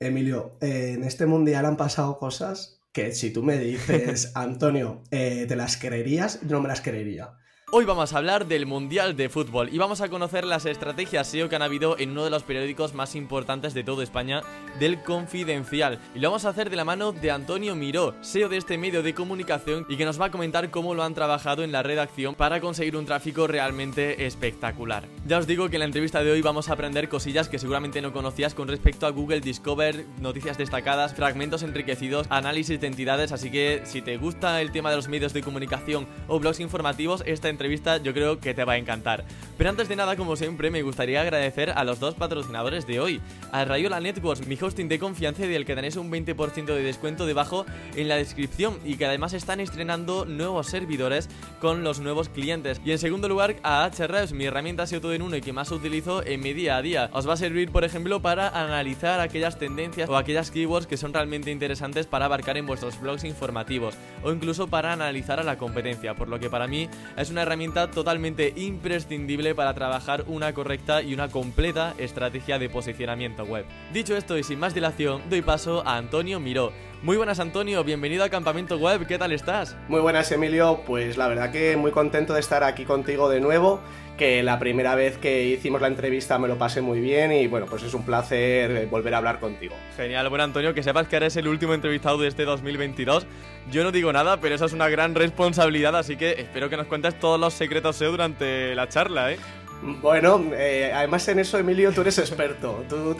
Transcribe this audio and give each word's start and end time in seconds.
Emilio, 0.00 0.56
eh, 0.60 0.92
en 0.94 1.02
este 1.02 1.26
mundial 1.26 1.66
han 1.66 1.76
pasado 1.76 2.18
cosas 2.18 2.80
que 2.92 3.12
si 3.12 3.32
tú 3.32 3.42
me 3.42 3.58
dices, 3.58 4.32
Antonio, 4.36 5.02
eh, 5.10 5.46
¿te 5.48 5.56
las 5.56 5.76
creerías? 5.76 6.40
Yo 6.42 6.56
no 6.56 6.60
me 6.62 6.68
las 6.68 6.80
creería. 6.80 7.36
Hoy 7.70 7.84
vamos 7.84 8.14
a 8.14 8.16
hablar 8.16 8.46
del 8.46 8.64
Mundial 8.64 9.14
de 9.14 9.28
Fútbol 9.28 9.68
y 9.70 9.76
vamos 9.76 10.00
a 10.00 10.08
conocer 10.08 10.46
las 10.46 10.64
estrategias 10.64 11.28
SEO 11.28 11.50
que 11.50 11.56
han 11.56 11.60
habido 11.60 11.98
en 11.98 12.12
uno 12.12 12.24
de 12.24 12.30
los 12.30 12.42
periódicos 12.42 12.94
más 12.94 13.14
importantes 13.14 13.74
de 13.74 13.84
toda 13.84 14.02
España, 14.02 14.42
del 14.80 15.02
Confidencial. 15.02 15.98
Y 16.14 16.20
lo 16.20 16.30
vamos 16.30 16.46
a 16.46 16.48
hacer 16.48 16.70
de 16.70 16.76
la 16.76 16.86
mano 16.86 17.12
de 17.12 17.30
Antonio 17.30 17.74
Miró, 17.74 18.14
SEO 18.22 18.48
de 18.48 18.56
este 18.56 18.78
medio 18.78 19.02
de 19.02 19.12
comunicación 19.12 19.84
y 19.86 19.98
que 19.98 20.06
nos 20.06 20.18
va 20.18 20.26
a 20.26 20.30
comentar 20.30 20.70
cómo 20.70 20.94
lo 20.94 21.02
han 21.02 21.12
trabajado 21.12 21.62
en 21.62 21.70
la 21.70 21.82
redacción 21.82 22.34
para 22.34 22.58
conseguir 22.62 22.96
un 22.96 23.04
tráfico 23.04 23.46
realmente 23.46 24.24
espectacular. 24.24 25.04
Ya 25.26 25.36
os 25.36 25.46
digo 25.46 25.68
que 25.68 25.76
en 25.76 25.80
la 25.80 25.86
entrevista 25.86 26.24
de 26.24 26.30
hoy 26.30 26.40
vamos 26.40 26.70
a 26.70 26.72
aprender 26.72 27.10
cosillas 27.10 27.50
que 27.50 27.58
seguramente 27.58 28.00
no 28.00 28.14
conocías 28.14 28.54
con 28.54 28.68
respecto 28.68 29.06
a 29.06 29.10
Google 29.10 29.42
Discover, 29.42 30.06
noticias 30.22 30.56
destacadas, 30.56 31.14
fragmentos 31.14 31.62
enriquecidos, 31.62 32.28
análisis 32.30 32.80
de 32.80 32.86
entidades, 32.86 33.30
así 33.30 33.50
que 33.50 33.82
si 33.84 34.00
te 34.00 34.16
gusta 34.16 34.62
el 34.62 34.72
tema 34.72 34.88
de 34.88 34.96
los 34.96 35.08
medios 35.08 35.34
de 35.34 35.42
comunicación 35.42 36.08
o 36.28 36.40
blogs 36.40 36.60
informativos, 36.60 37.22
esta 37.26 37.57
entrevista 37.58 37.96
yo 37.96 38.14
creo 38.14 38.38
que 38.38 38.54
te 38.54 38.64
va 38.64 38.74
a 38.74 38.76
encantar. 38.76 39.24
Pero 39.56 39.70
antes 39.70 39.88
de 39.88 39.96
nada, 39.96 40.14
como 40.14 40.36
siempre, 40.36 40.70
me 40.70 40.82
gustaría 40.82 41.20
agradecer 41.20 41.70
a 41.70 41.82
los 41.82 41.98
dos 41.98 42.14
patrocinadores 42.14 42.86
de 42.86 43.00
hoy, 43.00 43.20
a 43.50 43.64
Rayola 43.64 43.98
Networks, 43.98 44.46
mi 44.46 44.56
hosting 44.60 44.88
de 44.88 45.00
confianza 45.00 45.44
y 45.44 45.48
del 45.48 45.66
que 45.66 45.74
tenéis 45.74 45.96
un 45.96 46.12
20% 46.12 46.66
de 46.66 46.82
descuento 46.82 47.26
debajo 47.26 47.66
en 47.96 48.06
la 48.06 48.14
descripción 48.14 48.78
y 48.84 48.96
que 48.96 49.06
además 49.06 49.32
están 49.32 49.58
estrenando 49.58 50.24
nuevos 50.24 50.68
servidores 50.68 51.28
con 51.60 51.82
los 51.82 51.98
nuevos 51.98 52.28
clientes. 52.28 52.80
Y 52.84 52.92
en 52.92 52.98
segundo 52.98 53.28
lugar, 53.28 53.56
a 53.64 53.84
Ahrefs, 53.84 54.32
mi 54.32 54.44
herramienta 54.44 54.86
SEO 54.86 55.00
todo 55.00 55.12
en 55.12 55.22
uno 55.22 55.34
y 55.34 55.40
que 55.40 55.52
más 55.52 55.72
utilizo 55.72 56.24
en 56.24 56.40
mi 56.40 56.52
día 56.52 56.76
a 56.76 56.82
día. 56.82 57.10
Os 57.12 57.28
va 57.28 57.32
a 57.32 57.36
servir, 57.36 57.72
por 57.72 57.82
ejemplo, 57.82 58.22
para 58.22 58.48
analizar 58.48 59.18
aquellas 59.18 59.58
tendencias 59.58 60.08
o 60.08 60.16
aquellas 60.16 60.52
keywords 60.52 60.86
que 60.86 60.96
son 60.96 61.12
realmente 61.12 61.50
interesantes 61.50 62.06
para 62.06 62.26
abarcar 62.26 62.56
en 62.56 62.66
vuestros 62.66 63.00
blogs 63.00 63.24
informativos 63.24 63.94
o 64.22 64.30
incluso 64.30 64.68
para 64.68 64.92
analizar 64.92 65.40
a 65.40 65.44
la 65.44 65.58
competencia, 65.58 66.14
por 66.14 66.28
lo 66.28 66.38
que 66.38 66.50
para 66.50 66.68
mí 66.68 66.88
es 67.16 67.30
una 67.30 67.44
herramienta 67.48 67.90
totalmente 67.90 68.52
imprescindible 68.56 69.54
para 69.54 69.74
trabajar 69.74 70.24
una 70.26 70.52
correcta 70.52 71.02
y 71.02 71.14
una 71.14 71.28
completa 71.28 71.94
estrategia 71.98 72.58
de 72.58 72.68
posicionamiento 72.68 73.44
web. 73.44 73.64
Dicho 73.92 74.16
esto 74.16 74.36
y 74.36 74.44
sin 74.44 74.60
más 74.60 74.74
dilación, 74.74 75.22
doy 75.30 75.40
paso 75.40 75.82
a 75.86 75.96
Antonio 75.96 76.40
Miró. 76.40 76.72
Muy 77.02 77.16
buenas 77.16 77.40
Antonio, 77.40 77.84
bienvenido 77.84 78.24
a 78.24 78.28
Campamento 78.28 78.76
Web, 78.76 79.06
¿qué 79.06 79.18
tal 79.18 79.32
estás? 79.32 79.76
Muy 79.88 80.00
buenas 80.00 80.30
Emilio, 80.32 80.82
pues 80.84 81.16
la 81.16 81.28
verdad 81.28 81.50
que 81.52 81.76
muy 81.76 81.92
contento 81.92 82.34
de 82.34 82.40
estar 82.40 82.64
aquí 82.64 82.84
contigo 82.84 83.28
de 83.28 83.40
nuevo, 83.40 83.80
que 84.18 84.42
la 84.42 84.58
primera 84.58 84.94
vez 84.94 85.16
que 85.16 85.46
hicimos 85.46 85.80
la 85.80 85.86
entrevista 85.86 86.38
me 86.38 86.48
lo 86.48 86.58
pasé 86.58 86.82
muy 86.82 87.00
bien 87.00 87.32
y 87.32 87.46
bueno, 87.46 87.64
pues 87.64 87.82
es 87.84 87.94
un 87.94 88.04
placer 88.04 88.86
volver 88.88 89.14
a 89.14 89.18
hablar 89.18 89.40
contigo. 89.40 89.74
Genial, 89.96 90.28
bueno 90.28 90.44
Antonio, 90.44 90.74
que 90.74 90.82
sepas 90.82 91.08
que 91.08 91.16
eres 91.16 91.36
el 91.36 91.48
último 91.48 91.72
entrevistado 91.72 92.18
de 92.18 92.28
este 92.28 92.44
2022. 92.44 93.26
Yo 93.70 93.84
no 93.84 93.92
digo 93.92 94.12
nada, 94.12 94.40
pero 94.40 94.54
esa 94.54 94.66
es 94.66 94.72
una 94.72 94.88
gran 94.88 95.14
responsabilidad, 95.14 95.96
así 95.96 96.16
que 96.16 96.32
espero 96.32 96.68
que 96.68 96.76
nos 96.76 96.86
cuentes 96.86 97.18
todos 97.18 97.38
los 97.40 97.54
secretos 97.54 97.96
SEO 97.96 98.10
durante 98.10 98.74
la 98.74 98.88
charla, 98.88 99.32
¿eh? 99.32 99.38
Bueno, 99.82 100.44
eh, 100.54 100.90
además 100.92 101.26
en 101.28 101.38
eso, 101.38 101.58
Emilio, 101.58 101.92
tú 101.92 102.00
eres 102.00 102.18
experto. 102.18 102.84
Tú 102.88 103.16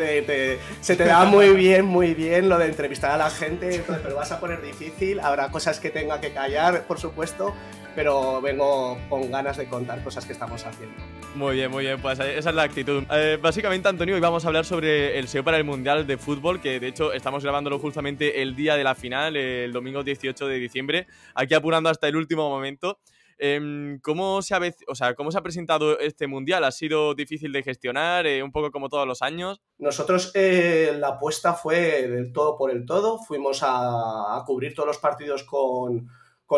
se 0.81 0.97
te 0.97 1.05
da 1.05 1.25
muy 1.25 1.51
bien, 1.51 1.85
muy 1.85 2.15
bien 2.15 2.49
lo 2.49 2.59
de 2.59 2.67
entrevistar 2.67 3.13
a 3.13 3.17
la 3.17 3.31
gente, 3.31 3.85
pero 3.87 4.17
vas 4.17 4.33
a 4.33 4.41
poner 4.41 4.61
difícil. 4.61 5.21
Habrá 5.21 5.51
cosas 5.51 5.79
que 5.79 5.91
tenga 5.91 6.21
que 6.21 6.33
callar, 6.33 6.85
por 6.87 6.99
supuesto, 6.99 7.55
pero 7.95 8.41
vengo 8.41 8.99
con 9.09 9.31
ganas 9.31 9.57
de 9.57 9.67
contar 9.67 10.03
cosas 10.03 10.27
que 10.27 10.33
estamos 10.33 10.65
haciendo. 10.65 10.97
Muy 11.35 11.57
bien, 11.57 11.71
muy 11.71 11.85
bien, 11.85 12.01
pues 12.01 12.19
esa 12.19 12.51
es 12.51 12.55
la 12.55 12.63
actitud. 12.63 13.05
Eh, 13.13 13.39
básicamente, 13.41 13.89
Antonio, 13.89 14.17
hoy 14.17 14.21
vamos 14.21 14.45
a 14.45 14.49
hablar 14.49 14.65
sobre 14.65 15.19
el 15.19 15.29
SEO 15.29 15.45
para 15.45 15.59
el 15.59 15.65
Mundial 15.65 16.07
de 16.07 16.17
Fútbol, 16.17 16.61
que 16.61 16.81
de 16.81 16.89
hecho 16.89 17.13
estamos 17.13 17.45
grabándolo 17.45 17.79
justamente 17.79 18.43
el 18.43 18.57
día 18.57 18.77
de 18.77 18.83
la 18.85 18.97
final, 18.97 19.37
el 19.37 19.73
domingo 19.73 20.03
18 20.03 20.49
de 20.49 20.59
diciembre, 20.59 21.07
aquí 21.35 21.55
apurando 21.55 21.89
hasta 21.89 22.09
el 22.09 22.17
último 22.17 22.49
momento. 22.49 22.99
Em, 23.39 24.01
¿cómo, 24.01 24.43
se 24.43 24.55
ha, 24.55 24.61
o 24.89 24.95
sea, 24.95 25.15
¿Cómo 25.15 25.31
se 25.31 25.39
ha 25.39 25.43
presentado 25.43 25.99
este 26.01 26.27
mundial? 26.27 26.65
¿Ha 26.65 26.73
sido 26.73 27.15
difícil 27.15 27.53
de 27.53 27.63
gestionar, 27.63 28.27
eh, 28.27 28.43
un 28.43 28.51
poco 28.51 28.73
como 28.73 28.89
todos 28.89 29.07
los 29.07 29.23
años? 29.23 29.61
Nosotros 29.79 30.33
eh, 30.35 30.97
la 30.99 31.09
apuesta 31.09 31.55
fue 31.55 32.09
del 32.09 32.33
todo 32.33 32.57
por 32.57 32.71
el 32.73 32.85
todo. 32.85 33.19
Fuimos 33.19 33.61
a, 33.63 34.43
cubrir 34.45 34.75
todos 34.75 34.89
los 34.89 34.99
partidos 34.99 35.45
con, 35.45 36.09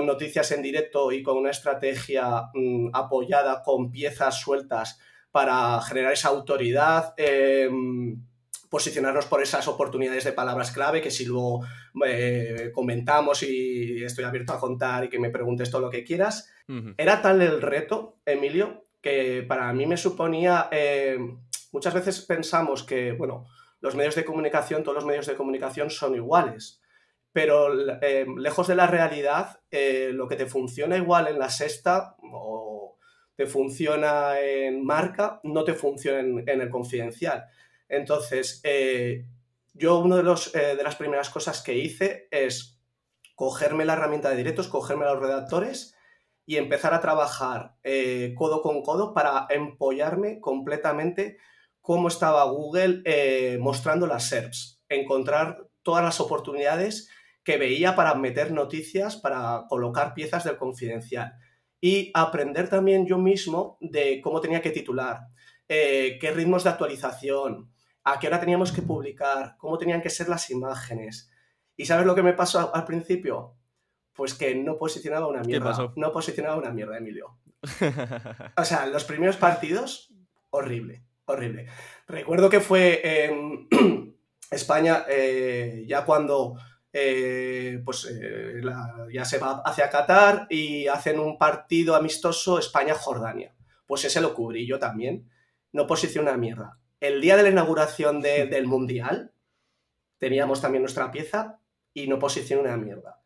noticias 0.06 0.50
en 0.52 0.62
directo 0.62 1.12
y 1.12 1.22
con 1.22 1.36
una 1.36 1.50
estrategia 1.50 2.48
mm, 2.54 2.90
apoyada 2.94 3.62
con 3.62 3.90
piezas 3.90 4.40
sueltas 4.40 4.98
para 5.30 5.80
generar 5.82 6.12
esa 6.12 6.28
autoridad. 6.28 7.14
Posicionarnos 8.70 9.26
por 9.26 9.42
esas 9.42 9.66
oportunidades 9.66 10.22
de 10.22 10.32
palabras 10.32 10.70
clave 10.70 11.02
que 11.02 11.10
si 11.10 11.24
luego 11.24 11.66
eh, 12.06 12.70
comentamos 12.72 13.42
y 13.42 14.04
estoy 14.04 14.22
abierto 14.22 14.52
a 14.52 14.60
contar 14.60 15.04
y 15.04 15.08
que 15.08 15.18
me 15.18 15.30
preguntes 15.30 15.72
todo 15.72 15.80
lo 15.80 15.90
que 15.90 16.04
quieras. 16.04 16.48
Era 16.96 17.20
tal 17.20 17.42
el 17.42 17.60
reto, 17.60 18.18
Emilio, 18.24 18.84
que 19.00 19.44
para 19.48 19.72
mí 19.72 19.86
me 19.86 19.96
suponía, 19.96 20.68
eh, 20.70 21.18
muchas 21.72 21.92
veces 21.94 22.20
pensamos 22.20 22.84
que, 22.84 23.10
bueno, 23.10 23.46
los 23.80 23.96
medios 23.96 24.14
de 24.14 24.24
comunicación, 24.24 24.84
todos 24.84 24.94
los 24.94 25.04
medios 25.04 25.26
de 25.26 25.34
comunicación 25.34 25.90
son 25.90 26.14
iguales, 26.14 26.80
pero 27.32 27.72
eh, 28.00 28.24
lejos 28.36 28.68
de 28.68 28.76
la 28.76 28.86
realidad, 28.86 29.58
lo 30.12 30.28
que 30.28 30.36
te 30.36 30.46
funciona 30.46 30.96
igual 30.96 31.26
en 31.26 31.40
la 31.40 31.50
sexta 31.50 32.14
o 32.22 32.98
te 33.34 33.46
funciona 33.46 34.38
en 34.38 34.84
marca, 34.84 35.40
no 35.42 35.64
te 35.64 35.74
funciona 35.74 36.20
en 36.20 36.60
el 36.60 36.70
confidencial. 36.70 37.46
Entonces, 37.90 38.60
eh, 38.62 39.26
yo 39.74 39.98
una 39.98 40.16
de, 40.16 40.34
eh, 40.54 40.76
de 40.76 40.82
las 40.82 40.94
primeras 40.94 41.28
cosas 41.28 41.60
que 41.60 41.76
hice 41.76 42.28
es 42.30 42.80
cogerme 43.34 43.84
la 43.84 43.94
herramienta 43.94 44.30
de 44.30 44.36
directos, 44.36 44.68
cogerme 44.68 45.06
los 45.06 45.18
redactores 45.18 45.96
y 46.46 46.56
empezar 46.56 46.94
a 46.94 47.00
trabajar 47.00 47.74
eh, 47.82 48.32
codo 48.36 48.62
con 48.62 48.82
codo 48.82 49.12
para 49.12 49.46
empollarme 49.50 50.40
completamente 50.40 51.38
cómo 51.80 52.08
estaba 52.08 52.44
Google 52.44 53.02
mostrando 53.58 54.06
las 54.06 54.28
SERPs, 54.28 54.82
encontrar 54.88 55.66
todas 55.82 56.04
las 56.04 56.20
oportunidades 56.20 57.08
que 57.42 57.56
veía 57.56 57.96
para 57.96 58.14
meter 58.14 58.52
noticias, 58.52 59.16
para 59.16 59.64
colocar 59.68 60.12
piezas 60.12 60.44
del 60.44 60.58
confidencial 60.58 61.32
y 61.80 62.10
aprender 62.14 62.68
también 62.68 63.06
yo 63.06 63.16
mismo 63.16 63.78
de 63.80 64.20
cómo 64.20 64.40
tenía 64.42 64.60
que 64.60 64.70
titular, 64.70 65.20
qué 65.66 66.32
ritmos 66.34 66.64
de 66.64 66.70
actualización, 66.70 67.70
a 68.04 68.18
qué 68.18 68.26
hora 68.26 68.40
teníamos 68.40 68.72
que 68.72 68.82
publicar, 68.82 69.56
cómo 69.58 69.78
tenían 69.78 70.02
que 70.02 70.10
ser 70.10 70.28
las 70.28 70.50
imágenes. 70.50 71.30
¿Y 71.76 71.86
sabes 71.86 72.06
lo 72.06 72.14
que 72.14 72.22
me 72.22 72.32
pasó 72.32 72.74
al 72.74 72.84
principio? 72.84 73.56
Pues 74.12 74.34
que 74.34 74.54
no 74.54 74.76
posicionaba 74.76 75.26
una 75.28 75.42
mierda. 75.42 75.92
No 75.96 76.12
posicionaba 76.12 76.56
una 76.56 76.70
mierda, 76.70 76.98
Emilio. 76.98 77.38
o 78.56 78.64
sea, 78.64 78.86
los 78.86 79.04
primeros 79.04 79.36
partidos, 79.36 80.12
horrible, 80.50 81.04
horrible. 81.26 81.68
Recuerdo 82.06 82.50
que 82.50 82.60
fue 82.60 83.24
en 83.24 83.68
España, 84.50 85.04
eh, 85.08 85.84
ya 85.86 86.04
cuando 86.04 86.56
eh, 86.92 87.80
pues 87.84 88.06
eh, 88.10 88.60
ya 89.12 89.24
se 89.24 89.38
va 89.38 89.62
hacia 89.64 89.90
Qatar 89.90 90.46
y 90.50 90.86
hacen 90.86 91.20
un 91.20 91.38
partido 91.38 91.94
amistoso 91.94 92.58
España-Jordania. 92.58 93.54
Pues 93.86 94.04
ese 94.04 94.20
lo 94.20 94.34
cubrí 94.34 94.66
yo 94.66 94.78
también. 94.78 95.30
No 95.72 95.86
posiciona 95.86 96.36
mierda 96.36 96.80
el 97.00 97.20
día 97.20 97.36
de 97.36 97.42
la 97.42 97.48
inauguración 97.48 98.20
del 98.20 98.66
Mundial 98.66 99.32
teníamos 100.18 100.60
también 100.60 100.82
nuestra 100.82 101.10
pieza 101.10 101.58
y 101.94 102.06
no 102.06 102.18
posicioné 102.18 102.62
una 102.62 102.76
mierda. 102.76 103.20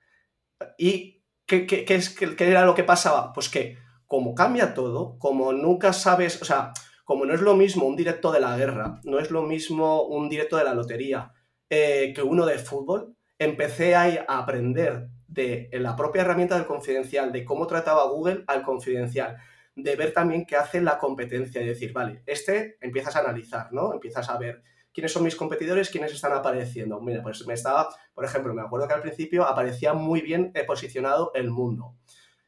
¿Y 0.78 1.24
qué, 1.44 1.84
es, 1.88 2.20
era 2.40 2.64
lo 2.64 2.74
que 2.74 2.84
pasaba? 2.84 3.32
Pues 3.32 3.48
que 3.48 3.76
como 4.06 4.34
cambia 4.34 4.74
todo, 4.74 5.18
como 5.18 5.52
nunca 5.52 5.92
sabes, 5.92 6.40
o 6.40 6.44
sea, 6.44 6.72
como 7.04 7.26
no 7.26 7.34
es 7.34 7.40
lo 7.40 7.54
mismo 7.54 7.86
un 7.86 7.96
directo 7.96 8.30
de 8.30 8.40
la 8.40 8.56
guerra, 8.56 9.00
no 9.02 9.18
es 9.18 9.30
lo 9.30 9.42
mismo 9.42 10.04
un 10.04 10.28
directo 10.28 10.56
de 10.56 10.64
la 10.64 10.74
lotería 10.74 11.32
eh, 11.68 12.12
que 12.14 12.22
uno 12.22 12.46
de 12.46 12.58
fútbol, 12.58 13.16
empecé 13.38 13.96
a, 13.96 14.24
a 14.28 14.38
aprender 14.38 15.08
de 15.26 15.68
la 15.72 15.96
propia 15.96 16.22
herramienta 16.22 16.54
del 16.54 16.66
confidencial, 16.66 17.32
de 17.32 17.44
cómo 17.44 17.66
trataba 17.66 18.06
Google 18.06 18.44
al 18.46 18.62
confidencial 18.62 19.36
de 19.76 19.96
ver 19.96 20.12
también 20.12 20.46
qué 20.46 20.56
hace 20.56 20.80
la 20.80 20.98
competencia 20.98 21.60
y 21.60 21.66
decir, 21.66 21.92
vale, 21.92 22.22
este 22.26 22.78
empiezas 22.80 23.16
a 23.16 23.20
analizar, 23.20 23.72
¿no? 23.72 23.92
Empiezas 23.92 24.28
a 24.28 24.38
ver 24.38 24.62
quiénes 24.92 25.12
son 25.12 25.24
mis 25.24 25.34
competidores, 25.34 25.90
quiénes 25.90 26.12
están 26.12 26.32
apareciendo. 26.32 27.00
Mira, 27.00 27.22
pues 27.22 27.44
me 27.46 27.54
estaba, 27.54 27.88
por 28.14 28.24
ejemplo, 28.24 28.54
me 28.54 28.62
acuerdo 28.62 28.86
que 28.86 28.94
al 28.94 29.02
principio 29.02 29.44
aparecía 29.44 29.92
muy 29.92 30.20
bien 30.20 30.52
posicionado 30.66 31.32
el 31.34 31.50
mundo. 31.50 31.96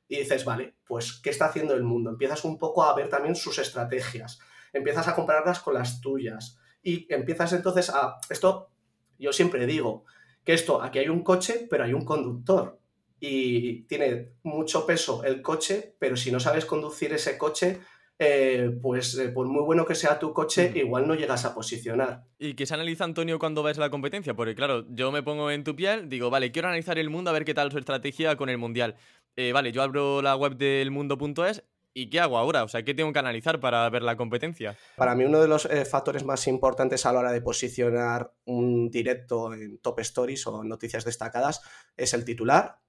Y 0.08 0.18
dices, 0.18 0.44
vale, 0.44 0.76
pues 0.86 1.20
¿qué 1.20 1.30
está 1.30 1.46
haciendo 1.46 1.74
el 1.74 1.82
mundo? 1.82 2.10
Empiezas 2.10 2.44
un 2.44 2.58
poco 2.58 2.84
a 2.84 2.94
ver 2.94 3.08
también 3.08 3.34
sus 3.34 3.58
estrategias, 3.58 4.38
empiezas 4.72 5.08
a 5.08 5.16
compararlas 5.16 5.58
con 5.58 5.74
las 5.74 6.00
tuyas 6.00 6.60
y 6.80 7.12
empiezas 7.12 7.52
entonces 7.52 7.90
a, 7.90 8.18
esto, 8.30 8.70
yo 9.18 9.32
siempre 9.32 9.66
digo, 9.66 10.04
que 10.44 10.54
esto, 10.54 10.80
aquí 10.80 11.00
hay 11.00 11.08
un 11.08 11.24
coche, 11.24 11.66
pero 11.68 11.82
hay 11.82 11.92
un 11.92 12.04
conductor 12.04 12.78
y 13.20 13.82
tiene 13.82 14.32
mucho 14.42 14.86
peso 14.86 15.24
el 15.24 15.42
coche, 15.42 15.94
pero 15.98 16.16
si 16.16 16.30
no 16.30 16.40
sabes 16.40 16.66
conducir 16.66 17.12
ese 17.12 17.38
coche, 17.38 17.80
eh, 18.18 18.70
pues 18.80 19.16
eh, 19.18 19.28
por 19.28 19.46
muy 19.46 19.62
bueno 19.62 19.84
que 19.84 19.94
sea 19.94 20.18
tu 20.18 20.32
coche, 20.32 20.72
igual 20.74 21.06
no 21.06 21.14
llegas 21.14 21.44
a 21.44 21.54
posicionar. 21.54 22.24
¿Y 22.38 22.54
qué 22.54 22.64
se 22.64 22.74
analiza, 22.74 23.04
Antonio, 23.04 23.38
cuando 23.38 23.62
ves 23.62 23.76
la 23.76 23.90
competencia? 23.90 24.34
Porque 24.34 24.54
claro, 24.54 24.86
yo 24.88 25.12
me 25.12 25.22
pongo 25.22 25.50
en 25.50 25.64
tu 25.64 25.76
piel, 25.76 26.08
digo, 26.08 26.30
vale, 26.30 26.50
quiero 26.50 26.68
analizar 26.68 26.98
el 26.98 27.10
mundo 27.10 27.30
a 27.30 27.34
ver 27.34 27.44
qué 27.44 27.52
tal 27.52 27.70
su 27.70 27.78
estrategia 27.78 28.36
con 28.36 28.48
el 28.48 28.56
Mundial. 28.56 28.96
Eh, 29.36 29.52
vale, 29.52 29.70
yo 29.70 29.82
abro 29.82 30.22
la 30.22 30.34
web 30.34 30.56
del 30.56 30.90
mundo.es 30.90 31.62
¿Y 31.92 32.10
qué 32.10 32.20
hago 32.20 32.36
ahora? 32.36 32.62
O 32.62 32.68
sea, 32.68 32.84
¿qué 32.84 32.92
tengo 32.92 33.10
que 33.10 33.18
analizar 33.18 33.58
para 33.58 33.88
ver 33.88 34.02
la 34.02 34.18
competencia? 34.18 34.76
Para 34.96 35.14
mí 35.14 35.24
uno 35.24 35.40
de 35.40 35.48
los 35.48 35.66
factores 35.90 36.26
más 36.26 36.46
importantes 36.46 37.06
a 37.06 37.12
la 37.12 37.20
hora 37.20 37.32
de 37.32 37.40
posicionar 37.40 38.34
un 38.44 38.90
directo 38.90 39.54
en 39.54 39.78
top 39.78 40.00
stories 40.00 40.46
o 40.46 40.62
noticias 40.62 41.06
destacadas 41.06 41.62
es 41.96 42.12
el 42.12 42.26
titular, 42.26 42.80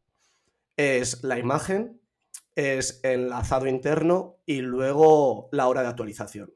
es 0.77 1.24
la 1.24 1.38
imagen 1.38 2.00
es 2.57 3.00
enlazado 3.03 3.68
interno 3.68 4.39
y 4.47 4.62
luego 4.62 5.47
la 5.51 5.68
hora 5.68 5.83
de 5.83 5.89
actualización. 5.89 6.56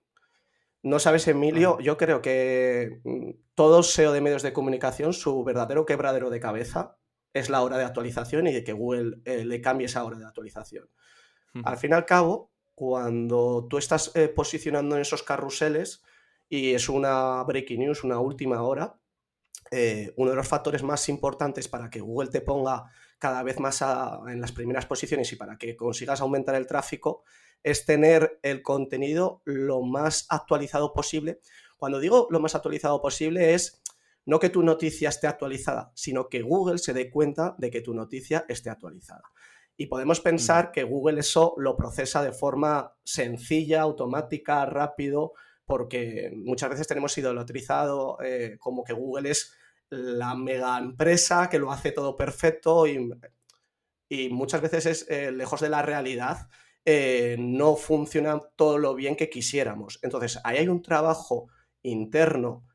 No 0.81 0.97
sabes, 0.97 1.27
Emilio, 1.27 1.79
yo 1.79 1.95
creo 1.95 2.23
que 2.23 3.01
mm, 3.03 3.29
todo 3.53 3.83
SEO 3.83 4.11
de 4.11 4.19
medios 4.19 4.41
de 4.41 4.51
comunicación, 4.51 5.13
su 5.13 5.43
verdadero 5.43 5.85
quebradero 5.85 6.31
de 6.31 6.39
cabeza 6.39 6.97
es 7.33 7.51
la 7.51 7.61
hora 7.61 7.77
de 7.77 7.83
actualización 7.83 8.47
y 8.47 8.51
de 8.51 8.63
que 8.63 8.73
Google 8.73 9.21
eh, 9.25 9.45
le 9.45 9.61
cambie 9.61 9.85
esa 9.85 10.03
hora 10.03 10.17
de 10.17 10.25
actualización. 10.25 10.89
Al 11.65 11.77
fin 11.77 11.91
y 11.91 11.93
al 11.93 12.05
cabo, 12.05 12.51
cuando 12.73 13.67
tú 13.69 13.77
estás 13.77 14.11
eh, 14.15 14.29
posicionando 14.29 14.95
en 14.95 15.01
esos 15.01 15.21
carruseles 15.21 16.01
y 16.49 16.73
es 16.73 16.89
una 16.89 17.43
breaking 17.43 17.81
news, 17.81 18.03
una 18.03 18.19
última 18.19 18.63
hora, 18.63 19.00
eh, 19.69 20.13
uno 20.17 20.31
de 20.31 20.35
los 20.35 20.47
factores 20.47 20.83
más 20.83 21.07
importantes 21.09 21.67
para 21.67 21.89
que 21.89 22.01
Google 22.01 22.29
te 22.29 22.41
ponga 22.41 22.91
cada 23.19 23.43
vez 23.43 23.59
más 23.59 23.83
en 24.27 24.41
las 24.41 24.51
primeras 24.51 24.85
posiciones 24.85 25.31
y 25.31 25.35
para 25.35 25.57
que 25.57 25.75
consigas 25.75 26.21
aumentar 26.21 26.55
el 26.55 26.65
tráfico 26.65 27.23
es 27.63 27.85
tener 27.85 28.39
el 28.41 28.63
contenido 28.63 29.41
lo 29.45 29.81
más 29.81 30.25
actualizado 30.29 30.93
posible. 30.93 31.39
Cuando 31.77 31.99
digo 31.99 32.27
lo 32.31 32.39
más 32.39 32.55
actualizado 32.55 33.01
posible 33.01 33.53
es 33.53 33.81
no 34.25 34.39
que 34.39 34.49
tu 34.49 34.63
noticia 34.63 35.09
esté 35.09 35.27
actualizada, 35.27 35.91
sino 35.95 36.29
que 36.29 36.41
Google 36.41 36.77
se 36.77 36.93
dé 36.93 37.09
cuenta 37.09 37.55
de 37.57 37.71
que 37.71 37.81
tu 37.81 37.93
noticia 37.93 38.45
esté 38.49 38.69
actualizada. 38.69 39.23
Y 39.77 39.87
podemos 39.87 40.19
pensar 40.19 40.71
que 40.71 40.83
Google 40.83 41.19
eso 41.19 41.55
lo 41.57 41.75
procesa 41.75 42.21
de 42.21 42.31
forma 42.31 42.93
sencilla, 43.03 43.81
automática, 43.81 44.65
rápido, 44.65 45.33
porque 45.71 46.33
muchas 46.35 46.69
veces 46.69 46.85
tenemos 46.85 47.17
idolatrado 47.17 48.17
eh, 48.21 48.57
como 48.59 48.83
que 48.83 48.91
Google 48.91 49.31
es 49.31 49.53
la 49.89 50.35
mega 50.35 50.77
empresa 50.77 51.47
que 51.49 51.59
lo 51.59 51.71
hace 51.71 51.93
todo 51.93 52.17
perfecto 52.17 52.85
y, 52.85 53.09
muchas 54.31 54.61
veces 54.61 54.85
es 54.85 55.05
eh, 55.09 55.31
lejos 55.31 55.61
de 55.61 55.69
la 55.69 55.81
realidad. 55.81 56.49
Eh, 56.83 57.37
no 57.39 57.77
funciona 57.77 58.37
todo 58.57 58.79
lo 58.79 58.95
bien 58.95 59.15
que 59.15 59.29
quisiéramos. 59.29 59.97
Entonces, 60.01 60.41
ahí 60.43 60.57
hay 60.57 60.67
un 60.67 60.81
trabajo 60.81 61.47
interno 61.83 62.67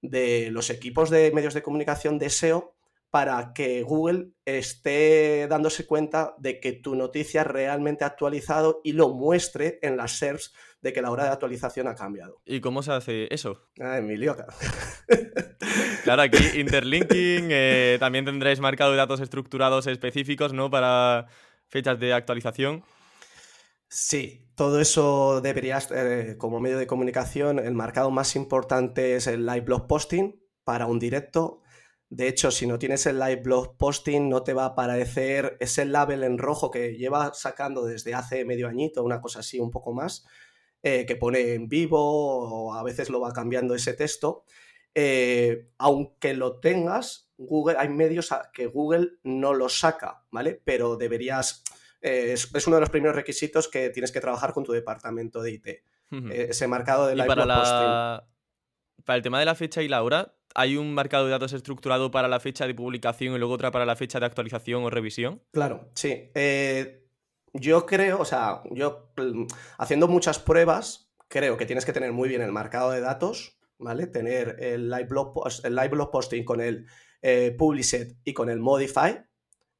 de 0.00 0.50
los 0.50 0.68
equipos 0.70 1.10
de 1.10 1.30
medios 1.30 1.54
de 1.54 1.62
comunicación 1.62 2.18
de 2.18 2.28
SEO 2.28 2.74
para 3.08 3.52
que 3.54 3.84
Google 3.84 4.32
esté 4.44 5.46
dándose 5.46 5.86
cuenta 5.86 6.34
de 6.38 6.58
que 6.58 6.72
tu 6.72 6.96
noticia 6.96 7.44
realmente 7.44 8.02
ha 8.02 8.08
actualizado 8.08 8.80
y 8.82 8.94
lo 8.94 9.10
muestre 9.10 9.78
en 9.82 9.96
las 9.96 10.18
SERPs 10.18 10.52
de 10.82 10.92
que 10.92 11.00
la 11.00 11.10
hora 11.10 11.24
de 11.24 11.30
actualización 11.30 11.88
ha 11.88 11.94
cambiado. 11.94 12.42
¿Y 12.44 12.60
cómo 12.60 12.82
se 12.82 12.92
hace 12.92 13.32
eso? 13.32 13.68
Ah, 13.80 13.98
Emilio. 13.98 14.36
claro, 16.04 16.22
aquí 16.22 16.60
interlinking, 16.60 17.48
eh, 17.50 17.96
también 17.98 18.24
tendréis 18.24 18.60
marcado 18.60 18.94
datos 18.94 19.20
estructurados 19.20 19.86
específicos, 19.86 20.52
¿no? 20.52 20.70
Para 20.70 21.26
fechas 21.68 21.98
de 21.98 22.12
actualización. 22.12 22.84
Sí, 23.88 24.50
todo 24.54 24.80
eso 24.80 25.40
deberías, 25.40 25.90
eh, 25.90 26.36
como 26.38 26.60
medio 26.60 26.78
de 26.78 26.86
comunicación, 26.86 27.58
el 27.58 27.74
marcado 27.74 28.10
más 28.10 28.36
importante 28.36 29.16
es 29.16 29.26
el 29.26 29.46
live 29.46 29.62
blog 29.62 29.86
posting 29.86 30.40
para 30.64 30.86
un 30.86 30.98
directo 30.98 31.62
de 32.14 32.28
hecho, 32.28 32.50
si 32.50 32.66
no 32.66 32.78
tienes 32.78 33.06
el 33.06 33.18
live 33.18 33.40
blog 33.40 33.78
posting, 33.78 34.28
no 34.28 34.42
te 34.42 34.52
va 34.52 34.64
a 34.64 34.66
aparecer 34.66 35.56
ese 35.60 35.86
label 35.86 36.24
en 36.24 36.36
rojo 36.36 36.70
que 36.70 36.94
lleva 36.94 37.32
sacando 37.32 37.86
desde 37.86 38.12
hace 38.12 38.44
medio 38.44 38.68
añito, 38.68 39.02
una 39.02 39.22
cosa 39.22 39.40
así, 39.40 39.58
un 39.58 39.70
poco 39.70 39.94
más, 39.94 40.26
eh, 40.82 41.06
que 41.06 41.16
pone 41.16 41.54
en 41.54 41.68
vivo 41.68 41.98
o 42.00 42.74
a 42.74 42.82
veces 42.82 43.10
lo 43.10 43.20
va 43.20 43.32
cambiando 43.32 43.74
ese 43.74 43.94
texto. 43.94 44.44
Eh, 44.94 45.70
aunque 45.78 46.34
lo 46.34 46.60
tengas, 46.60 47.30
Google, 47.38 47.76
hay 47.78 47.88
medios 47.88 48.30
que 48.52 48.66
Google 48.66 49.12
no 49.22 49.54
lo 49.54 49.68
saca, 49.68 50.24
¿vale? 50.30 50.60
Pero 50.64 50.96
deberías, 50.96 51.64
eh, 52.00 52.32
es, 52.32 52.66
uno 52.66 52.76
de 52.76 52.80
los 52.80 52.90
primeros 52.90 53.16
requisitos 53.16 53.68
que 53.68 53.90
tienes 53.90 54.12
que 54.12 54.20
trabajar 54.20 54.52
con 54.52 54.64
tu 54.64 54.72
departamento 54.72 55.40
de 55.42 55.52
IT. 55.52 55.68
ese 56.30 56.66
marcado 56.66 57.06
de 57.06 57.16
live 57.16 57.26
para 57.26 57.46
posting. 57.46 58.28
Para 59.04 59.16
el 59.16 59.22
tema 59.22 59.38
de 59.38 59.46
la 59.46 59.54
fecha 59.54 59.82
y 59.82 59.88
la 59.88 60.02
hora, 60.02 60.34
¿Hay 60.54 60.76
un 60.76 60.92
marcado 60.94 61.24
de 61.24 61.30
datos 61.30 61.52
estructurado 61.52 62.10
para 62.10 62.28
la 62.28 62.40
fecha 62.40 62.66
de 62.66 62.74
publicación 62.74 63.34
y 63.34 63.38
luego 63.38 63.54
otra 63.54 63.70
para 63.70 63.86
la 63.86 63.96
fecha 63.96 64.20
de 64.20 64.26
actualización 64.26 64.84
o 64.84 64.90
revisión? 64.90 65.42
Claro, 65.52 65.88
sí. 65.94 66.30
Eh, 66.34 67.01
yo 67.52 67.86
creo, 67.86 68.20
o 68.20 68.24
sea, 68.24 68.62
yo 68.70 69.12
mm, 69.16 69.46
haciendo 69.78 70.08
muchas 70.08 70.38
pruebas, 70.38 71.12
creo 71.28 71.56
que 71.56 71.66
tienes 71.66 71.84
que 71.84 71.92
tener 71.92 72.12
muy 72.12 72.28
bien 72.28 72.42
el 72.42 72.52
marcado 72.52 72.90
de 72.90 73.00
datos, 73.00 73.58
¿vale? 73.78 74.06
Tener 74.06 74.56
el 74.60 74.90
live 74.90 75.06
blog, 75.06 75.34
el 75.64 75.74
live 75.74 75.88
blog 75.88 76.10
posting 76.10 76.44
con 76.44 76.60
el 76.60 76.86
eh, 77.22 77.56
y 78.24 78.32
con 78.32 78.50
el 78.50 78.58
modify, 78.58 79.24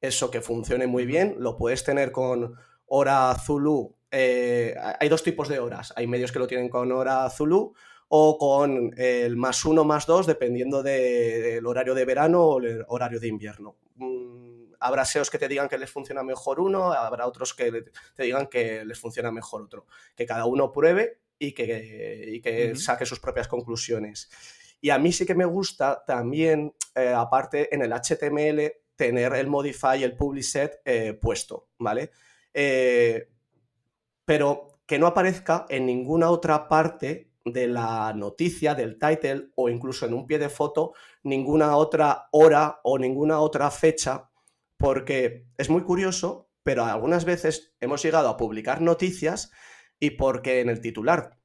eso 0.01 0.31
que 0.31 0.41
funcione 0.41 0.87
muy 0.87 1.05
bien, 1.05 1.35
lo 1.39 1.57
puedes 1.57 1.83
tener 1.83 2.11
con 2.11 2.55
hora 2.87 3.35
Zulu. 3.35 3.95
Eh, 4.11 4.75
hay 4.99 5.09
dos 5.09 5.23
tipos 5.23 5.47
de 5.47 5.59
horas, 5.59 5.93
hay 5.95 6.07
medios 6.07 6.31
que 6.31 6.39
lo 6.39 6.47
tienen 6.47 6.69
con 6.69 6.91
hora 6.91 7.29
Zulu 7.29 7.73
o 8.09 8.37
con 8.37 8.93
el 8.97 9.35
más 9.37 9.65
uno, 9.65 9.83
más 9.83 10.05
dos, 10.05 10.27
dependiendo 10.27 10.83
del 10.83 11.65
horario 11.65 11.95
de 11.95 12.05
verano 12.05 12.43
o 12.43 12.59
el 12.59 12.85
horario 12.87 13.19
de 13.19 13.27
invierno. 13.27 13.77
Mm, 13.95 14.52
habrá 14.83 15.05
SEOs 15.05 15.29
que 15.29 15.39
te 15.39 15.47
digan 15.47 15.69
que 15.69 15.77
les 15.77 15.89
funciona 15.89 16.23
mejor 16.23 16.59
uno, 16.59 16.91
habrá 16.91 17.25
otros 17.25 17.53
que 17.53 17.71
te 18.15 18.23
digan 18.23 18.47
que 18.47 18.83
les 18.85 18.99
funciona 18.99 19.31
mejor 19.31 19.63
otro. 19.63 19.85
Que 20.15 20.25
cada 20.25 20.45
uno 20.45 20.71
pruebe 20.71 21.21
y 21.39 21.53
que, 21.53 22.41
que 22.43 22.75
saque 22.75 23.05
sus 23.05 23.19
propias 23.19 23.47
conclusiones. 23.47 24.29
Y 24.81 24.89
a 24.89 24.99
mí 24.99 25.13
sí 25.13 25.25
que 25.25 25.35
me 25.35 25.45
gusta 25.45 26.03
también, 26.05 26.75
eh, 26.93 27.13
aparte 27.15 27.73
en 27.73 27.81
el 27.81 27.93
HTML, 27.93 28.73
tener 28.95 29.33
el 29.33 29.47
modify 29.47 29.99
y 29.99 30.03
el 30.03 30.15
publish 30.17 30.51
set 30.51 30.81
eh, 30.83 31.13
puesto, 31.13 31.69
¿vale? 31.79 32.11
Eh, 32.53 33.29
pero 34.25 34.81
que 34.85 34.99
no 34.99 35.07
aparezca 35.07 35.65
en 35.69 35.85
ninguna 35.85 36.29
otra 36.29 36.67
parte 36.67 37.31
de 37.45 37.67
la 37.67 38.13
noticia, 38.13 38.75
del 38.75 38.99
title 38.99 39.49
o 39.55 39.69
incluso 39.69 40.05
en 40.05 40.13
un 40.13 40.27
pie 40.27 40.39
de 40.39 40.49
foto 40.49 40.93
ninguna 41.23 41.75
otra 41.75 42.27
hora 42.31 42.79
o 42.83 42.97
ninguna 42.97 43.39
otra 43.39 43.69
fecha, 43.71 44.29
porque 44.83 45.47
es 45.57 45.69
muy 45.69 45.83
curioso, 45.83 46.51
pero 46.61 46.83
algunas 46.83 47.23
veces 47.23 47.73
hemos 47.79 48.03
llegado 48.03 48.27
a 48.27 48.35
publicar 48.35 48.81
noticias 48.81 49.49
y 49.97 50.09
porque 50.09 50.59
en 50.59 50.67
el 50.67 50.81
titular 50.81 51.39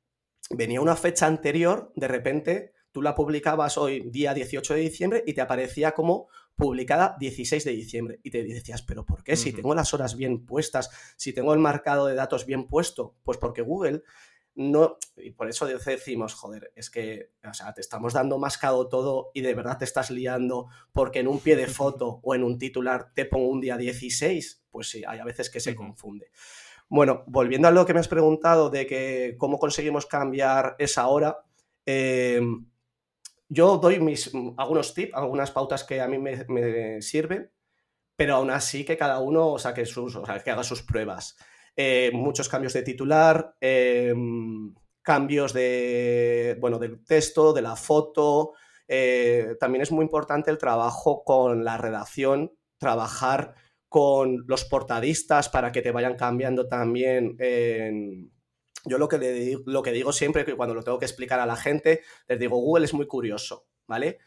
venía 0.51 0.81
una 0.81 0.97
fecha 0.97 1.27
anterior, 1.27 1.93
de 1.95 2.09
repente 2.09 2.73
tú 2.91 3.01
la 3.01 3.15
publicabas 3.15 3.79
hoy 3.79 4.11
día 4.11 4.35
18 4.35 4.75
de 4.75 4.81
diciembre 4.81 5.23
y 5.25 5.35
te 5.35 5.41
aparecía 5.41 5.93
como 5.93 6.27
publicada 6.57 7.15
16 7.21 7.63
de 7.63 7.71
diciembre 7.71 8.21
y 8.25 8.33
te 8.33 8.43
decías, 8.43 8.83
pero 8.83 9.07
¿por 9.07 9.23
qué? 9.23 9.37
Si 9.37 9.53
tengo 9.53 9.73
las 9.73 9.95
horas 9.95 10.17
bien 10.17 10.45
puestas, 10.45 10.91
si 11.17 11.33
tengo 11.33 11.55
el 11.55 11.61
marcado 11.61 12.07
de 12.07 12.17
datos 12.17 12.45
bien 12.45 12.67
puesto, 12.67 13.15
pues 13.23 13.39
porque 13.39 13.63
Google 13.63 14.03
no, 14.59 14.99
y 15.17 15.31
por 15.31 15.49
eso 15.49 15.67
decimos, 15.67 16.35
joder, 16.35 16.73
es 16.75 16.91
que, 16.91 17.31
o 17.49 17.55
sea, 17.55 17.73
te 17.73 17.81
estamos 17.81 18.13
dando 18.13 18.41
mascado 18.41 18.89
todo 18.89 19.31
y 19.33 19.41
de 19.41 19.55
verdad 19.55 19.79
te 19.79 19.85
estás 19.85 20.11
liando 20.11 20.67
porque 20.93 21.21
en 21.21 21.29
un 21.29 21.39
pie 21.39 21.55
de 21.55 21.67
foto 21.69 22.19
o 22.25 22.35
en 22.35 22.43
un 22.43 22.59
titular 22.59 23.13
te 23.15 23.25
pongo 23.25 23.51
un 23.51 23.61
día 23.61 23.77
16, 23.77 24.65
pues 24.69 24.91
sí, 24.91 25.05
hay 25.07 25.21
a 25.21 25.25
veces 25.25 25.49
que 25.49 25.61
se 25.61 25.77
confunde. 25.77 26.33
Bueno, 26.89 27.23
volviendo 27.29 27.69
a 27.69 27.71
lo 27.71 27.87
que 27.87 27.95
me 27.95 28.01
has 28.01 28.09
preguntado 28.09 28.69
de 28.69 28.85
que 28.89 29.37
cómo 29.39 29.61
conseguimos 29.61 30.07
cambiar 30.07 30.75
esa 30.81 31.07
hora, 31.07 31.39
eh, 31.87 32.41
yo 33.49 33.77
doy 33.77 34.01
mis, 34.01 34.33
algunos 34.57 34.93
tips, 34.93 35.15
algunas 35.15 35.53
pautas 35.53 35.85
que 35.85 36.01
a 36.01 36.09
mí 36.09 36.19
me, 36.19 37.01
sirven, 37.01 37.53
pero 38.17 38.35
aún 38.35 38.51
así 38.51 38.85
que 38.85 38.97
cada 38.97 39.21
uno 39.21 39.57
sus, 39.57 40.17
o 40.17 40.27
sea, 40.27 40.43
que 40.43 40.51
haga 40.51 40.65
sus 40.65 40.83
pruebas. 40.83 41.37
Eh, 41.81 42.11
muchos 42.13 42.49
cambios 42.49 42.73
de 42.73 42.83
titular, 42.83 43.55
em, 43.61 44.75
cambios 45.01 45.53
de, 45.53 46.57
bueno, 46.61 46.77
del 46.81 47.05
texto, 47.05 47.53
de 47.53 47.63
la 47.63 47.77
foto. 47.77 48.55
Eh, 48.89 49.55
también 49.61 49.83
es 49.83 49.93
muy 49.93 50.05
importante 50.05 50.51
el 50.51 50.59
trabajo 50.59 51.23
con 51.23 51.65
la 51.65 51.77
redacción, 51.77 52.53
trabajar 52.79 53.55
con 53.89 54.45
los 54.49 54.65
portadistas 54.65 55.49
para 55.49 55.71
que 55.71 55.81
te 55.81 55.93
vayan 55.93 56.17
cambiando 56.17 56.67
también. 56.67 57.37
yo 58.85 58.99
lo 58.99 59.09
que, 59.09 59.59
lo 59.67 59.83
que 59.83 59.93
digo 59.93 60.13
siempre, 60.13 60.45
que 60.45 60.57
cuando 60.57 60.75
lo 60.75 60.83
tengo 60.83 60.99
que 60.99 61.05
explicar 61.05 61.39
a 61.39 61.47
la 61.47 61.57
gente, 61.57 62.03
les 62.27 62.41
digo, 62.41 62.57
Google 62.57 62.87
es 62.87 62.95
muy 62.95 63.07
curioso, 63.07 63.69
¿vale? 63.87 64.19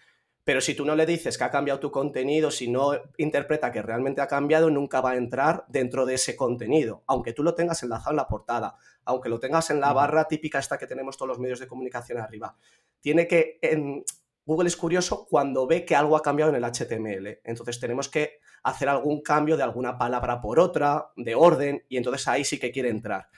Pero 0.51 0.60
si 0.60 0.75
tú 0.75 0.84
no 0.84 0.98
le 0.98 1.05
dices 1.05 1.38
que 1.38 1.46
ha 1.46 1.50
cambiado 1.50 1.79
tu 1.79 1.91
contenido, 1.91 2.51
si 2.51 2.67
no 2.67 2.91
interpreta 3.15 3.72
que 3.72 3.81
realmente 3.81 4.20
ha 4.20 4.27
cambiado, 4.27 4.70
nunca 4.70 5.00
va 5.00 5.12
a 5.12 5.15
entrar 5.15 5.63
dentro 5.70 6.05
de 6.05 6.15
ese 6.15 6.36
contenido, 6.36 7.05
aunque 7.08 7.31
tú 7.31 7.41
lo 7.41 7.55
tengas 7.55 7.81
enlazado 7.84 8.10
en 8.10 8.17
la 8.17 8.27
portada, 8.27 8.75
aunque 9.05 9.29
lo 9.29 9.39
tengas 9.39 9.70
en 9.70 9.79
la 9.79 9.93
barra 9.93 10.27
típica 10.27 10.60
esta 10.60 10.77
que 10.77 10.88
tenemos 10.88 11.15
todos 11.15 11.29
los 11.29 11.39
medios 11.39 11.62
de 11.62 11.67
comunicación 11.67 12.17
arriba. 12.17 12.58
Tiene 13.00 13.29
que... 13.29 13.60
En... 13.62 14.03
Google 14.43 14.67
es 14.67 14.75
curioso 14.75 15.25
cuando 15.25 15.65
ve 15.67 15.86
que 15.86 15.96
algo 15.96 16.17
ha 16.17 16.22
cambiado 16.22 16.53
en 16.53 16.62
el 16.62 16.70
HTML. 16.70 17.39
Entonces 17.46 17.79
tenemos 17.79 18.10
que 18.10 18.39
hacer 18.63 18.89
algún 18.89 19.22
cambio 19.22 19.55
de 19.55 19.63
alguna 19.63 19.98
palabra 19.98 20.41
por 20.41 20.60
otra, 20.60 21.12
de 21.15 21.34
orden, 21.34 21.86
y 21.88 21.96
entonces 21.96 22.27
ahí 22.27 22.43
sí 22.43 22.60
que 22.60 22.74
quiere 22.74 22.89
entrar. 22.89 23.29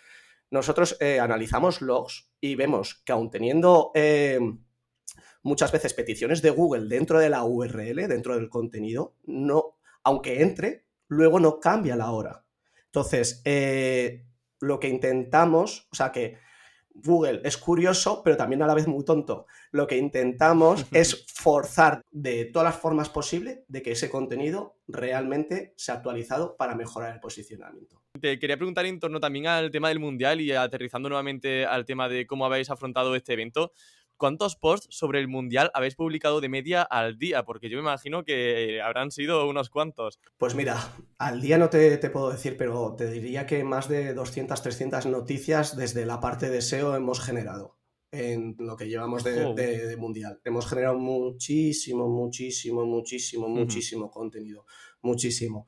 Nosotros 0.49 0.97
eh, 0.99 1.19
analizamos 1.19 1.79
logs 1.83 2.31
y 2.41 2.55
vemos 2.55 3.03
que 3.05 3.11
aun 3.11 3.29
teniendo... 3.29 3.91
Eh, 3.93 4.39
muchas 5.43 5.71
veces 5.71 5.93
peticiones 5.93 6.41
de 6.41 6.49
Google 6.49 6.87
dentro 6.87 7.19
de 7.19 7.29
la 7.29 7.43
URL, 7.43 8.07
dentro 8.07 8.35
del 8.35 8.49
contenido, 8.49 9.15
no, 9.25 9.77
aunque 10.03 10.41
entre, 10.41 10.85
luego 11.07 11.39
no 11.39 11.59
cambia 11.59 11.95
la 11.95 12.11
hora. 12.11 12.45
Entonces, 12.85 13.41
eh, 13.45 14.25
lo 14.59 14.79
que 14.79 14.87
intentamos, 14.87 15.87
o 15.91 15.95
sea 15.95 16.11
que 16.11 16.37
Google 16.95 17.41
es 17.43 17.57
curioso, 17.57 18.21
pero 18.23 18.37
también 18.37 18.61
a 18.61 18.67
la 18.67 18.75
vez 18.75 18.87
muy 18.87 19.03
tonto. 19.03 19.47
Lo 19.71 19.87
que 19.87 19.97
intentamos 19.97 20.85
es 20.91 21.25
forzar 21.33 22.01
de 22.11 22.45
todas 22.45 22.65
las 22.65 22.81
formas 22.81 23.09
posibles 23.09 23.59
de 23.67 23.81
que 23.81 23.91
ese 23.91 24.09
contenido 24.09 24.77
realmente 24.87 25.73
sea 25.75 25.95
actualizado 25.95 26.55
para 26.55 26.75
mejorar 26.75 27.13
el 27.13 27.19
posicionamiento. 27.19 28.01
Te 28.19 28.37
quería 28.37 28.57
preguntar 28.57 28.85
en 28.85 28.99
torno 28.99 29.19
también 29.19 29.47
al 29.47 29.71
tema 29.71 29.89
del 29.89 29.99
Mundial 29.99 30.39
y 30.39 30.51
aterrizando 30.51 31.09
nuevamente 31.09 31.65
al 31.65 31.85
tema 31.85 32.07
de 32.07 32.27
cómo 32.27 32.45
habéis 32.45 32.69
afrontado 32.69 33.15
este 33.15 33.33
evento. 33.33 33.73
¿Cuántos 34.17 34.55
posts 34.55 34.87
sobre 34.89 35.19
el 35.19 35.27
Mundial 35.27 35.71
habéis 35.73 35.95
publicado 35.95 36.41
de 36.41 36.49
media 36.49 36.81
al 36.81 37.17
día? 37.17 37.43
Porque 37.43 37.69
yo 37.69 37.77
me 37.77 37.83
imagino 37.83 38.23
que 38.23 38.81
habrán 38.81 39.11
sido 39.11 39.47
unos 39.47 39.69
cuantos. 39.69 40.19
Pues 40.37 40.55
mira, 40.55 40.77
al 41.17 41.41
día 41.41 41.57
no 41.57 41.69
te, 41.69 41.97
puedo 42.09 42.31
decir, 42.31 42.57
pero 42.57 42.95
te 42.95 43.09
diría 43.09 43.45
que 43.45 43.63
más 43.63 43.89
de 43.89 44.13
200, 44.13 44.61
300 44.61 45.05
noticias 45.07 45.75
desde 45.75 46.05
la 46.05 46.19
parte 46.19 46.49
de 46.49 46.61
SEO 46.61 46.95
hemos 46.95 47.19
generado 47.19 47.77
en 48.11 48.55
lo 48.59 48.77
que 48.77 48.87
llevamos 48.87 49.23
de, 49.23 49.97
Mundial. 49.97 50.39
Hemos 50.43 50.67
generado 50.67 50.97
muchísimo, 50.99 52.07
muchísimo, 52.07 52.85
muchísimo, 52.85 53.47
muchísimo 53.47 54.11
contenido. 54.11 54.65
Muchísimo. 55.01 55.67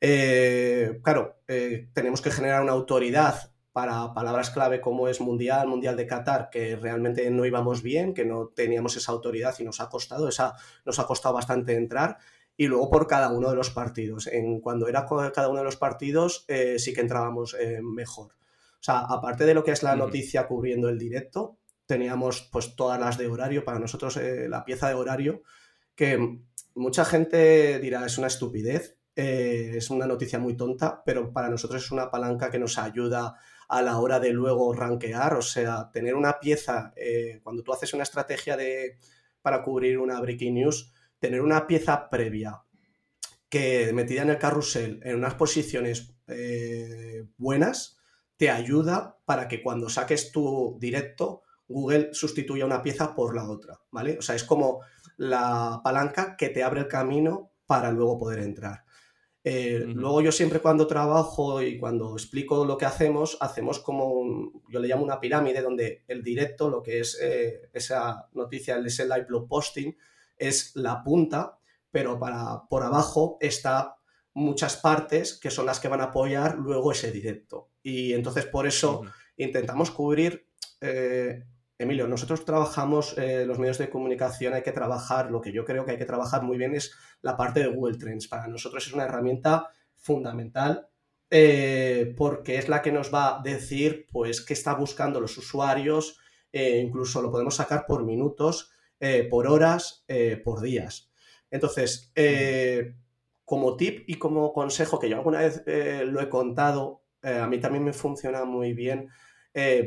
Eh, 0.00 1.00
claro, 1.02 1.36
eh, 1.48 1.88
tenemos 1.94 2.20
que 2.20 2.30
generar 2.30 2.62
una 2.62 2.72
autoridad 2.72 3.53
para 3.74 4.14
palabras 4.14 4.50
clave 4.50 4.80
como 4.80 5.08
es 5.08 5.20
Mundial, 5.20 5.66
Mundial 5.66 5.96
de 5.96 6.06
Qatar, 6.06 6.48
que 6.48 6.76
realmente 6.76 7.28
no 7.32 7.44
íbamos 7.44 7.82
bien, 7.82 8.14
que 8.14 8.24
no 8.24 8.52
teníamos 8.54 8.96
esa 8.96 9.10
autoridad 9.10 9.52
y 9.58 9.64
nos 9.64 9.80
ha 9.80 9.88
costado, 9.88 10.28
esa, 10.28 10.54
nos 10.84 11.00
ha 11.00 11.06
costado 11.08 11.34
bastante 11.34 11.74
entrar. 11.74 12.18
Y 12.56 12.68
luego 12.68 12.88
por 12.88 13.08
cada 13.08 13.30
uno 13.30 13.50
de 13.50 13.56
los 13.56 13.70
partidos. 13.70 14.28
En, 14.28 14.60
cuando 14.60 14.86
era 14.86 15.04
cada 15.34 15.48
uno 15.48 15.58
de 15.58 15.64
los 15.64 15.74
partidos 15.74 16.44
eh, 16.46 16.78
sí 16.78 16.94
que 16.94 17.00
entrábamos 17.00 17.56
eh, 17.58 17.80
mejor. 17.82 18.34
O 18.74 18.82
sea, 18.84 19.00
aparte 19.00 19.44
de 19.44 19.54
lo 19.54 19.64
que 19.64 19.72
es 19.72 19.82
la 19.82 19.96
noticia 19.96 20.46
cubriendo 20.46 20.88
el 20.88 20.96
directo, 20.96 21.58
teníamos 21.84 22.48
pues 22.52 22.76
todas 22.76 23.00
las 23.00 23.18
de 23.18 23.26
horario. 23.26 23.64
Para 23.64 23.80
nosotros 23.80 24.16
eh, 24.18 24.48
la 24.48 24.64
pieza 24.64 24.86
de 24.86 24.94
horario, 24.94 25.42
que 25.96 26.38
mucha 26.76 27.04
gente 27.04 27.80
dirá 27.80 28.06
es 28.06 28.18
una 28.18 28.28
estupidez, 28.28 28.98
es 29.16 29.90
una 29.90 30.06
noticia 30.06 30.38
muy 30.38 30.56
tonta, 30.56 31.02
pero 31.04 31.32
para 31.32 31.48
nosotros 31.48 31.84
es 31.84 31.90
una 31.90 32.10
palanca 32.10 32.50
que 32.50 32.58
nos 32.60 32.78
ayuda 32.78 33.36
a 33.68 33.82
la 33.82 33.98
hora 33.98 34.20
de 34.20 34.30
luego 34.30 34.72
rankear, 34.72 35.34
o 35.34 35.42
sea, 35.42 35.90
tener 35.92 36.14
una 36.14 36.38
pieza, 36.40 36.92
eh, 36.96 37.40
cuando 37.42 37.62
tú 37.62 37.72
haces 37.72 37.94
una 37.94 38.02
estrategia 38.02 38.56
de, 38.56 38.98
para 39.42 39.62
cubrir 39.62 39.98
una 39.98 40.20
breaking 40.20 40.54
news, 40.54 40.92
tener 41.18 41.40
una 41.40 41.66
pieza 41.66 42.08
previa 42.10 42.62
que 43.48 43.92
metida 43.92 44.22
en 44.22 44.30
el 44.30 44.38
carrusel 44.38 45.00
en 45.04 45.16
unas 45.16 45.34
posiciones 45.34 46.14
eh, 46.26 47.24
buenas, 47.36 47.98
te 48.36 48.50
ayuda 48.50 49.18
para 49.24 49.46
que 49.48 49.62
cuando 49.62 49.88
saques 49.88 50.32
tu 50.32 50.76
directo, 50.80 51.42
Google 51.68 52.10
sustituya 52.12 52.66
una 52.66 52.82
pieza 52.82 53.14
por 53.14 53.34
la 53.34 53.48
otra, 53.48 53.80
¿vale? 53.90 54.18
O 54.18 54.22
sea, 54.22 54.34
es 54.34 54.44
como 54.44 54.80
la 55.16 55.80
palanca 55.82 56.36
que 56.36 56.48
te 56.48 56.62
abre 56.62 56.80
el 56.80 56.88
camino 56.88 57.52
para 57.66 57.90
luego 57.90 58.18
poder 58.18 58.40
entrar. 58.40 58.83
Eh, 59.46 59.84
luego 59.86 60.22
yo 60.22 60.32
siempre 60.32 60.60
cuando 60.60 60.86
trabajo 60.86 61.60
y 61.60 61.78
cuando 61.78 62.14
explico 62.14 62.64
lo 62.64 62.78
que 62.78 62.86
hacemos, 62.86 63.36
hacemos 63.40 63.78
como, 63.78 64.62
yo 64.70 64.80
le 64.80 64.88
llamo 64.88 65.04
una 65.04 65.20
pirámide 65.20 65.60
donde 65.60 66.02
el 66.08 66.22
directo, 66.22 66.70
lo 66.70 66.82
que 66.82 67.00
es 67.00 67.18
eh, 67.20 67.68
esa 67.74 68.26
noticia, 68.32 68.78
ese 68.78 69.04
live 69.04 69.26
blog 69.28 69.46
posting, 69.46 69.94
es 70.38 70.74
la 70.76 71.04
punta, 71.04 71.58
pero 71.90 72.18
para, 72.18 72.62
por 72.70 72.82
abajo 72.82 73.36
está 73.38 73.98
muchas 74.32 74.78
partes 74.78 75.34
que 75.34 75.50
son 75.50 75.66
las 75.66 75.78
que 75.78 75.88
van 75.88 76.00
a 76.00 76.04
apoyar 76.04 76.56
luego 76.56 76.92
ese 76.92 77.12
directo. 77.12 77.68
Y 77.82 78.14
entonces 78.14 78.46
por 78.46 78.66
eso 78.66 79.02
intentamos 79.36 79.90
cubrir 79.90 80.48
eh, 80.80 81.44
Emilio, 81.76 82.06
nosotros 82.06 82.44
trabajamos 82.44 83.18
eh, 83.18 83.44
los 83.46 83.58
medios 83.58 83.78
de 83.78 83.90
comunicación, 83.90 84.54
hay 84.54 84.62
que 84.62 84.70
trabajar, 84.70 85.32
lo 85.32 85.40
que 85.40 85.52
yo 85.52 85.64
creo 85.64 85.84
que 85.84 85.92
hay 85.92 85.98
que 85.98 86.04
trabajar 86.04 86.42
muy 86.42 86.56
bien 86.56 86.74
es 86.74 86.92
la 87.20 87.36
parte 87.36 87.60
de 87.60 87.66
Google 87.66 87.98
Trends. 87.98 88.28
Para 88.28 88.46
nosotros 88.46 88.86
es 88.86 88.92
una 88.92 89.04
herramienta 89.04 89.68
fundamental 89.96 90.88
eh, 91.30 92.14
porque 92.16 92.58
es 92.58 92.68
la 92.68 92.80
que 92.80 92.92
nos 92.92 93.12
va 93.12 93.38
a 93.38 93.42
decir 93.42 94.06
pues 94.12 94.40
qué 94.40 94.52
está 94.52 94.74
buscando 94.74 95.20
los 95.20 95.36
usuarios, 95.36 96.20
eh, 96.52 96.78
incluso 96.78 97.20
lo 97.20 97.32
podemos 97.32 97.56
sacar 97.56 97.86
por 97.86 98.04
minutos, 98.04 98.70
por 99.28 99.46
horas, 99.48 100.06
por 100.44 100.62
días. 100.62 101.10
Entonces, 101.50 102.10
como 103.44 103.76
tip 103.76 104.08
y 104.08 104.14
como 104.14 104.54
consejo 104.54 104.98
que 104.98 105.10
yo 105.10 105.16
alguna 105.16 105.40
vez 105.40 105.62
lo 105.66 106.22
he 106.22 106.30
contado, 106.30 107.02
a 107.20 107.46
mí 107.46 107.60
también 107.60 107.84
me 107.84 107.92
funciona 107.92 108.46
muy 108.46 108.72
bien 108.72 109.10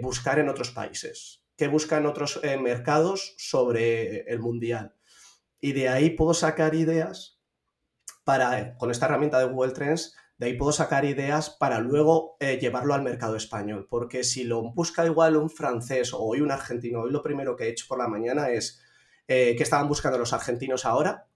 buscar 0.04 0.38
en 0.38 0.50
otros 0.50 0.70
países 0.70 1.47
que 1.58 1.68
buscan 1.68 2.06
otros 2.06 2.40
eh, 2.44 2.58
mercados 2.58 3.34
sobre 3.38 4.22
el 4.32 4.40
mundial. 4.40 4.96
Y 5.60 5.74
de 5.74 5.90
ahí 5.90 6.12
puedo 6.12 6.34
sacar 6.34 6.76
ideas 6.76 7.42
para, 8.24 8.78
con 8.78 8.92
esta 8.92 9.08
herramienta 9.08 9.40
de 9.40 9.46
Google 9.46 9.74
Trends, 9.74 10.16
de 10.38 10.46
ahí 10.46 10.54
puedo 10.54 10.72
sacar 10.72 11.04
ideas 11.04 11.50
para 11.50 11.80
luego 11.80 12.38
eh, 12.40 12.60
llevarlo 12.62 12.94
al 12.94 13.02
mercado 13.02 13.36
español. 13.36 13.88
Porque 13.90 14.24
si 14.24 14.44
lo 14.44 14.72
busca 14.72 15.06
igual 15.06 15.36
un 15.36 15.50
francés 15.50 16.14
o 16.14 16.20
hoy 16.20 16.42
un 16.42 16.52
argentino, 16.52 17.02
hoy 17.02 17.12
lo 17.12 17.24
primero 17.24 17.56
que 17.56 17.66
he 17.66 17.70
hecho 17.70 17.86
por 17.88 17.98
la 17.98 18.08
mañana 18.08 18.50
es 18.50 18.80
eh, 19.28 19.56
que 19.58 19.64
estaban 19.64 19.88
buscando 19.88 20.20
los 20.20 20.34
argentinos 20.34 20.86
ahora 20.86 21.28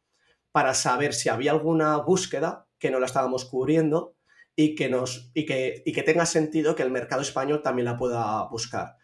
para 0.51 0.75
saber 0.75 1.13
si 1.13 1.29
había 1.29 1.51
alguna 1.51 1.97
búsqueda 1.97 2.67
que 2.77 2.91
no 2.91 2.99
la 2.99 3.07
estábamos 3.07 3.45
cubriendo 3.45 4.15
y 4.55 4.75
que, 4.75 4.89
nos, 4.89 5.31
y 5.33 5.45
que, 5.47 5.81
y 5.83 5.93
que 5.93 6.03
tenga 6.03 6.27
sentido 6.27 6.75
que 6.75 6.83
el 6.83 6.91
mercado 6.91 7.21
español 7.21 7.63
también 7.63 7.85
la 7.85 7.97
pueda 7.97 8.47
buscar. 8.49 8.97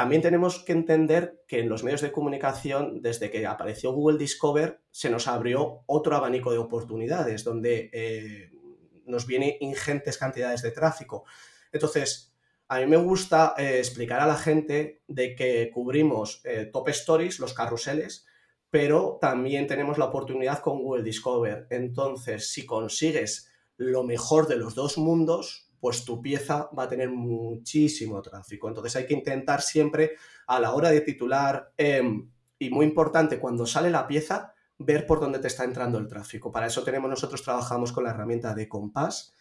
También 0.00 0.22
tenemos 0.22 0.64
que 0.64 0.72
entender 0.72 1.44
que 1.46 1.60
en 1.60 1.68
los 1.68 1.84
medios 1.84 2.00
de 2.00 2.10
comunicación, 2.10 3.02
desde 3.02 3.30
que 3.30 3.46
apareció 3.46 3.92
Google 3.92 4.16
Discover, 4.16 4.80
se 4.90 5.10
nos 5.10 5.28
abrió 5.28 5.82
otro 5.84 6.16
abanico 6.16 6.52
de 6.52 6.56
oportunidades 6.56 7.44
donde 7.44 7.90
eh, 7.92 8.50
nos 9.04 9.26
vienen 9.26 9.56
ingentes 9.60 10.16
cantidades 10.16 10.62
de 10.62 10.70
tráfico. 10.70 11.24
Entonces, 11.70 12.34
a 12.66 12.78
mí 12.80 12.86
me 12.86 12.96
gusta 12.96 13.52
eh, 13.58 13.76
explicar 13.76 14.22
a 14.22 14.26
la 14.26 14.36
gente 14.36 15.02
de 15.06 15.34
que 15.34 15.70
cubrimos 15.70 16.40
eh, 16.44 16.70
top 16.72 16.88
stories, 16.88 17.38
los 17.38 17.52
carruseles, 17.52 18.26
pero 18.70 19.18
también 19.20 19.66
tenemos 19.66 19.98
la 19.98 20.06
oportunidad 20.06 20.60
con 20.60 20.78
Google 20.78 21.02
Discover. 21.02 21.66
Entonces, 21.68 22.50
si 22.50 22.64
consigues 22.64 23.52
lo 23.76 24.02
mejor 24.02 24.48
de 24.48 24.56
los 24.56 24.74
dos 24.74 24.96
mundos, 24.96 25.69
pues 25.80 26.04
tu 26.04 26.20
pieza 26.20 26.68
va 26.78 26.84
a 26.84 26.88
tener 26.88 27.08
muchísimo 27.08 28.20
tráfico. 28.22 28.68
Entonces 28.68 28.94
hay 28.96 29.06
que 29.06 29.14
intentar 29.14 29.62
siempre 29.62 30.12
a 30.46 30.60
la 30.60 30.72
hora 30.72 30.90
de 30.90 31.00
titular 31.00 31.72
em, 31.76 32.30
y 32.58 32.70
muy 32.70 32.86
importante 32.86 33.40
cuando 33.40 33.66
sale 33.66 33.90
la 33.90 34.06
pieza 34.06 34.54
ver 34.78 35.06
por 35.06 35.20
dónde 35.20 35.38
te 35.38 35.48
está 35.48 35.64
entrando 35.64 35.98
el 35.98 36.06
tráfico. 36.06 36.52
Para 36.52 36.66
eso 36.66 36.84
tenemos 36.84 37.10
nosotros 37.10 37.42
trabajamos 37.42 37.92
con 37.92 38.04
la 38.04 38.10
herramienta 38.10 38.54
de 38.54 38.68
Compass 38.68 39.34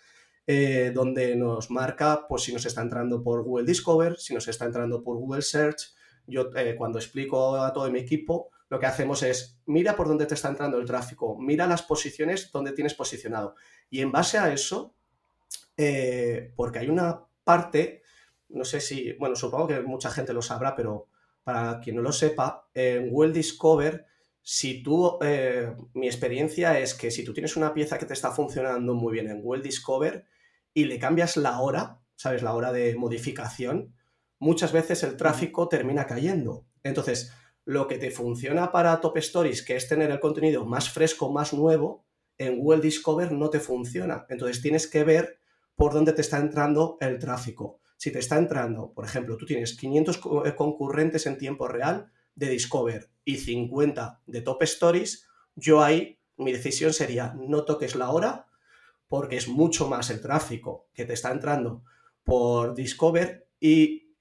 eh, 0.52 0.92
donde 0.96 1.36
nos 1.36 1.70
marca 1.70 2.26
pues 2.28 2.42
si 2.42 2.52
nos 2.52 2.66
está 2.66 2.82
entrando 2.82 3.22
por 3.22 3.44
Google 3.44 3.68
Discover, 3.68 4.18
si 4.18 4.34
nos 4.34 4.48
está 4.48 4.66
entrando 4.66 5.04
por 5.04 5.18
Google 5.18 5.44
Search. 5.44 5.94
Yo 6.26 6.50
eh, 6.56 6.76
cuando 6.76 6.98
explico 6.98 7.58
a 7.58 7.72
todo 7.72 7.92
mi 7.92 8.00
equipo 8.00 8.50
lo 8.68 8.80
que 8.80 8.88
hacemos 8.88 9.22
es 9.22 9.60
mira 9.68 9.96
por 9.96 10.08
dónde 10.08 10.26
te 10.26 10.34
está 10.34 10.50
entrando 10.50 10.80
el 10.80 10.86
tráfico, 10.86 11.38
mira 11.40 11.68
las 11.68 11.84
posiciones 11.84 12.52
donde 12.52 12.72
tienes 12.72 12.96
posicionado 12.96 13.54
y 13.92 14.02
en 14.02 14.12
base 14.12 14.40
a 14.40 14.52
eso 14.52 14.96
eh, 15.82 16.52
porque 16.58 16.80
hay 16.80 16.90
una 16.90 17.26
parte, 17.46 18.04
no 18.50 18.66
sé 18.66 18.82
si, 18.82 19.14
bueno, 19.14 19.38
supongo 19.38 19.68
que 19.68 19.80
mucha 19.80 20.12
gente 20.12 20.34
lo 20.34 20.42
sabrá, 20.42 20.76
pero 20.76 21.08
para 21.42 21.80
quien 21.80 21.96
no 21.96 22.02
lo 22.02 22.12
sepa, 22.12 22.68
en 22.74 23.10
Google 23.10 23.32
Discover, 23.32 24.06
si 24.42 24.84
tú, 24.84 25.18
eh, 25.22 25.74
mi 25.94 26.08
experiencia 26.08 26.78
es 26.78 26.94
que 26.94 27.12
si 27.12 27.24
tú 27.24 27.34
tienes 27.34 27.56
una 27.56 27.74
pieza 27.74 27.98
que 27.98 28.06
te 28.06 28.14
está 28.14 28.32
funcionando 28.32 28.94
muy 28.94 29.14
bien 29.14 29.30
en 29.30 29.42
Google 29.42 29.64
Discover 29.64 30.26
y 30.74 30.84
le 30.84 31.00
cambias 31.00 31.38
la 31.38 31.62
hora, 31.62 32.02
¿sabes? 32.18 32.44
La 32.44 32.54
hora 32.56 32.74
de 32.74 32.96
modificación, 32.96 33.96
muchas 34.38 34.74
veces 34.74 35.04
el 35.04 35.16
tráfico 35.16 35.70
termina 35.70 36.08
cayendo. 36.08 36.66
Entonces, 36.84 37.34
lo 37.64 37.88
que 37.88 37.98
te 37.98 38.12
funciona 38.12 38.74
para 38.74 39.00
Top 39.00 39.16
Stories, 39.16 39.64
que 39.64 39.78
es 39.78 39.88
tener 39.88 40.12
el 40.12 40.20
contenido 40.20 40.66
más 40.66 40.90
fresco, 40.90 41.32
más 41.32 41.54
nuevo, 41.54 42.06
en 42.38 42.60
Google 42.60 42.82
Discover 42.82 43.32
no 43.32 43.50
te 43.50 43.62
funciona. 43.62 44.26
Entonces 44.28 44.62
tienes 44.62 44.88
que 44.88 45.06
ver 45.06 45.39
por 45.80 45.94
dónde 45.94 46.12
te 46.12 46.20
está 46.20 46.40
entrando 46.40 46.98
el 47.00 47.20
tráfico. 47.20 47.80
Si 47.96 48.12
te 48.12 48.20
está 48.20 48.38
entrando, 48.38 48.92
por 48.92 49.06
ejemplo, 49.06 49.38
tú 49.38 49.46
tienes 49.46 49.78
500 49.78 50.20
eh, 50.44 50.54
concurrentes 50.54 51.26
en 51.26 51.38
tiempo 51.38 51.70
real 51.70 52.12
de 52.36 52.50
Discover 52.50 53.10
y 53.24 53.38
50 53.38 54.20
de 54.26 54.42
Top 54.42 54.62
Stories, 54.64 55.26
yo 55.56 55.82
ahí 55.82 56.20
mi 56.36 56.52
decisión 56.52 56.92
sería 56.92 57.34
no 57.34 57.64
toques 57.64 57.96
la 57.96 58.10
hora 58.10 58.48
porque 59.08 59.38
es 59.38 59.48
mucho 59.48 59.88
más 59.88 60.10
el 60.10 60.20
tráfico 60.20 60.90
que 60.94 61.06
te 61.06 61.14
está 61.14 61.32
entrando 61.32 61.86
por 62.26 62.76
Discover 62.76 63.48
y 63.58 64.12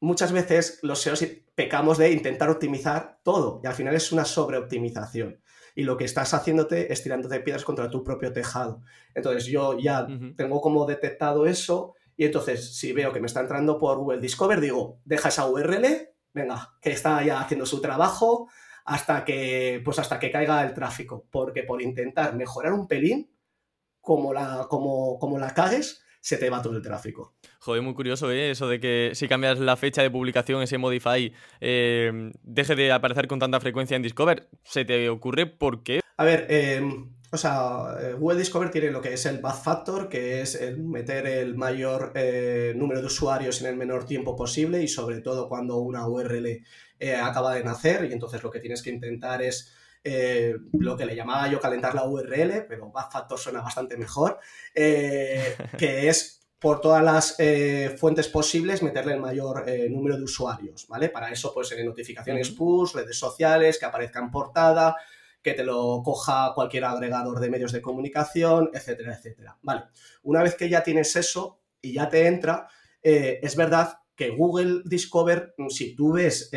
muchas 0.00 0.30
veces 0.30 0.78
los 0.82 1.00
SEOs 1.00 1.24
pecamos 1.54 1.96
de 1.96 2.12
intentar 2.12 2.50
optimizar 2.50 3.18
todo 3.22 3.62
y 3.64 3.66
al 3.66 3.74
final 3.74 3.94
es 3.94 4.12
una 4.12 4.26
sobreoptimización 4.26 5.40
y 5.78 5.84
lo 5.84 5.96
que 5.96 6.04
estás 6.04 6.34
haciéndote 6.34 6.92
es 6.92 7.04
tirándote 7.04 7.38
piedras 7.38 7.64
contra 7.64 7.88
tu 7.88 8.02
propio 8.02 8.32
tejado. 8.32 8.82
Entonces 9.14 9.46
yo 9.46 9.78
ya 9.78 10.08
tengo 10.36 10.60
como 10.60 10.86
detectado 10.86 11.46
eso 11.46 11.94
y 12.16 12.24
entonces 12.24 12.76
si 12.76 12.92
veo 12.92 13.12
que 13.12 13.20
me 13.20 13.28
está 13.28 13.42
entrando 13.42 13.78
por 13.78 13.96
Google 13.96 14.20
Discover, 14.20 14.60
digo, 14.60 14.98
deja 15.04 15.28
esa 15.28 15.46
URL, 15.46 15.86
venga, 16.34 16.74
que 16.82 16.90
está 16.90 17.22
ya 17.22 17.40
haciendo 17.40 17.64
su 17.64 17.80
trabajo 17.80 18.48
hasta 18.84 19.24
que, 19.24 19.80
pues 19.84 20.00
hasta 20.00 20.18
que 20.18 20.32
caiga 20.32 20.64
el 20.64 20.74
tráfico, 20.74 21.26
porque 21.30 21.62
por 21.62 21.80
intentar 21.80 22.34
mejorar 22.34 22.72
un 22.72 22.88
pelín, 22.88 23.30
como 24.00 24.34
la, 24.34 24.66
como, 24.68 25.16
como 25.20 25.38
la 25.38 25.54
cagues, 25.54 26.02
se 26.28 26.36
te 26.36 26.50
va 26.50 26.60
todo 26.60 26.76
el 26.76 26.82
tráfico. 26.82 27.32
Joder, 27.60 27.80
muy 27.80 27.94
curioso, 27.94 28.30
¿eh? 28.30 28.50
Eso 28.50 28.68
de 28.68 28.78
que 28.78 29.12
si 29.14 29.28
cambias 29.28 29.58
la 29.58 29.78
fecha 29.78 30.02
de 30.02 30.10
publicación, 30.10 30.60
ese 30.60 30.76
Modify 30.76 31.32
eh, 31.58 32.32
deje 32.42 32.74
de 32.74 32.92
aparecer 32.92 33.26
con 33.26 33.38
tanta 33.38 33.58
frecuencia 33.60 33.96
en 33.96 34.02
Discover. 34.02 34.46
¿Se 34.62 34.84
te 34.84 35.08
ocurre 35.08 35.46
por 35.46 35.82
qué? 35.82 36.00
A 36.18 36.24
ver, 36.24 36.44
em, 36.50 37.14
o 37.32 37.38
sea, 37.38 37.96
eh, 37.98 38.12
Google 38.12 38.40
Discover 38.40 38.70
tiene 38.70 38.90
lo 38.90 39.00
que 39.00 39.14
es 39.14 39.24
el 39.24 39.38
Bad 39.38 39.62
Factor, 39.62 40.10
que 40.10 40.42
es 40.42 40.54
el 40.54 40.80
meter 40.80 41.26
el 41.26 41.56
mayor 41.56 42.12
eh, 42.14 42.74
número 42.76 43.00
de 43.00 43.06
usuarios 43.06 43.62
en 43.62 43.68
el 43.68 43.76
menor 43.76 44.04
tiempo 44.04 44.36
posible 44.36 44.82
y 44.82 44.88
sobre 44.88 45.22
todo 45.22 45.48
cuando 45.48 45.78
una 45.78 46.06
URL 46.06 46.62
acaba 47.22 47.54
de 47.54 47.64
nacer 47.64 48.04
y 48.04 48.12
entonces 48.12 48.42
lo 48.42 48.50
que 48.50 48.60
tienes 48.60 48.82
que 48.82 48.90
intentar 48.90 49.40
es 49.40 49.72
lo 50.72 50.96
que 50.96 51.06
le 51.06 51.16
llamaba 51.16 51.48
yo 51.48 51.60
calentar 51.60 51.94
la 51.94 52.04
URL, 52.04 52.66
pero 52.68 52.90
Bad 52.90 53.10
Factor 53.10 53.38
suena 53.38 53.60
bastante 53.60 53.96
mejor, 53.96 54.38
que 54.74 56.08
es 56.08 56.38
por 56.58 56.80
todas 56.80 57.02
las 57.02 57.36
eh, 57.38 57.94
fuentes 57.98 58.28
posibles 58.28 58.82
meterle 58.82 59.14
el 59.14 59.20
mayor 59.20 59.64
eh, 59.68 59.88
número 59.88 60.16
de 60.16 60.24
usuarios, 60.24 60.88
¿vale? 60.88 61.08
Para 61.08 61.30
eso, 61.30 61.52
pues 61.54 61.70
en 61.72 61.86
notificaciones 61.86 62.50
push, 62.50 62.94
redes 62.94 63.16
sociales, 63.16 63.78
que 63.78 63.86
aparezca 63.86 64.18
en 64.18 64.30
portada, 64.30 64.96
que 65.40 65.54
te 65.54 65.62
lo 65.62 66.02
coja 66.02 66.52
cualquier 66.54 66.84
agregador 66.84 67.38
de 67.38 67.50
medios 67.50 67.70
de 67.70 67.80
comunicación, 67.80 68.70
etcétera, 68.74 69.14
etcétera. 69.14 69.56
Vale, 69.62 69.84
una 70.24 70.42
vez 70.42 70.56
que 70.56 70.68
ya 70.68 70.82
tienes 70.82 71.14
eso 71.14 71.60
y 71.80 71.92
ya 71.92 72.08
te 72.08 72.26
entra, 72.26 72.66
eh, 73.02 73.38
es 73.40 73.54
verdad 73.54 74.00
que 74.16 74.30
Google 74.30 74.82
Discover, 74.84 75.54
si 75.68 75.94
tú 75.94 76.14
ves 76.14 76.50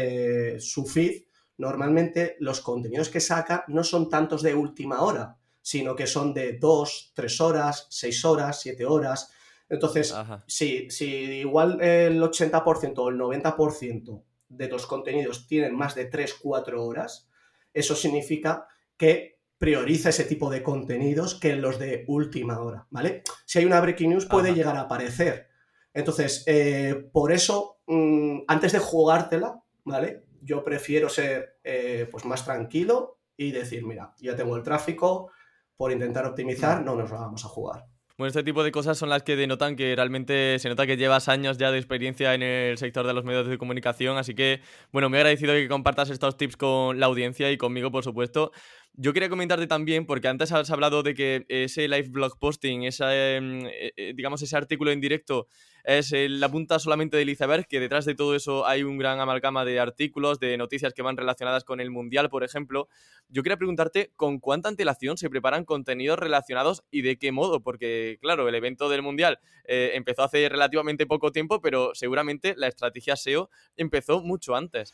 su 0.57 0.87
feed, 0.87 1.25
normalmente 1.61 2.35
los 2.39 2.59
contenidos 2.59 3.09
que 3.09 3.21
saca 3.21 3.63
no 3.67 3.83
son 3.83 4.09
tantos 4.09 4.41
de 4.41 4.55
última 4.55 5.01
hora, 5.01 5.37
sino 5.61 5.95
que 5.95 6.07
son 6.07 6.33
de 6.33 6.57
dos, 6.57 7.11
tres 7.15 7.39
horas, 7.39 7.87
seis 7.89 8.25
horas, 8.25 8.59
siete 8.59 8.85
horas, 8.85 9.31
entonces, 9.71 10.13
si, 10.47 11.05
igual 11.05 11.81
el 11.81 12.21
80% 12.21 12.93
o 12.97 13.09
el 13.09 13.17
90% 13.17 14.23
de 14.49 14.67
tus 14.67 14.85
contenidos 14.85 15.47
tienen 15.47 15.73
más 15.73 15.95
de 15.95 16.11
3-4 16.11 16.73
horas, 16.77 17.29
eso 17.73 17.95
significa 17.95 18.67
que 18.97 19.39
prioriza 19.57 20.09
ese 20.09 20.25
tipo 20.25 20.49
de 20.49 20.61
contenidos 20.61 21.35
que 21.35 21.55
los 21.55 21.79
de 21.79 22.03
última 22.09 22.59
hora, 22.59 22.85
¿vale? 22.89 23.23
Si 23.45 23.59
hay 23.59 23.65
una 23.65 23.79
breaking 23.79 24.09
news 24.09 24.25
puede 24.25 24.53
llegar 24.53 24.75
a 24.75 24.81
aparecer. 24.81 25.47
Entonces, 25.93 26.43
eh, 26.47 27.09
por 27.13 27.31
eso, 27.31 27.79
mm, 27.87 28.39
antes 28.49 28.73
de 28.73 28.79
jugártela, 28.79 29.63
¿vale? 29.85 30.25
Yo 30.41 30.63
prefiero 30.63 31.07
ser 31.07 31.59
eh, 31.63 32.07
pues 32.11 32.25
más 32.25 32.43
tranquilo 32.43 33.19
y 33.37 33.51
decir, 33.51 33.85
mira, 33.85 34.13
ya 34.19 34.35
tengo 34.35 34.55
el 34.55 34.63
tráfico, 34.63 35.31
por 35.75 35.91
intentar 35.91 36.25
optimizar, 36.25 36.83
no 36.83 36.95
nos 36.95 37.09
lo 37.09 37.17
vamos 37.17 37.43
a 37.45 37.47
jugar. 37.47 37.85
Bueno, 38.17 38.27
este 38.27 38.43
tipo 38.43 38.63
de 38.63 38.71
cosas 38.71 38.99
son 38.99 39.09
las 39.09 39.23
que 39.23 39.35
denotan 39.35 39.75
que 39.75 39.95
realmente 39.95 40.59
se 40.59 40.69
nota 40.69 40.85
que 40.85 40.95
llevas 40.95 41.27
años 41.27 41.57
ya 41.57 41.71
de 41.71 41.79
experiencia 41.79 42.35
en 42.35 42.43
el 42.43 42.77
sector 42.77 43.07
de 43.07 43.15
los 43.15 43.23
medios 43.23 43.47
de 43.47 43.57
comunicación, 43.57 44.15
así 44.17 44.35
que, 44.35 44.61
bueno, 44.91 45.09
me 45.09 45.17
he 45.17 45.21
agradecido 45.21 45.53
que 45.53 45.67
compartas 45.67 46.11
estos 46.11 46.37
tips 46.37 46.55
con 46.55 46.99
la 46.99 47.07
audiencia 47.07 47.51
y 47.51 47.57
conmigo, 47.57 47.89
por 47.89 48.03
supuesto. 48.03 48.51
Yo 48.93 49.13
quería 49.13 49.29
comentarte 49.29 49.67
también, 49.67 50.05
porque 50.05 50.27
antes 50.27 50.51
has 50.51 50.69
hablado 50.69 51.01
de 51.01 51.13
que 51.13 51.45
ese 51.47 51.87
live 51.87 52.09
blog 52.09 52.37
posting, 52.37 52.83
em, 52.83 53.65
e, 53.65 53.93
e, 53.95 54.13
digamos 54.13 54.41
ese 54.41 54.57
artículo 54.57 54.91
en 54.91 54.99
directo, 54.99 55.47
es 55.85 56.11
la 56.11 56.49
punta 56.49 56.77
solamente 56.77 57.15
del 57.15 57.29
iceberg, 57.29 57.67
que 57.67 57.79
detrás 57.79 58.03
de 58.03 58.15
todo 58.15 58.35
eso 58.35 58.67
hay 58.67 58.83
un 58.83 58.97
gran 58.97 59.19
amalgama 59.21 59.63
de 59.63 59.79
artículos, 59.79 60.39
de 60.39 60.57
noticias 60.57 60.93
que 60.93 61.01
van 61.01 61.15
relacionadas 61.15 61.63
con 61.63 61.79
el 61.79 61.89
Mundial, 61.89 62.29
por 62.29 62.43
ejemplo. 62.43 62.89
Yo 63.29 63.43
quería 63.43 63.57
preguntarte 63.57 64.11
con 64.17 64.39
cuánta 64.39 64.67
antelación 64.67 65.17
se 65.17 65.29
preparan 65.29 65.63
contenidos 65.63 66.19
relacionados 66.19 66.83
y 66.91 67.01
de 67.01 67.17
qué 67.17 67.31
modo, 67.31 67.61
porque 67.61 68.17
claro, 68.21 68.47
el 68.49 68.55
evento 68.55 68.89
del 68.89 69.01
Mundial 69.01 69.39
eh, 69.63 69.91
empezó 69.93 70.23
hace 70.23 70.49
relativamente 70.49 71.07
poco 71.07 71.31
tiempo, 71.31 71.61
pero 71.61 71.95
seguramente 71.95 72.55
la 72.57 72.67
estrategia 72.67 73.15
SEO 73.15 73.49
empezó 73.77 74.21
mucho 74.21 74.53
antes. 74.53 74.93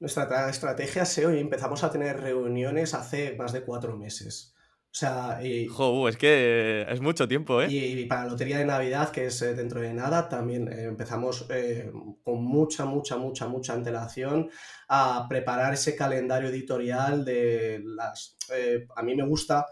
Nuestra 0.00 0.48
estrategia 0.48 1.04
SEO 1.04 1.34
y 1.34 1.40
empezamos 1.40 1.82
a 1.82 1.90
tener 1.90 2.20
reuniones 2.20 2.94
hace 2.94 3.34
más 3.36 3.52
de 3.52 3.62
cuatro 3.62 3.96
meses. 3.96 4.54
O 4.90 4.94
sea, 4.98 5.40
y, 5.42 5.68
es 6.08 6.16
que 6.16 6.86
es 6.88 7.00
mucho 7.00 7.28
tiempo, 7.28 7.60
¿eh? 7.60 7.68
Y, 7.70 8.06
para 8.06 8.24
la 8.24 8.30
Lotería 8.30 8.58
de 8.58 8.64
Navidad, 8.64 9.10
que 9.10 9.26
es 9.26 9.42
eh, 9.42 9.54
dentro 9.54 9.80
de 9.80 9.92
nada, 9.92 10.28
también 10.28 10.66
eh, 10.72 10.84
empezamos 10.84 11.46
eh, 11.50 11.92
con 12.24 12.42
mucha, 12.42 12.86
mucha, 12.86 13.16
mucha, 13.18 13.46
mucha 13.48 13.74
antelación 13.74 14.50
a 14.88 15.26
preparar 15.28 15.74
ese 15.74 15.94
calendario 15.94 16.48
editorial 16.48 17.24
de 17.24 17.82
las... 17.84 18.36
a 18.96 19.02
mí 19.02 19.14
me 19.14 19.26
gusta 19.26 19.66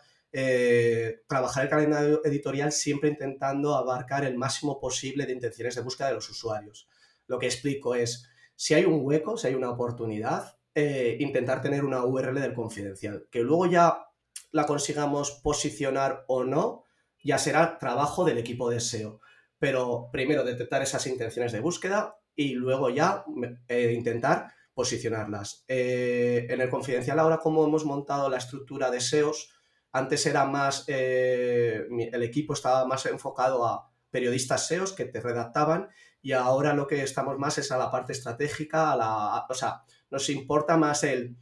trabajar 1.26 1.64
el 1.64 1.70
calendario 1.70 2.20
editorial 2.22 2.70
siempre 2.70 3.08
intentando 3.08 3.74
abarcar 3.74 4.22
el 4.24 4.36
máximo 4.36 4.78
posible 4.78 5.24
de 5.24 5.32
intenciones 5.32 5.76
de 5.76 5.80
búsqueda 5.80 6.08
de 6.08 6.14
los 6.14 6.28
usuarios. 6.28 6.88
Lo 7.26 7.38
que 7.38 7.46
explico 7.46 7.94
es 7.94 8.28
si 8.56 8.74
hay 8.74 8.86
un 8.86 9.00
hueco, 9.02 9.36
si 9.36 9.48
hay 9.48 9.54
una 9.54 9.70
oportunidad, 9.70 10.58
eh, 10.74 11.16
intentar 11.20 11.62
tener 11.62 11.84
una 11.84 12.04
URL 12.04 12.40
del 12.40 12.54
confidencial. 12.54 13.28
Que 13.30 13.40
luego 13.40 13.66
ya 13.66 14.08
la 14.50 14.66
consigamos 14.66 15.32
posicionar 15.42 16.24
o 16.26 16.44
no, 16.44 16.84
ya 17.22 17.38
será 17.38 17.78
trabajo 17.78 18.24
del 18.24 18.38
equipo 18.38 18.70
de 18.70 18.80
SEO. 18.80 19.20
Pero 19.58 20.08
primero 20.10 20.44
detectar 20.44 20.82
esas 20.82 21.06
intenciones 21.06 21.52
de 21.52 21.60
búsqueda 21.60 22.18
y 22.34 22.54
luego 22.54 22.90
ya 22.90 23.24
eh, 23.68 23.92
intentar 23.96 24.52
posicionarlas. 24.74 25.64
Eh, 25.68 26.46
en 26.50 26.60
el 26.60 26.68
confidencial 26.68 27.18
ahora, 27.18 27.38
como 27.38 27.64
hemos 27.64 27.84
montado 27.84 28.28
la 28.28 28.36
estructura 28.36 28.90
de 28.90 29.00
SEOs, 29.00 29.50
antes 29.92 30.26
era 30.26 30.44
más, 30.44 30.84
el 30.88 32.22
equipo 32.22 32.52
estaba 32.52 32.86
más 32.86 33.06
enfocado 33.06 33.64
a 33.64 33.90
periodistas 34.10 34.66
SEOs 34.66 34.92
que 34.92 35.06
te 35.06 35.20
redactaban 35.20 35.88
y 36.26 36.32
ahora 36.32 36.74
lo 36.74 36.88
que 36.88 37.04
estamos 37.04 37.38
más 37.38 37.56
es 37.58 37.70
a 37.70 37.78
la 37.78 37.88
parte 37.88 38.10
estratégica, 38.10 38.90
a 38.90 38.96
la, 38.96 39.46
o 39.48 39.54
sea, 39.54 39.84
nos 40.10 40.28
importa 40.28 40.76
más 40.76 41.04
el 41.04 41.36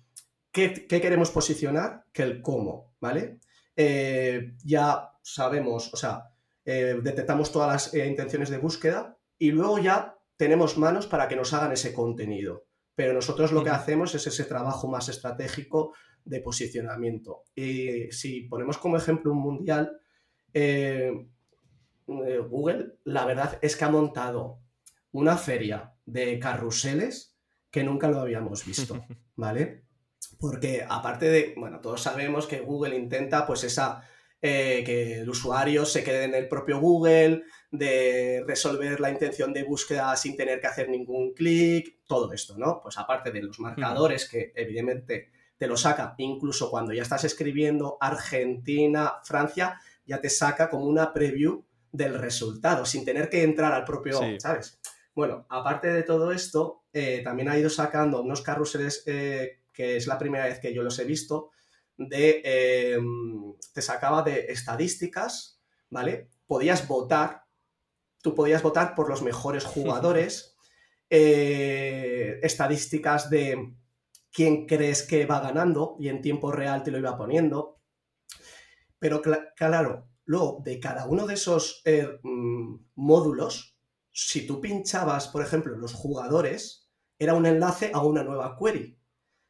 qué, 0.52 0.86
queremos 0.86 1.30
posicionar 1.30 2.04
que 2.12 2.22
el 2.22 2.42
cómo, 2.42 2.92
¿vale? 3.00 3.38
Eh, 3.74 4.52
ya 4.62 5.10
sabemos, 5.22 5.90
o 5.94 5.96
sea, 5.96 6.24
eh, 6.66 6.98
detectamos 7.02 7.50
todas 7.50 7.72
las 7.72 7.94
eh, 7.94 8.06
intenciones 8.06 8.50
de 8.50 8.58
búsqueda 8.58 9.16
y 9.38 9.52
luego 9.52 9.78
ya 9.78 10.18
tenemos 10.36 10.76
manos 10.76 11.06
para 11.06 11.28
que 11.28 11.36
nos 11.36 11.54
hagan 11.54 11.72
ese 11.72 11.94
contenido. 11.94 12.66
Pero 12.94 13.14
nosotros 13.14 13.52
lo 13.52 13.64
que 13.64 13.70
hacemos 13.70 14.14
es 14.14 14.26
ese 14.26 14.44
trabajo 14.44 14.86
más 14.86 15.08
estratégico 15.08 15.94
de 16.26 16.42
posicionamiento. 16.42 17.44
Y 17.54 18.12
si 18.12 18.42
ponemos 18.42 18.76
como 18.76 18.98
ejemplo 18.98 19.32
un 19.32 19.38
mundial, 19.38 19.98
Google, 22.06 22.98
la 23.04 23.24
verdad 23.24 23.58
es 23.62 23.76
que 23.76 23.84
ha 23.86 23.88
montado 23.88 24.63
una 25.14 25.36
feria 25.38 25.94
de 26.04 26.38
carruseles 26.40 27.36
que 27.70 27.84
nunca 27.84 28.08
lo 28.08 28.20
habíamos 28.20 28.66
visto, 28.66 29.06
¿vale? 29.36 29.84
Porque 30.38 30.84
aparte 30.86 31.28
de, 31.28 31.54
bueno, 31.56 31.80
todos 31.80 32.02
sabemos 32.02 32.46
que 32.46 32.60
Google 32.60 32.96
intenta 32.96 33.46
pues 33.46 33.62
esa, 33.62 34.02
eh, 34.42 34.82
que 34.84 35.20
el 35.20 35.30
usuario 35.30 35.86
se 35.86 36.02
quede 36.02 36.24
en 36.24 36.34
el 36.34 36.48
propio 36.48 36.80
Google, 36.80 37.44
de 37.70 38.42
resolver 38.46 38.98
la 38.98 39.10
intención 39.10 39.52
de 39.52 39.62
búsqueda 39.62 40.14
sin 40.16 40.36
tener 40.36 40.60
que 40.60 40.66
hacer 40.66 40.88
ningún 40.88 41.32
clic, 41.32 41.98
todo 42.06 42.32
esto, 42.32 42.58
¿no? 42.58 42.80
Pues 42.82 42.98
aparte 42.98 43.30
de 43.30 43.42
los 43.42 43.60
marcadores 43.60 44.28
que 44.28 44.52
evidentemente 44.56 45.30
te 45.56 45.68
lo 45.68 45.76
saca, 45.76 46.16
incluso 46.18 46.70
cuando 46.70 46.92
ya 46.92 47.02
estás 47.02 47.22
escribiendo 47.22 47.98
Argentina, 48.00 49.14
Francia, 49.22 49.80
ya 50.04 50.20
te 50.20 50.28
saca 50.28 50.68
como 50.68 50.86
una 50.86 51.12
preview 51.12 51.64
del 51.92 52.18
resultado, 52.18 52.84
sin 52.84 53.04
tener 53.04 53.28
que 53.30 53.44
entrar 53.44 53.72
al 53.72 53.84
propio, 53.84 54.20
¿sabes? 54.38 54.80
Bueno, 55.14 55.46
aparte 55.48 55.88
de 55.92 56.02
todo 56.02 56.32
esto, 56.32 56.84
eh, 56.92 57.22
también 57.22 57.48
ha 57.48 57.58
ido 57.58 57.70
sacando 57.70 58.20
unos 58.22 58.42
carruseles 58.42 59.04
eh, 59.06 59.60
que 59.72 59.96
es 59.96 60.06
la 60.06 60.18
primera 60.18 60.46
vez 60.46 60.60
que 60.60 60.72
yo 60.72 60.82
los 60.82 60.98
he 60.98 61.04
visto, 61.04 61.50
de, 61.96 62.42
em, 62.44 63.54
te 63.72 63.82
sacaba 63.82 64.22
de 64.22 64.46
estadísticas, 64.48 65.60
¿vale? 65.90 66.30
Podías 66.46 66.88
votar, 66.88 67.44
tú 68.22 68.34
podías 68.34 68.62
votar 68.62 68.94
por 68.94 69.08
los 69.08 69.22
mejores 69.22 69.64
jugadores, 69.74 70.56
eh, 71.10 72.40
estadísticas 72.42 73.30
de 73.30 73.74
quién 74.32 74.66
crees 74.66 75.02
que 75.02 75.26
va 75.26 75.40
ganando 75.40 75.96
y 75.98 76.08
en 76.08 76.22
tiempo 76.22 76.50
real 76.50 76.82
te 76.82 76.90
lo 76.90 76.98
iba 76.98 77.16
poniendo. 77.16 77.80
Pero 78.98 79.22
claro, 79.54 80.08
luego 80.24 80.62
de 80.64 80.80
cada 80.80 81.06
uno 81.06 81.26
de 81.26 81.34
esos 81.34 81.82
eh, 81.84 82.08
mm, 82.22 82.76
módulos, 82.96 83.73
si 84.14 84.46
tú 84.46 84.60
pinchabas, 84.60 85.26
por 85.26 85.42
ejemplo, 85.42 85.76
los 85.76 85.92
jugadores, 85.92 86.88
era 87.18 87.34
un 87.34 87.46
enlace 87.46 87.90
a 87.92 88.00
una 88.02 88.22
nueva 88.22 88.56
query. 88.56 88.96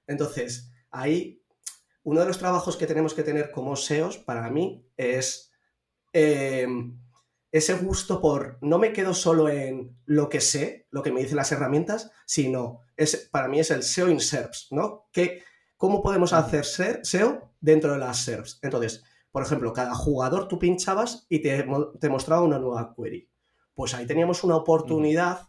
Entonces, 0.06 0.72
ahí 0.90 1.44
uno 2.02 2.20
de 2.20 2.26
los 2.26 2.38
trabajos 2.38 2.76
que 2.76 2.86
tenemos 2.86 3.14
que 3.14 3.22
tener 3.22 3.50
como 3.50 3.76
SEOs, 3.76 4.18
para 4.18 4.50
mí, 4.50 4.90
es 4.96 5.52
eh, 6.14 6.66
ese 7.52 7.74
gusto 7.74 8.20
por 8.20 8.58
no 8.62 8.78
me 8.78 8.92
quedo 8.92 9.12
solo 9.12 9.48
en 9.48 9.98
lo 10.06 10.28
que 10.30 10.40
sé, 10.40 10.86
lo 10.90 11.02
que 11.02 11.12
me 11.12 11.20
dicen 11.20 11.36
las 11.36 11.52
herramientas, 11.52 12.10
sino 12.26 12.80
es, 12.96 13.28
para 13.30 13.48
mí 13.48 13.60
es 13.60 13.70
el 13.70 13.82
SEO 13.82 14.08
in 14.08 14.20
SERPs, 14.20 14.68
¿no? 14.70 15.08
¿Cómo 15.76 16.02
podemos 16.02 16.32
hacer 16.32 16.64
SEO 16.64 17.54
dentro 17.60 17.92
de 17.92 17.98
las 17.98 18.24
SERPs? 18.24 18.60
Entonces, 18.62 19.04
por 19.30 19.42
ejemplo, 19.42 19.72
cada 19.74 19.94
jugador 19.94 20.48
tú 20.48 20.58
pinchabas 20.58 21.26
y 21.28 21.42
te, 21.42 21.66
te 22.00 22.08
mostraba 22.08 22.42
una 22.42 22.58
nueva 22.58 22.94
query. 22.96 23.28
Pues 23.74 23.94
ahí 23.94 24.06
teníamos 24.06 24.44
una 24.44 24.56
oportunidad 24.56 25.48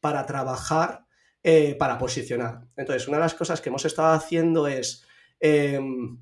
para 0.00 0.26
trabajar, 0.26 1.06
eh, 1.42 1.74
para 1.78 1.98
posicionar. 1.98 2.66
Entonces, 2.76 3.06
una 3.08 3.18
de 3.18 3.24
las 3.24 3.34
cosas 3.34 3.60
que 3.60 3.68
hemos 3.68 3.84
estado 3.84 4.12
haciendo 4.14 4.66
es 4.66 5.06
Em, 5.40 6.18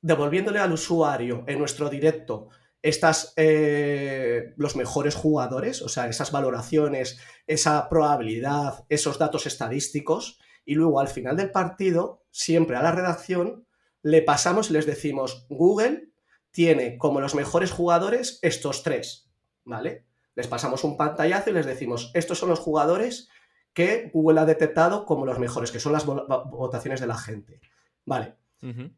devolviéndole 0.00 0.58
al 0.58 0.72
usuario 0.72 1.44
en 1.46 1.58
nuestro 1.58 1.88
directo 1.88 2.48
estas, 2.82 3.32
eh, 3.36 4.54
los 4.56 4.76
mejores 4.76 5.14
jugadores, 5.14 5.82
o 5.82 5.88
sea, 5.88 6.08
esas 6.08 6.30
valoraciones, 6.30 7.18
esa 7.46 7.88
probabilidad, 7.88 8.84
esos 8.88 9.18
datos 9.18 9.46
estadísticos, 9.46 10.38
y 10.64 10.74
luego 10.74 11.00
al 11.00 11.08
final 11.08 11.36
del 11.36 11.50
partido, 11.50 12.24
siempre 12.30 12.76
a 12.76 12.82
la 12.82 12.92
redacción, 12.92 13.66
le 14.02 14.22
pasamos 14.22 14.70
y 14.70 14.74
les 14.74 14.86
decimos, 14.86 15.46
Google 15.48 16.10
tiene 16.50 16.96
como 16.98 17.20
los 17.20 17.34
mejores 17.34 17.72
jugadores 17.72 18.38
estos 18.42 18.82
tres, 18.82 19.30
¿vale? 19.64 20.05
Les 20.36 20.46
pasamos 20.46 20.84
un 20.84 20.96
pantallazo 20.96 21.50
y 21.50 21.54
les 21.54 21.66
decimos, 21.66 22.12
estos 22.14 22.38
son 22.38 22.50
los 22.50 22.60
jugadores 22.60 23.28
que 23.72 24.10
Google 24.14 24.40
ha 24.40 24.44
detectado 24.44 25.04
como 25.04 25.26
los 25.26 25.38
mejores, 25.38 25.70
que 25.70 25.80
son 25.80 25.92
las 25.92 26.06
votaciones 26.06 27.00
de 27.00 27.06
la 27.06 27.18
gente. 27.18 27.60
Vale. 28.04 28.36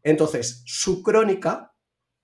Entonces, 0.03 0.63
su 0.67 1.03
crónica, 1.03 1.75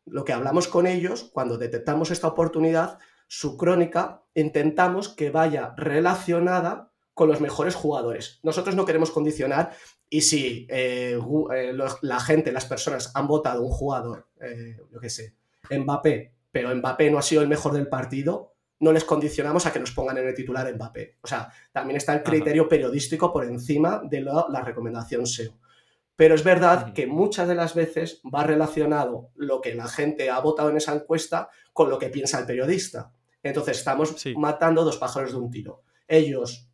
lo 0.04 0.24
que 0.24 0.32
hablamos 0.32 0.68
con 0.68 0.86
ellos, 0.86 1.30
cuando 1.32 1.58
detectamos 1.58 2.10
esta 2.10 2.28
oportunidad, 2.28 2.98
su 3.26 3.56
crónica 3.56 4.22
intentamos 4.34 5.08
que 5.08 5.30
vaya 5.30 5.74
relacionada 5.76 6.92
con 7.12 7.28
los 7.28 7.40
mejores 7.40 7.74
jugadores. 7.74 8.40
Nosotros 8.42 8.74
no 8.74 8.84
queremos 8.84 9.10
condicionar 9.10 9.72
y 10.10 10.20
si 10.20 10.66
eh, 10.70 11.18
eh, 11.54 11.78
la 12.02 12.20
gente, 12.20 12.52
las 12.52 12.66
personas 12.66 13.10
han 13.14 13.26
votado 13.26 13.62
un 13.62 13.70
jugador, 13.70 14.28
eh, 14.40 14.76
yo 14.92 15.00
qué 15.00 15.10
sé, 15.10 15.34
Mbappé, 15.70 16.32
pero 16.52 16.74
Mbappé 16.74 17.10
no 17.10 17.18
ha 17.18 17.22
sido 17.22 17.42
el 17.42 17.48
mejor 17.48 17.72
del 17.72 17.88
partido, 17.88 18.53
no 18.80 18.92
les 18.92 19.04
condicionamos 19.04 19.66
a 19.66 19.72
que 19.72 19.80
nos 19.80 19.92
pongan 19.92 20.18
en 20.18 20.28
el 20.28 20.34
titular 20.34 20.72
Mbappé. 20.74 21.18
O 21.22 21.26
sea, 21.26 21.52
también 21.72 21.96
está 21.96 22.14
el 22.14 22.22
criterio 22.22 22.68
periodístico 22.68 23.32
por 23.32 23.44
encima 23.44 24.02
de 24.04 24.20
la 24.20 24.62
recomendación 24.64 25.26
SEO. 25.26 25.58
Pero 26.16 26.34
es 26.34 26.44
verdad 26.44 26.92
que 26.92 27.06
muchas 27.06 27.48
de 27.48 27.56
las 27.56 27.74
veces 27.74 28.20
va 28.22 28.44
relacionado 28.44 29.30
lo 29.34 29.60
que 29.60 29.74
la 29.74 29.88
gente 29.88 30.30
ha 30.30 30.38
votado 30.38 30.70
en 30.70 30.76
esa 30.76 30.94
encuesta 30.94 31.48
con 31.72 31.90
lo 31.90 31.98
que 31.98 32.08
piensa 32.08 32.38
el 32.38 32.46
periodista. 32.46 33.12
Entonces 33.42 33.78
estamos 33.78 34.14
matando 34.36 34.84
dos 34.84 34.96
pájaros 34.96 35.32
de 35.32 35.38
un 35.38 35.50
tiro. 35.50 35.82
Ellos 36.06 36.68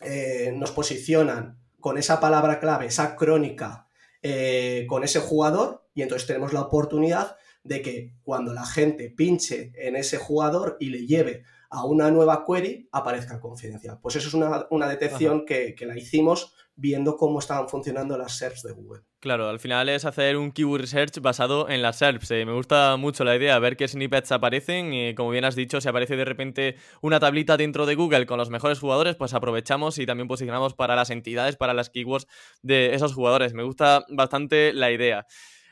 eh, 0.00 0.52
nos 0.54 0.70
posicionan 0.70 1.58
con 1.80 1.98
esa 1.98 2.18
palabra 2.18 2.58
clave, 2.60 2.86
esa 2.86 3.14
crónica, 3.14 3.88
eh, 4.22 4.86
con 4.88 5.04
ese 5.04 5.20
jugador 5.20 5.86
y 5.94 6.02
entonces 6.02 6.26
tenemos 6.26 6.52
la 6.52 6.62
oportunidad 6.62 7.36
de 7.68 7.82
que 7.82 8.14
cuando 8.22 8.52
la 8.52 8.64
gente 8.64 9.10
pinche 9.10 9.72
en 9.76 9.94
ese 9.94 10.16
jugador 10.16 10.76
y 10.80 10.88
le 10.88 11.06
lleve 11.06 11.44
a 11.70 11.84
una 11.84 12.10
nueva 12.10 12.44
query, 12.46 12.88
aparezca 12.92 13.40
confidencial. 13.40 13.98
Pues 14.00 14.16
eso 14.16 14.28
es 14.28 14.34
una, 14.34 14.88
detección 14.88 15.44
que, 15.44 15.74
que, 15.74 15.84
la 15.84 15.98
hicimos 15.98 16.54
viendo 16.74 17.16
cómo 17.16 17.40
estaban 17.40 17.68
funcionando 17.68 18.16
las 18.16 18.38
SERPs 18.38 18.62
de 18.62 18.72
Google. 18.72 19.02
Claro, 19.20 19.48
al 19.48 19.58
final 19.58 19.88
es 19.88 20.04
hacer 20.04 20.36
un 20.36 20.52
keyword 20.52 20.82
research 20.82 21.20
basado 21.20 21.68
en 21.68 21.82
las 21.82 21.98
SERPs. 21.98 22.30
Eh, 22.30 22.46
me 22.46 22.54
gusta 22.54 22.96
mucho 22.96 23.24
la 23.24 23.36
idea, 23.36 23.58
ver 23.58 23.76
qué 23.76 23.88
snippets 23.88 24.30
aparecen 24.30 24.94
y 24.94 25.14
como 25.14 25.30
bien 25.30 25.44
has 25.44 25.56
dicho, 25.56 25.80
si 25.80 25.88
aparece 25.88 26.16
de 26.16 26.24
repente 26.24 26.76
una 27.02 27.18
tablita 27.18 27.56
dentro 27.56 27.84
de 27.84 27.96
Google 27.96 28.26
con 28.26 28.38
los 28.38 28.48
mejores 28.48 28.78
jugadores, 28.78 29.16
pues 29.16 29.34
aprovechamos 29.34 29.98
y 29.98 30.06
también 30.06 30.28
posicionamos 30.28 30.74
para 30.74 30.94
las 30.94 31.10
entidades, 31.10 31.56
para 31.56 31.74
las 31.74 31.90
keywords 31.90 32.28
de 32.62 32.94
esos 32.94 33.12
jugadores. 33.12 33.54
Me 33.54 33.64
gusta 33.64 34.06
bastante 34.08 34.72
la 34.72 34.92
idea. 34.92 35.26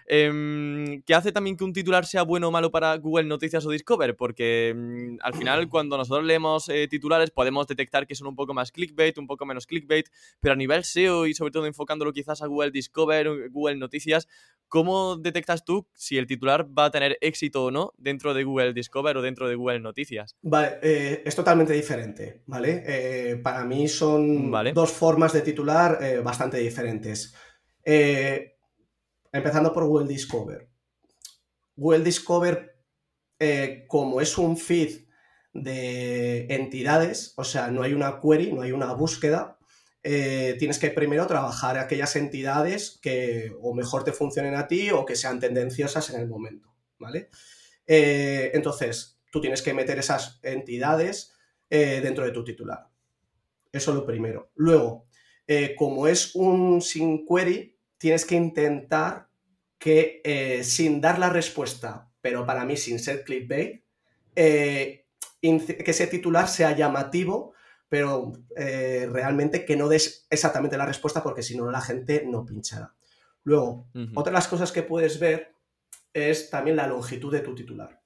Eh, 0.06 1.02
¿Qué 1.04 1.14
hace 1.14 1.32
también 1.32 1.56
que 1.56 1.64
un 1.64 1.72
titular 1.72 2.06
sea 2.06 2.22
bueno 2.22 2.48
o 2.48 2.50
malo 2.50 2.70
para 2.70 2.96
Google 2.96 3.24
Noticias 3.24 3.66
o 3.66 3.70
Discover? 3.70 4.16
Porque 4.16 4.74
mm, 4.76 5.18
al 5.20 5.34
final 5.34 5.68
cuando 5.68 5.96
nosotros 5.96 6.24
leemos 6.24 6.68
eh, 6.68 6.86
titulares 6.88 7.30
podemos 7.30 7.66
detectar 7.66 8.06
que 8.06 8.14
son 8.14 8.28
un 8.28 8.36
poco 8.36 8.54
más 8.54 8.72
clickbait, 8.72 9.18
un 9.18 9.26
poco 9.26 9.46
menos 9.46 9.66
clickbait, 9.66 10.08
pero 10.40 10.52
a 10.52 10.56
nivel 10.56 10.84
SEO 10.84 11.26
y 11.26 11.34
sobre 11.34 11.50
todo 11.50 11.66
enfocándolo 11.66 12.12
quizás 12.12 12.42
a 12.42 12.46
Google 12.46 12.70
Discover, 12.70 13.50
Google 13.50 13.76
Noticias, 13.76 14.28
¿cómo 14.68 15.16
detectas 15.16 15.64
tú 15.64 15.86
si 15.94 16.18
el 16.18 16.26
titular 16.26 16.66
va 16.66 16.86
a 16.86 16.90
tener 16.90 17.18
éxito 17.20 17.64
o 17.64 17.70
no 17.70 17.92
dentro 17.96 18.34
de 18.34 18.44
Google 18.44 18.72
Discover 18.72 19.16
o 19.16 19.22
dentro 19.22 19.48
de 19.48 19.54
Google 19.56 19.80
Noticias? 19.80 20.36
Vale, 20.42 20.78
eh, 20.82 21.22
es 21.24 21.34
totalmente 21.34 21.72
diferente, 21.72 22.42
¿vale? 22.46 22.82
Eh, 22.86 23.36
para 23.36 23.64
mí 23.64 23.88
son 23.88 24.50
dos 24.72 24.92
formas 24.92 25.32
de 25.32 25.42
titular 25.42 25.98
bastante 26.22 26.58
diferentes. 26.58 27.34
Eh, 27.88 28.55
Empezando 29.36 29.70
por 29.70 29.84
Google 29.84 30.08
Discover. 30.08 30.66
Google 31.76 32.04
Discover, 32.04 32.78
eh, 33.38 33.84
como 33.86 34.22
es 34.22 34.38
un 34.38 34.56
feed 34.56 35.04
de 35.52 36.46
entidades, 36.48 37.34
o 37.36 37.44
sea, 37.44 37.70
no 37.70 37.82
hay 37.82 37.92
una 37.92 38.18
query, 38.18 38.52
no 38.52 38.62
hay 38.62 38.72
una 38.72 38.94
búsqueda, 38.94 39.58
eh, 40.02 40.56
tienes 40.58 40.78
que 40.78 40.90
primero 40.90 41.26
trabajar 41.26 41.76
aquellas 41.76 42.16
entidades 42.16 42.98
que 43.02 43.52
o 43.60 43.74
mejor 43.74 44.04
te 44.04 44.12
funcionen 44.12 44.54
a 44.54 44.68
ti 44.68 44.90
o 44.90 45.04
que 45.04 45.16
sean 45.16 45.38
tendenciosas 45.38 46.08
en 46.10 46.20
el 46.20 46.28
momento, 46.28 46.74
¿vale? 46.98 47.28
Eh, 47.86 48.52
entonces, 48.54 49.20
tú 49.30 49.42
tienes 49.42 49.60
que 49.60 49.74
meter 49.74 49.98
esas 49.98 50.40
entidades 50.42 51.34
dentro 51.68 52.24
de 52.24 52.30
tu 52.30 52.44
titular. 52.44 52.88
Eso 53.72 53.90
es 53.90 53.96
lo 53.96 54.06
primero. 54.06 54.52
Luego, 54.54 55.08
como 55.76 56.06
es 56.06 56.34
un 56.36 56.80
sin 56.80 57.26
query, 57.26 57.76
tienes 57.98 58.24
que 58.24 58.36
intentar 58.36 59.25
que 59.86 60.20
eh, 60.24 60.64
sin 60.64 61.00
dar 61.00 61.20
la 61.20 61.30
respuesta, 61.30 62.10
pero 62.20 62.44
para 62.44 62.64
mí 62.64 62.76
sin 62.76 62.98
ser 62.98 63.22
clickbait, 63.22 63.84
eh, 64.34 65.06
que 65.40 65.90
ese 65.92 66.08
titular 66.08 66.48
sea 66.48 66.74
llamativo, 66.74 67.52
pero 67.88 68.32
eh, 68.56 69.08
realmente 69.08 69.64
que 69.64 69.76
no 69.76 69.86
des 69.86 70.26
exactamente 70.28 70.76
la 70.76 70.86
respuesta 70.86 71.22
porque 71.22 71.44
si 71.44 71.56
no 71.56 71.70
la 71.70 71.80
gente 71.80 72.24
no 72.26 72.44
pinchará. 72.44 72.96
Luego, 73.44 73.86
otra 74.16 74.32
de 74.32 74.38
las 74.38 74.48
cosas 74.48 74.72
que 74.72 74.82
puedes 74.82 75.20
ver 75.20 75.52
es 76.12 76.50
también 76.50 76.74
la 76.74 76.88
longitud 76.88 77.32
de 77.32 77.42
tu 77.42 77.54
titular. 77.54 78.02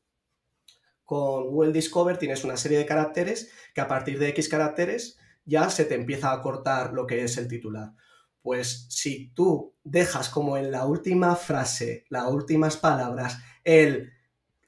Con 1.06 1.48
Google 1.48 1.72
Discover 1.72 2.18
tienes 2.18 2.44
una 2.44 2.58
serie 2.58 2.76
de 2.76 2.84
caracteres 2.84 3.50
que 3.72 3.80
a 3.80 3.88
partir 3.88 4.18
de 4.18 4.28
X 4.28 4.50
caracteres 4.50 5.18
ya 5.46 5.70
se 5.70 5.86
te 5.86 5.94
empieza 5.94 6.30
a 6.30 6.42
cortar 6.42 6.92
lo 6.92 7.06
que 7.06 7.24
es 7.24 7.38
el 7.38 7.48
titular. 7.48 7.94
Pues 8.42 8.86
si 8.90 9.32
tú 9.34 9.74
dejas 9.84 10.28
como 10.28 10.56
en 10.56 10.70
la 10.70 10.86
última 10.86 11.36
frase, 11.36 12.04
las 12.08 12.26
últimas 12.26 12.76
palabras, 12.76 13.38
el, 13.64 14.12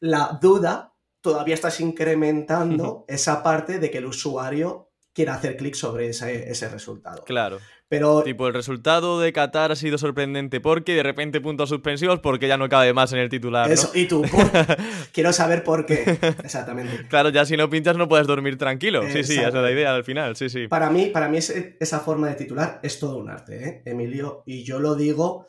la 0.01 0.39
duda, 0.41 0.95
todavía 1.21 1.55
estás 1.55 1.81
incrementando 1.81 3.05
esa 3.09 3.43
parte 3.43 3.79
de 3.79 3.91
que 3.91 3.99
el 3.99 4.07
usuario 4.07 4.91
quiera 5.13 5.35
hacer 5.35 5.57
clic 5.57 5.75
sobre 5.75 6.09
ese, 6.09 6.51
ese 6.51 6.69
resultado. 6.69 7.23
Claro. 7.25 7.59
Pero, 7.93 8.23
tipo, 8.23 8.47
el 8.47 8.55
resultado 8.55 9.21
de 9.21 9.35
Qatar 9.35 9.71
ha 9.71 9.77
sido 9.77 9.99
sorprendente 9.99 10.63
porque 10.63 10.95
de 10.95 11.03
repente 11.03 11.43
puntos 11.43 11.69
suspensivos 11.69 12.21
porque 12.21 12.49
ya 12.49 12.57
no 12.57 12.71
cabe 12.71 12.95
más 12.95 13.13
en 13.13 13.19
el 13.19 13.29
titular. 13.29 13.71
Eso, 13.71 13.91
y 13.93 14.07
tú, 14.07 14.23
quiero 15.13 15.31
saber 15.35 15.63
por 15.63 15.85
qué. 15.85 16.03
Exactamente. 16.43 17.07
claro, 17.09 17.29
ya 17.29 17.45
si 17.45 17.55
no 17.55 17.69
pinchas 17.69 17.99
no 17.99 18.09
puedes 18.09 18.27
dormir 18.27 18.57
tranquilo. 18.57 19.03
Sí, 19.13 19.23
sí, 19.25 19.35
esa 19.35 19.49
es 19.49 19.55
la 19.55 19.71
idea 19.71 19.95
al 19.95 20.05
final, 20.05 20.37
sí, 20.37 20.49
sí. 20.49 20.69
Para 20.69 20.89
mí, 20.89 21.11
para 21.11 21.29
mí 21.29 21.37
esa 21.37 22.01
forma 22.01 22.31
de 22.31 22.37
titular 22.37 22.81
es 22.83 22.99
todo 22.99 23.19
un 23.19 23.29
arte, 23.29 23.63
¿eh, 23.63 23.83
Emilio? 23.85 24.43
Y 24.47 24.65
yo 24.65 24.81
lo 24.81 24.95
digo, 24.95 25.49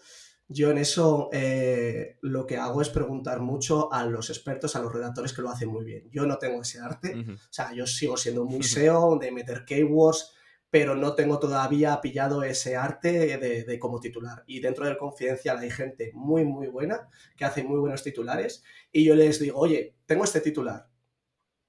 yo 0.50 0.70
en 0.70 0.80
eso 0.80 1.30
eh, 1.32 2.18
lo 2.24 2.46
que 2.46 2.58
hago 2.58 2.82
es 2.82 2.90
preguntar 2.90 3.40
mucho 3.40 3.94
a 3.94 4.04
los 4.06 4.30
expertos, 4.30 4.76
a 4.76 4.82
los 4.82 4.92
redactores 4.92 5.32
que 5.32 5.42
lo 5.42 5.50
hacen 5.50 5.70
muy 5.70 5.86
bien. 5.86 6.10
Yo 6.12 6.26
no 6.26 6.38
tengo 6.38 6.62
ese 6.62 6.82
arte, 6.82 7.16
o 7.16 7.38
sea, 7.50 7.74
yo 7.74 7.88
sigo 7.88 8.18
siendo 8.18 8.44
muy 8.44 8.64
SEO 8.64 9.18
de 9.18 9.32
meter 9.32 9.64
keywords 9.64 10.34
pero 10.74 10.96
no 10.96 11.14
tengo 11.14 11.38
todavía 11.38 12.02
pillado 12.02 12.42
ese 12.42 12.76
arte 12.76 13.38
de, 13.38 13.64
de, 13.64 13.78
como 13.78 14.00
titular. 14.00 14.44
Y 14.48 14.60
dentro 14.60 14.88
del 14.88 14.98
confidencial 14.98 15.60
hay 15.60 15.70
gente 15.70 16.10
muy, 16.16 16.46
muy 16.46 16.66
buena 16.66 17.10
que 17.38 17.46
hace 17.46 17.64
muy 17.64 17.80
buenos 17.80 18.02
titulares 18.02 18.64
y 18.92 19.06
yo 19.06 19.14
les 19.14 19.40
digo, 19.40 19.60
oye, 19.60 19.98
tengo 20.08 20.24
este 20.24 20.42
titular, 20.42 20.90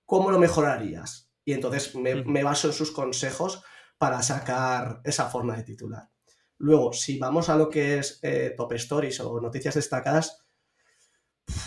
¿cómo 0.07 0.31
lo 0.31 0.39
mejorarías? 0.39 1.31
Y 1.45 1.53
entonces 1.53 1.95
me, 1.95 2.25
me 2.25 2.43
baso 2.43 2.69
en 2.69 2.73
sus 2.73 2.93
consejos 2.93 3.63
para 3.99 4.23
sacar 4.23 5.03
esa 5.05 5.29
forma 5.29 5.55
de 5.55 5.65
titular. 5.65 6.09
Luego, 6.57 6.95
si 6.95 7.19
vamos 7.19 7.51
a 7.51 7.57
lo 7.57 7.69
que 7.69 7.99
es 7.99 8.21
eh, 8.23 8.55
top 8.57 8.73
stories 8.73 9.21
o 9.21 9.39
noticias 9.39 9.75
destacadas, 9.75 10.47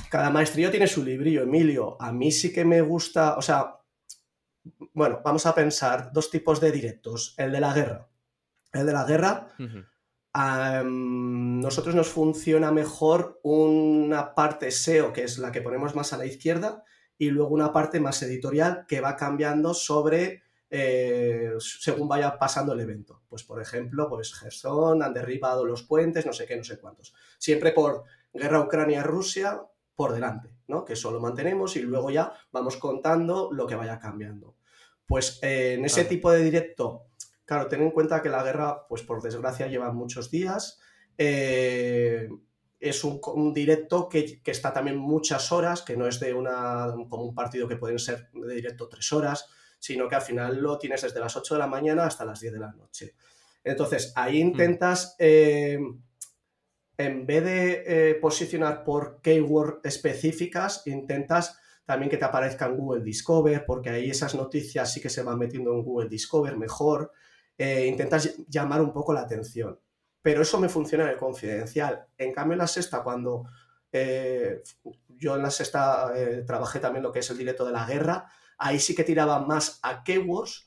cada 0.09 0.31
maestrillo 0.31 0.71
tiene 0.71 0.87
su 0.87 1.03
librillo, 1.03 1.43
Emilio. 1.43 2.01
A 2.01 2.11
mí 2.11 2.31
sí 2.31 2.51
que 2.51 2.65
me 2.65 2.81
gusta, 2.81 3.37
o 3.37 3.43
sea, 3.43 3.76
bueno, 4.93 5.21
vamos 5.23 5.45
a 5.45 5.55
pensar 5.55 6.11
dos 6.11 6.29
tipos 6.29 6.59
de 6.59 6.71
directos. 6.71 7.33
El 7.37 7.51
de 7.51 7.59
la 7.59 7.73
guerra. 7.73 8.07
El 8.73 8.85
de 8.85 8.93
la 8.93 9.05
guerra, 9.05 9.47
a 10.33 10.83
nosotros 10.85 11.95
nos 11.95 12.09
funciona 12.09 12.71
mejor 12.71 13.39
una 13.43 14.35
parte 14.35 14.71
SEO, 14.71 15.13
que 15.13 15.23
es 15.23 15.39
la 15.39 15.51
que 15.51 15.61
ponemos 15.61 15.95
más 15.95 16.13
a 16.13 16.17
la 16.17 16.25
izquierda, 16.25 16.83
y 17.17 17.29
luego 17.29 17.49
una 17.49 17.73
parte 17.73 17.99
más 17.99 18.21
editorial 18.21 18.85
que 18.87 19.01
va 19.01 19.15
cambiando 19.15 19.73
sobre 19.73 20.43
eh, 20.69 21.53
según 21.59 22.07
vaya 22.07 22.37
pasando 22.37 22.73
el 22.73 22.81
evento. 22.81 23.21
Pues, 23.29 23.43
por 23.43 23.61
ejemplo, 23.61 24.09
pues 24.09 24.33
Gerson, 24.33 25.01
han 25.01 25.13
derribado 25.13 25.65
los 25.65 25.83
puentes, 25.83 26.25
no 26.25 26.33
sé 26.33 26.45
qué, 26.45 26.57
no 26.57 26.63
sé 26.63 26.79
cuántos. 26.79 27.13
Siempre 27.37 27.71
por 27.71 28.03
guerra 28.33 28.61
Ucrania-Rusia 28.61 29.61
por 29.97 30.13
delante, 30.13 30.51
¿no? 30.67 30.85
Que 30.85 30.93
eso 30.93 31.11
lo 31.11 31.19
mantenemos 31.19 31.75
y 31.75 31.81
luego 31.81 32.11
ya 32.11 32.31
vamos 32.51 32.77
contando 32.77 33.49
lo 33.51 33.65
que 33.65 33.75
vaya 33.75 33.97
cambiando. 33.97 34.55
Pues 35.07 35.39
eh, 35.41 35.73
en 35.73 35.85
ese 35.85 36.05
tipo 36.05 36.31
de 36.31 36.43
directo, 36.43 37.07
claro, 37.45 37.67
ten 37.67 37.81
en 37.81 37.89
cuenta 37.89 38.21
que 38.21 38.29
la 38.29 38.43
guerra, 38.43 38.85
pues 38.87 39.01
por 39.01 39.23
desgracia, 39.23 39.65
lleva 39.65 39.91
muchos 39.91 40.29
días. 40.29 40.79
Eh, 41.17 42.29
es 42.79 43.03
un, 43.03 43.53
directo 43.55 44.07
que, 44.07 44.39
está 44.45 44.71
también 44.71 44.97
muchas 44.97 45.51
horas, 45.51 45.81
que 45.81 45.97
no 45.97 46.05
es 46.05 46.19
de 46.19 46.31
una 46.31 46.93
como 47.09 47.23
un 47.23 47.33
partido 47.33 47.67
que 47.67 47.77
pueden 47.77 47.97
ser 47.97 48.29
de 48.33 48.53
directo 48.53 48.87
tres 48.87 49.11
horas, 49.11 49.49
sino 49.79 50.07
que 50.07 50.15
al 50.15 50.21
final 50.21 50.61
lo 50.61 50.77
tienes 50.77 51.01
desde 51.01 51.19
las 51.19 51.35
8 51.35 51.55
de 51.55 51.59
la 51.59 51.67
mañana 51.67 52.05
hasta 52.05 52.23
las 52.23 52.39
10 52.39 52.53
de 52.53 52.59
la 52.59 52.71
noche. 52.71 53.15
Entonces, 53.63 54.13
ahí 54.15 54.43
hmm. 54.43 54.47
intentas, 54.47 55.15
eh, 55.17 55.79
en 56.97 57.25
vez 57.25 57.43
de 57.43 58.17
posicionar 58.21 58.83
por 58.83 59.21
keyword 59.21 59.79
específicas, 59.83 60.83
intentas 60.85 61.59
también 61.87 62.09
que 62.09 62.17
te 62.17 62.25
aparezca 62.25 62.65
en 62.65 62.75
Google 62.75 63.01
Discover, 63.01 63.65
porque 63.65 63.89
ahí 63.89 64.09
esas 64.09 64.35
noticias 64.35 64.91
sí 64.91 64.99
que 64.99 65.09
se 65.09 65.23
van 65.23 65.39
metiendo 65.39 65.71
en 65.71 65.83
Google 65.83 66.09
Discover 66.09 66.57
mejor. 66.57 67.13
Eh, 67.57 67.87
intentas 67.87 68.35
llamar 68.49 68.81
un 68.81 68.91
poco 68.91 69.13
la 69.13 69.21
atención. 69.21 69.79
Pero 70.21 70.41
eso 70.41 70.59
me 70.59 70.67
funciona 70.67 71.05
en 71.05 71.11
el 71.11 71.17
confidencial. 71.17 72.05
En 72.17 72.33
cambio, 72.33 72.53
en 72.53 72.59
la 72.59 72.67
sexta, 72.67 73.01
cuando 73.03 73.45
eh, 73.89 74.61
yo 75.07 75.37
en 75.37 75.41
la 75.41 75.49
sexta 75.49 76.11
eh, 76.13 76.43
trabajé 76.45 76.79
también 76.79 77.03
lo 77.03 77.11
que 77.13 77.19
es 77.19 77.29
el 77.29 77.37
directo 77.37 77.65
de 77.65 77.71
la 77.71 77.85
guerra, 77.85 78.29
ahí 78.57 78.79
sí 78.79 78.93
que 78.93 79.05
tiraba 79.05 79.39
más 79.39 79.79
a 79.81 80.03
keywords, 80.03 80.66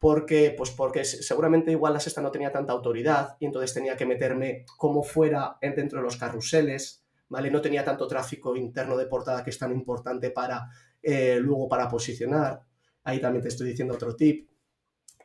porque, 0.00 0.54
pues 0.56 0.70
porque 0.70 1.04
seguramente 1.04 1.70
igual 1.70 1.92
la 1.92 2.00
sexta 2.00 2.22
no 2.22 2.30
tenía 2.30 2.50
tanta 2.50 2.72
autoridad 2.72 3.36
y 3.38 3.44
entonces 3.44 3.74
tenía 3.74 3.98
que 3.98 4.06
meterme 4.06 4.64
como 4.78 5.02
fuera 5.02 5.58
dentro 5.60 5.98
de 5.98 6.04
los 6.04 6.16
carruseles, 6.16 7.04
¿vale? 7.28 7.50
No 7.50 7.60
tenía 7.60 7.84
tanto 7.84 8.08
tráfico 8.08 8.56
interno 8.56 8.96
de 8.96 9.04
portada 9.04 9.44
que 9.44 9.50
es 9.50 9.58
tan 9.58 9.72
importante 9.72 10.30
para 10.30 10.70
eh, 11.02 11.38
luego 11.38 11.68
para 11.68 11.86
posicionar. 11.86 12.62
Ahí 13.04 13.20
también 13.20 13.42
te 13.42 13.48
estoy 13.48 13.68
diciendo 13.68 13.92
otro 13.92 14.16
tip. 14.16 14.48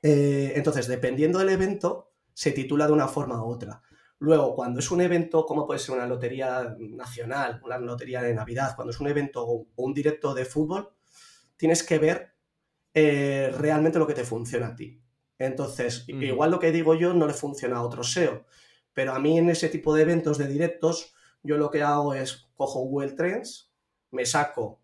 Eh, 0.03 0.51
entonces, 0.57 0.87
dependiendo 0.87 1.39
del 1.39 1.49
evento, 1.49 2.11
se 2.33 2.51
titula 2.51 2.85
de 2.85 2.93
una 2.93 3.07
forma 3.07 3.41
u 3.41 3.47
otra. 3.47 3.81
Luego, 4.19 4.55
cuando 4.55 4.79
es 4.81 4.91
un 4.91 4.99
evento, 4.99 5.45
como 5.45 5.65
puede 5.65 5.79
ser 5.79 5.95
una 5.95 6.05
lotería 6.05 6.75
nacional, 6.79 7.61
una 7.63 7.77
lotería 7.77 8.21
de 8.21 8.33
Navidad, 8.33 8.75
cuando 8.75 8.91
es 8.91 8.99
un 8.99 9.07
evento 9.07 9.45
o 9.47 9.67
un 9.77 9.93
directo 9.93 10.33
de 10.33 10.43
fútbol, 10.43 10.89
tienes 11.55 11.81
que 11.81 11.97
ver 11.97 12.34
eh, 12.95 13.53
realmente 13.57 13.99
lo 13.99 14.07
que 14.07 14.13
te 14.13 14.23
funciona 14.23 14.67
a 14.67 14.75
ti. 14.75 14.99
Entonces, 15.37 16.05
igual 16.07 16.49
lo 16.49 16.59
que 16.59 16.71
digo 16.71 16.95
yo 16.95 17.13
no 17.13 17.27
le 17.27 17.33
funciona 17.33 17.77
a 17.77 17.83
otro 17.83 18.03
SEO, 18.03 18.45
pero 18.93 19.13
a 19.13 19.19
mí 19.19 19.37
en 19.37 19.49
ese 19.49 19.67
tipo 19.67 19.93
de 19.93 20.03
eventos 20.03 20.37
de 20.37 20.47
directos 20.47 21.13
yo 21.43 21.57
lo 21.57 21.69
que 21.69 21.83
hago 21.83 22.13
es 22.13 22.47
cojo 22.55 22.79
Google 22.79 23.11
Trends, 23.11 23.69
me 24.11 24.25
saco 24.25 24.79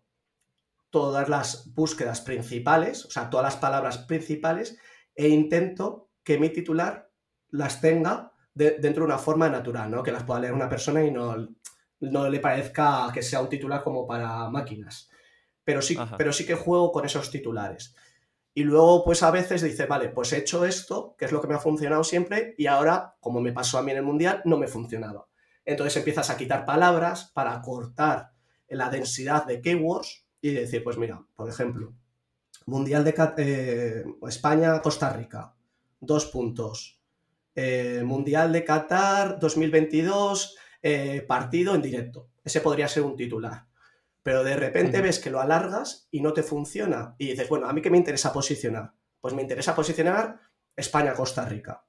todas 0.90 1.30
las 1.30 1.72
búsquedas 1.74 2.20
principales, 2.20 3.06
o 3.06 3.10
sea, 3.10 3.30
todas 3.30 3.44
las 3.44 3.56
palabras 3.56 3.96
principales, 3.96 4.78
e 5.14 5.28
intento 5.28 6.10
que 6.22 6.38
mi 6.38 6.50
titular 6.50 7.10
las 7.48 7.80
tenga 7.80 8.32
dentro 8.54 9.04
de 9.04 9.06
una 9.06 9.18
forma 9.18 9.48
natural, 9.48 9.90
¿no? 9.90 10.02
Que 10.02 10.12
las 10.12 10.24
pueda 10.24 10.40
leer 10.40 10.52
una 10.52 10.68
persona 10.68 11.02
y 11.02 11.10
no, 11.10 11.48
no 12.00 12.28
le 12.28 12.40
parezca 12.40 13.10
que 13.12 13.22
sea 13.22 13.40
un 13.40 13.48
titular 13.48 13.82
como 13.82 14.06
para 14.06 14.50
máquinas. 14.50 15.08
Pero 15.64 15.82
sí, 15.82 15.96
pero 16.18 16.32
sí 16.32 16.44
que 16.44 16.54
juego 16.54 16.92
con 16.92 17.04
esos 17.04 17.30
titulares. 17.30 17.94
Y 18.54 18.64
luego, 18.64 19.04
pues 19.04 19.22
a 19.22 19.30
veces 19.30 19.62
dice, 19.62 19.86
vale, 19.86 20.08
pues 20.08 20.32
he 20.32 20.38
hecho 20.38 20.64
esto, 20.64 21.14
que 21.18 21.24
es 21.24 21.32
lo 21.32 21.40
que 21.40 21.48
me 21.48 21.54
ha 21.54 21.58
funcionado 21.58 22.04
siempre, 22.04 22.54
y 22.58 22.66
ahora, 22.66 23.16
como 23.20 23.40
me 23.40 23.52
pasó 23.52 23.78
a 23.78 23.82
mí 23.82 23.92
en 23.92 23.98
el 23.98 24.02
Mundial, 24.02 24.42
no 24.44 24.58
me 24.58 24.68
funcionaba. 24.68 25.26
Entonces 25.64 25.96
empiezas 25.96 26.28
a 26.28 26.36
quitar 26.36 26.66
palabras 26.66 27.30
para 27.32 27.60
cortar 27.62 28.32
la 28.68 28.90
densidad 28.90 29.46
de 29.46 29.60
keywords 29.60 30.26
y 30.40 30.52
decir, 30.52 30.82
pues 30.82 30.98
mira, 30.98 31.24
por 31.34 31.48
ejemplo, 31.48 31.94
Mundial 32.66 33.04
de 33.04 33.14
eh, 33.38 34.04
España-Costa 34.26 35.12
Rica, 35.12 35.54
dos 36.00 36.26
puntos. 36.26 37.00
Eh, 37.54 38.02
mundial 38.04 38.50
de 38.50 38.64
Qatar 38.64 39.38
2022, 39.38 40.56
eh, 40.80 41.22
partido 41.26 41.74
en 41.74 41.82
directo. 41.82 42.28
Ese 42.42 42.60
podría 42.60 42.88
ser 42.88 43.02
un 43.02 43.16
titular. 43.16 43.66
Pero 44.22 44.44
de 44.44 44.56
repente 44.56 45.00
ves 45.00 45.18
que 45.18 45.30
lo 45.30 45.40
alargas 45.40 46.08
y 46.10 46.20
no 46.20 46.32
te 46.32 46.42
funciona. 46.42 47.14
Y 47.18 47.28
dices, 47.28 47.48
bueno, 47.48 47.66
¿a 47.68 47.72
mí 47.72 47.82
qué 47.82 47.90
me 47.90 47.98
interesa 47.98 48.32
posicionar? 48.32 48.92
Pues 49.20 49.34
me 49.34 49.42
interesa 49.42 49.74
posicionar 49.74 50.38
España-Costa 50.76 51.44
Rica. 51.44 51.84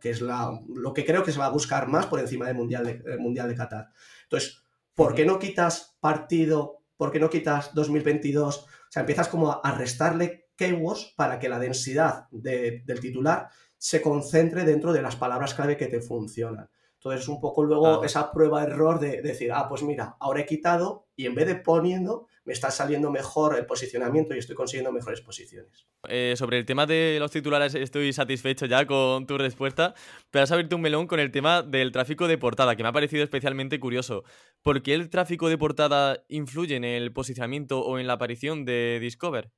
Que 0.00 0.10
es 0.10 0.20
lo 0.20 0.92
que 0.94 1.04
creo 1.04 1.22
que 1.22 1.32
se 1.32 1.38
va 1.38 1.46
a 1.46 1.50
buscar 1.50 1.88
más 1.88 2.06
por 2.06 2.20
encima 2.20 2.46
del 2.46 2.56
Mundial 2.56 2.84
de, 2.84 3.16
mundial 3.18 3.48
de 3.48 3.54
Qatar. 3.54 3.88
Entonces, 4.24 4.62
¿por 4.94 5.14
qué 5.14 5.24
no 5.24 5.38
quitas 5.38 5.96
partido? 5.98 6.82
¿Por 6.96 7.10
qué 7.10 7.18
no 7.18 7.30
quitas 7.30 7.72
2022? 7.72 8.58
O 8.58 8.66
sea, 8.90 9.00
empiezas 9.00 9.28
como 9.28 9.50
a, 9.50 9.72
restarle 9.72 10.50
keywords 10.56 11.14
para 11.16 11.38
que 11.38 11.48
la 11.48 11.58
densidad 11.58 12.28
del 12.30 13.00
titular 13.00 13.48
se 13.78 14.02
concentre 14.02 14.64
dentro 14.64 14.92
de 14.92 15.00
las 15.00 15.16
palabras 15.16 15.54
clave 15.54 15.78
que 15.78 15.86
te 15.86 16.02
funcionan. 16.02 16.68
Entonces, 17.04 17.26
un 17.26 17.40
poco 17.40 17.64
luego 17.64 18.04
esa 18.04 18.30
prueba-error 18.30 19.00
de, 19.00 19.22
decir, 19.22 19.50
ah, 19.52 19.68
pues 19.68 19.82
mira, 19.82 20.14
ahora 20.20 20.42
he 20.42 20.46
quitado 20.46 21.08
y 21.16 21.26
en 21.26 21.34
vez 21.34 21.48
de 21.48 21.56
poniendo, 21.56 22.28
me 22.44 22.52
está 22.52 22.70
saliendo 22.70 23.10
mejor 23.10 23.58
el 23.58 23.66
posicionamiento 23.66 24.36
y 24.36 24.38
estoy 24.38 24.54
consiguiendo 24.54 24.92
mejores 24.92 25.20
posiciones. 25.20 25.88
Eh, 26.08 26.34
sobre 26.36 26.58
el 26.58 26.64
tema 26.64 26.86
de 26.86 27.16
los 27.18 27.32
titulares 27.32 27.74
estoy 27.74 28.12
satisfecho 28.12 28.66
ya 28.66 28.86
con 28.86 29.26
tu 29.26 29.36
respuesta, 29.36 29.94
pero 30.30 30.44
has 30.44 30.52
abierto 30.52 30.76
un 30.76 30.82
melón 30.82 31.08
con 31.08 31.18
el 31.18 31.32
tema 31.32 31.62
del 31.62 31.90
tráfico 31.90 32.28
de 32.28 32.38
portada, 32.38 32.76
que 32.76 32.84
me 32.84 32.90
ha 32.90 32.92
parecido 32.92 33.24
especialmente 33.24 33.80
curioso. 33.80 34.22
¿Por 34.62 34.84
qué 34.84 34.94
el 34.94 35.10
tráfico 35.10 35.48
de 35.48 35.58
portada 35.58 36.22
influye 36.28 36.76
en 36.76 36.84
el 36.84 37.12
posicionamiento 37.12 37.80
o 37.80 37.98
en 37.98 38.06
la 38.06 38.12
aparición 38.12 38.64
de 38.64 39.00
Discover? 39.00 39.50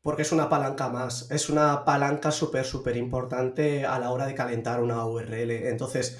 Porque 0.00 0.22
es 0.22 0.32
una 0.32 0.48
palanca 0.48 0.88
más, 0.88 1.30
es 1.30 1.50
una 1.50 1.84
palanca 1.84 2.32
súper, 2.32 2.64
súper 2.64 2.96
importante 2.96 3.84
a 3.84 3.98
la 3.98 4.10
hora 4.10 4.26
de 4.26 4.34
calentar 4.34 4.82
una 4.82 5.04
URL. 5.04 5.68
Entonces, 5.68 6.18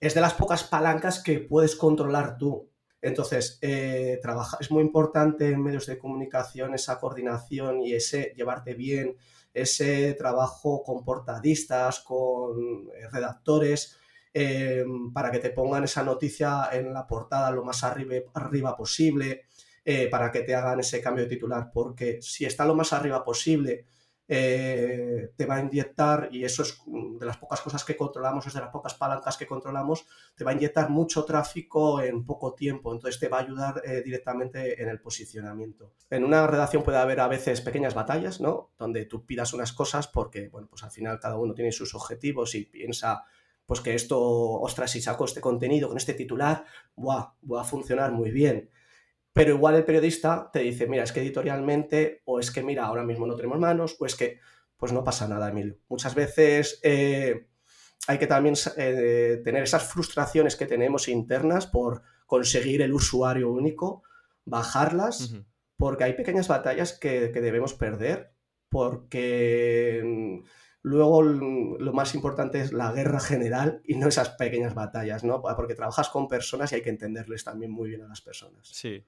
es 0.00 0.14
de 0.14 0.20
las 0.20 0.34
pocas 0.34 0.64
palancas 0.64 1.22
que 1.22 1.40
puedes 1.40 1.76
controlar 1.76 2.38
tú. 2.38 2.70
Entonces, 3.00 3.58
eh, 3.62 4.20
es 4.60 4.70
muy 4.70 4.82
importante 4.82 5.50
en 5.50 5.62
medios 5.62 5.86
de 5.86 5.98
comunicación 5.98 6.74
esa 6.74 6.98
coordinación 6.98 7.80
y 7.82 7.94
ese 7.94 8.32
llevarte 8.36 8.74
bien, 8.74 9.16
ese 9.54 10.14
trabajo 10.14 10.82
con 10.82 11.04
portadistas, 11.04 12.00
con 12.00 12.88
eh, 12.94 13.08
redactores, 13.10 13.96
eh, 14.34 14.84
para 15.12 15.30
que 15.30 15.38
te 15.38 15.50
pongan 15.50 15.84
esa 15.84 16.02
noticia 16.02 16.68
en 16.72 16.92
la 16.92 17.06
portada 17.06 17.50
lo 17.50 17.64
más 17.64 17.82
arriba, 17.84 18.16
arriba 18.34 18.76
posible, 18.76 19.46
para 20.10 20.30
que 20.30 20.40
te 20.40 20.54
hagan 20.54 20.80
ese 20.80 21.00
cambio 21.00 21.24
de 21.24 21.30
titular, 21.30 21.70
porque 21.72 22.20
si 22.20 22.44
está 22.44 22.66
lo 22.66 22.74
más 22.74 22.92
arriba 22.92 23.24
posible, 23.24 23.86
eh, 24.30 25.32
te 25.36 25.46
va 25.46 25.56
a 25.56 25.60
inyectar, 25.60 26.28
y 26.30 26.44
eso 26.44 26.62
es 26.62 26.82
de 26.86 27.24
las 27.24 27.38
pocas 27.38 27.62
cosas 27.62 27.82
que 27.82 27.96
controlamos, 27.96 28.46
es 28.46 28.52
de 28.52 28.60
las 28.60 28.68
pocas 28.68 28.94
palancas 28.94 29.38
que 29.38 29.46
controlamos, 29.46 30.06
te 30.36 30.44
va 30.44 30.50
a 30.50 30.54
inyectar 30.54 30.90
mucho 30.90 31.24
tráfico 31.24 32.02
en 32.02 32.26
poco 32.26 32.52
tiempo, 32.52 32.92
entonces 32.92 33.18
te 33.18 33.28
va 33.28 33.38
a 33.38 33.42
ayudar 33.42 33.82
eh, 33.84 34.02
directamente 34.04 34.82
en 34.82 34.90
el 34.90 35.00
posicionamiento. 35.00 35.92
En 36.10 36.24
una 36.24 36.46
redacción 36.46 36.82
puede 36.82 36.98
haber 36.98 37.20
a 37.20 37.28
veces 37.28 37.62
pequeñas 37.62 37.94
batallas, 37.94 38.40
¿no? 38.40 38.70
Donde 38.78 39.06
tú 39.06 39.24
pidas 39.24 39.54
unas 39.54 39.72
cosas 39.72 40.06
porque, 40.06 40.48
bueno, 40.48 40.68
pues 40.68 40.82
al 40.84 40.90
final 40.90 41.18
cada 41.18 41.36
uno 41.36 41.54
tiene 41.54 41.72
sus 41.72 41.94
objetivos 41.94 42.54
y 42.54 42.64
piensa 42.64 43.24
pues 43.64 43.82
que 43.82 43.94
esto, 43.94 44.18
ostras, 44.18 44.90
si 44.90 45.02
saco 45.02 45.26
este 45.26 45.42
contenido 45.42 45.88
con 45.88 45.98
este 45.98 46.14
titular, 46.14 46.64
¡buah! 46.96 47.34
va 47.50 47.60
a 47.60 47.64
funcionar 47.64 48.12
muy 48.12 48.30
bien. 48.30 48.70
Pero 49.32 49.54
igual 49.54 49.76
el 49.76 49.84
periodista 49.84 50.50
te 50.52 50.60
dice, 50.60 50.86
mira, 50.86 51.04
es 51.04 51.12
que 51.12 51.20
editorialmente, 51.20 52.22
o 52.24 52.40
es 52.40 52.50
que, 52.50 52.62
mira, 52.62 52.86
ahora 52.86 53.04
mismo 53.04 53.26
no 53.26 53.36
tenemos 53.36 53.58
manos, 53.58 53.96
o 54.00 54.06
es 54.06 54.14
que 54.14 54.40
pues 54.78 54.92
no 54.92 55.04
pasa 55.04 55.28
nada, 55.28 55.50
Emilio. 55.50 55.76
Muchas 55.88 56.14
veces 56.14 56.80
eh, 56.82 57.48
hay 58.06 58.18
que 58.18 58.26
también 58.26 58.54
eh, 58.76 59.40
tener 59.44 59.64
esas 59.64 59.82
frustraciones 59.84 60.56
que 60.56 60.66
tenemos 60.66 61.08
internas 61.08 61.66
por 61.66 62.02
conseguir 62.26 62.80
el 62.82 62.94
usuario 62.94 63.50
único, 63.50 64.02
bajarlas, 64.44 65.34
porque 65.76 66.04
hay 66.04 66.12
pequeñas 66.14 66.48
batallas 66.48 66.92
que, 66.92 67.28
debemos 67.28 67.74
perder, 67.74 68.32
porque 68.68 70.02
mm, 70.04 70.46
luego 70.82 71.22
lo 71.22 71.92
más 71.92 72.14
importante 72.14 72.60
es 72.60 72.72
la 72.72 72.92
guerra 72.92 73.20
general 73.20 73.82
y 73.84 73.96
no 73.96 74.08
esas 74.08 74.30
pequeñas 74.30 74.74
batallas, 74.74 75.24
¿no? 75.24 75.42
Porque 75.42 75.74
trabajas 75.74 76.08
con 76.08 76.28
personas 76.28 76.70
y 76.70 76.76
hay 76.76 76.82
que 76.82 76.90
entenderles 76.90 77.44
también 77.44 77.72
muy 77.72 77.88
bien 77.88 78.02
a 78.02 78.08
las 78.08 78.20
personas. 78.20 78.68
Sí, 78.68 79.04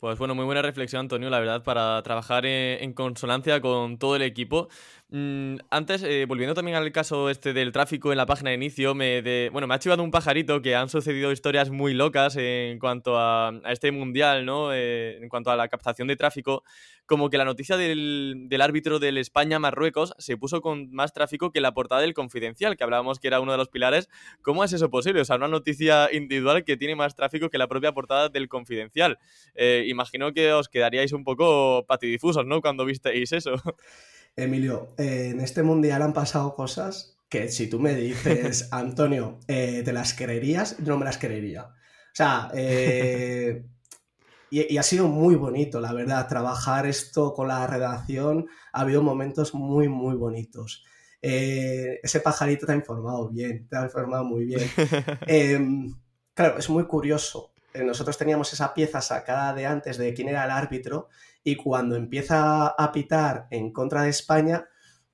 pues 0.00 0.18
bueno, 0.18 0.34
muy 0.34 0.44
buena 0.44 0.62
reflexión, 0.62 1.00
Antonio, 1.00 1.28
la 1.28 1.40
verdad, 1.40 1.64
para 1.64 2.00
trabajar 2.02 2.46
en, 2.46 2.92
consonancia 2.92 3.60
con 3.60 3.98
todo 3.98 4.14
el 4.16 4.22
equipo. 4.22 4.68
Mm, 5.10 5.56
antes, 5.70 6.02
eh, 6.02 6.26
volviendo 6.28 6.52
también 6.52 6.76
al 6.76 6.92
caso 6.92 7.30
este 7.30 7.54
del 7.54 7.72
tráfico 7.72 8.12
en 8.12 8.18
la 8.18 8.26
página 8.26 8.50
de 8.50 8.56
inicio, 8.56 8.94
me 8.94 9.22
de, 9.22 9.48
bueno, 9.50 9.66
me 9.66 9.74
ha 9.74 9.78
chivado 9.78 10.02
un 10.02 10.10
pajarito 10.10 10.60
que 10.60 10.76
han 10.76 10.90
sucedido 10.90 11.32
historias 11.32 11.70
muy 11.70 11.94
locas 11.94 12.36
en 12.36 12.78
cuanto 12.78 13.18
a, 13.18 13.58
este 13.70 13.90
mundial, 13.90 14.44
¿no? 14.44 14.74
Eh, 14.74 15.16
en 15.22 15.30
cuanto 15.30 15.50
a 15.50 15.56
la 15.56 15.68
captación 15.68 16.08
de 16.08 16.16
tráfico, 16.16 16.62
como 17.06 17.30
que 17.30 17.38
la 17.38 17.46
noticia 17.46 17.78
del, 17.78 18.48
árbitro 18.60 18.98
del 18.98 19.16
España-Marruecos 19.16 20.12
se 20.18 20.36
puso 20.36 20.60
con 20.60 20.92
más 20.92 21.14
tráfico 21.14 21.52
que 21.52 21.62
la 21.62 21.72
portada 21.72 22.02
del 22.02 22.12
Confidencial, 22.12 22.76
que 22.76 22.84
hablábamos 22.84 23.18
que 23.18 23.28
era 23.28 23.40
uno 23.40 23.52
de 23.52 23.58
los 23.58 23.70
pilares. 23.70 24.10
¿Cómo 24.42 24.62
es 24.62 24.74
eso 24.74 24.90
posible? 24.90 25.22
O 25.22 25.24
sea, 25.24 25.36
una 25.36 25.48
noticia 25.48 26.12
individual 26.12 26.64
que 26.64 26.76
tiene 26.76 26.96
más 26.96 27.14
tráfico 27.16 27.48
que 27.48 27.56
la 27.56 27.66
propia 27.66 27.92
portada 27.92 28.28
del 28.28 28.48
Confidencial. 28.50 29.18
Eh, 29.54 29.86
imagino 29.88 30.34
que 30.34 30.52
os 30.52 30.68
quedaríais 30.68 31.14
un 31.14 31.24
poco 31.24 31.86
patidifusos, 31.86 32.44
¿no? 32.44 32.60
Cuando 32.60 32.84
visteis 32.84 33.32
eso. 33.32 33.54
Emilio, 34.38 34.94
eh, 34.96 35.30
en 35.32 35.40
este 35.40 35.64
mundial 35.64 36.00
han 36.02 36.12
pasado 36.12 36.54
cosas 36.54 37.18
que 37.28 37.50
si 37.50 37.68
tú 37.68 37.80
me 37.80 37.94
dices, 37.94 38.68
Antonio, 38.72 39.40
eh, 39.48 39.82
¿te 39.84 39.92
las 39.92 40.14
creerías? 40.14 40.78
Yo 40.78 40.92
no 40.92 40.98
me 40.98 41.04
las 41.04 41.18
creería. 41.18 41.64
O 41.64 42.14
sea, 42.14 42.48
eh, 42.54 43.64
y, 44.50 44.78
ha 44.78 44.82
sido 44.84 45.08
muy 45.08 45.34
bonito, 45.34 45.80
la 45.80 45.92
verdad, 45.92 46.28
trabajar 46.28 46.86
esto 46.86 47.34
con 47.34 47.48
la 47.48 47.66
redacción. 47.66 48.46
Ha 48.72 48.82
habido 48.82 49.02
momentos 49.02 49.54
muy, 49.54 49.88
muy 49.88 50.14
bonitos. 50.14 50.84
ese 51.20 52.20
pajarito 52.20 52.64
te 52.64 52.72
ha 52.72 52.76
informado 52.76 53.28
bien, 53.28 53.66
te 53.68 53.76
ha 53.76 53.82
informado 53.82 54.24
muy 54.24 54.44
bien. 54.44 54.70
Em, 55.26 55.94
claro, 56.32 56.58
es 56.58 56.70
muy 56.70 56.84
curioso. 56.84 57.52
Nosotros 57.84 58.18
teníamos 58.18 58.52
esa 58.52 58.74
pieza 58.74 59.00
sacada 59.00 59.54
de 59.54 59.66
antes 59.66 59.98
de 59.98 60.14
quién 60.14 60.28
era 60.28 60.44
el 60.44 60.50
árbitro 60.50 61.08
y 61.44 61.56
cuando 61.56 61.96
empieza 61.96 62.68
a 62.68 62.92
pitar 62.92 63.46
en 63.50 63.72
contra 63.72 64.02
de 64.02 64.10
España, 64.10 64.68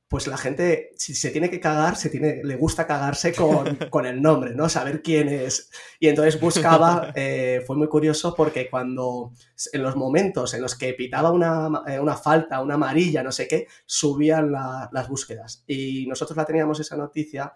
pues 0.08 0.26
la 0.26 0.36
gente, 0.36 0.90
si 0.96 1.14
se 1.14 1.30
tiene 1.30 1.50
que 1.50 1.58
cagar, 1.58 1.96
se 1.96 2.08
tiene, 2.08 2.42
le 2.44 2.56
gusta 2.56 2.86
cagarse 2.86 3.32
con, 3.90 4.06
el 4.06 4.22
nombre, 4.22 4.54
¿no? 4.54 4.68
Saber 4.68 5.02
quién 5.02 5.28
es. 5.28 5.70
Y 5.98 6.08
entonces 6.08 6.40
buscaba, 6.40 7.12
eh, 7.16 7.62
fue 7.66 7.76
muy 7.76 7.88
curioso 7.88 8.34
porque 8.34 8.70
cuando, 8.70 9.32
en 9.72 9.82
los 9.82 9.96
momentos 9.96 10.54
en 10.54 10.62
los 10.62 10.76
que 10.76 10.92
pitaba 10.94 11.32
una, 11.32 11.82
eh, 11.86 12.00
falta, 12.22 12.60
una 12.60 12.74
amarilla, 12.74 13.22
no 13.22 13.32
sé 13.32 13.48
qué, 13.48 13.66
subían 13.86 14.52
las 14.52 15.08
búsquedas. 15.08 15.64
Y 15.66 16.06
nosotros 16.06 16.36
la 16.36 16.44
teníamos 16.44 16.78
esa 16.78 16.96
noticia 16.96 17.52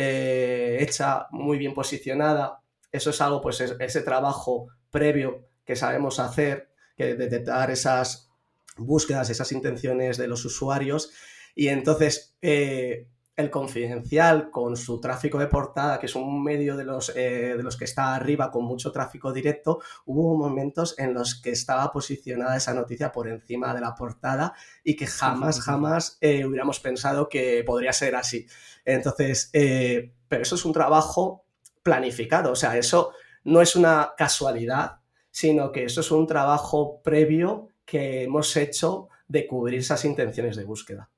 eh, 0.00 0.78
hecha, 0.80 1.26
muy 1.32 1.58
bien 1.58 1.74
posicionada. 1.74 2.60
Eso 2.90 3.10
es 3.10 3.20
algo, 3.20 3.40
pues 3.40 3.60
ese 3.60 4.02
trabajo 4.02 4.68
previo 4.90 5.48
que 5.64 5.76
sabemos 5.76 6.18
hacer 6.18 6.70
que 6.96 7.14
detectar 7.14 7.70
esas 7.70 8.30
búsquedas, 8.76 9.30
esas 9.30 9.52
intenciones 9.52 10.16
de 10.16 10.28
los 10.28 10.44
usuarios. 10.44 11.12
Y 11.54 11.68
entonces 11.68 12.36
eh, 12.40 13.06
el 13.36 13.50
confidencial 13.50 14.50
con 14.50 14.76
su 14.76 15.00
tráfico 15.00 15.38
de 15.38 15.46
portada, 15.46 16.00
que 16.00 16.06
es 16.06 16.16
un 16.16 16.42
medio 16.42 16.76
de 16.76 16.84
los, 16.84 17.12
eh, 17.14 17.54
de 17.56 17.62
los 17.62 17.76
que 17.76 17.84
está 17.84 18.14
arriba 18.14 18.50
con 18.50 18.64
mucho 18.64 18.90
tráfico 18.90 19.32
directo, 19.32 19.80
hubo 20.06 20.36
momentos 20.36 20.98
en 20.98 21.14
los 21.14 21.40
que 21.40 21.50
estaba 21.50 21.92
posicionada 21.92 22.56
esa 22.56 22.74
noticia 22.74 23.12
por 23.12 23.28
encima 23.28 23.74
de 23.74 23.80
la 23.80 23.94
portada 23.94 24.54
y 24.82 24.96
que 24.96 25.06
jamás, 25.06 25.60
jamás 25.60 26.18
eh, 26.20 26.44
hubiéramos 26.44 26.80
pensado 26.80 27.28
que 27.28 27.62
podría 27.64 27.92
ser 27.92 28.16
así. 28.16 28.46
Entonces, 28.84 29.50
pero 29.52 30.42
eso 30.42 30.54
es 30.54 30.64
un 30.64 30.72
trabajo 30.72 31.44
planificado, 31.82 32.52
o 32.52 32.56
sea, 32.56 32.76
eso 32.76 33.12
no 33.44 33.60
es 33.60 33.76
una 33.76 34.12
casualidad, 34.16 34.98
sino 35.30 35.72
que 35.72 35.84
eso 35.84 36.00
es 36.00 36.10
un 36.10 36.26
trabajo 36.26 37.00
previo 37.02 37.68
que 37.84 38.24
hemos 38.24 38.56
hecho 38.56 39.08
de 39.26 39.46
cubrir 39.46 39.80
esas 39.80 40.04
intenciones 40.04 40.56
de 40.56 40.64
búsqueda. 40.64 41.10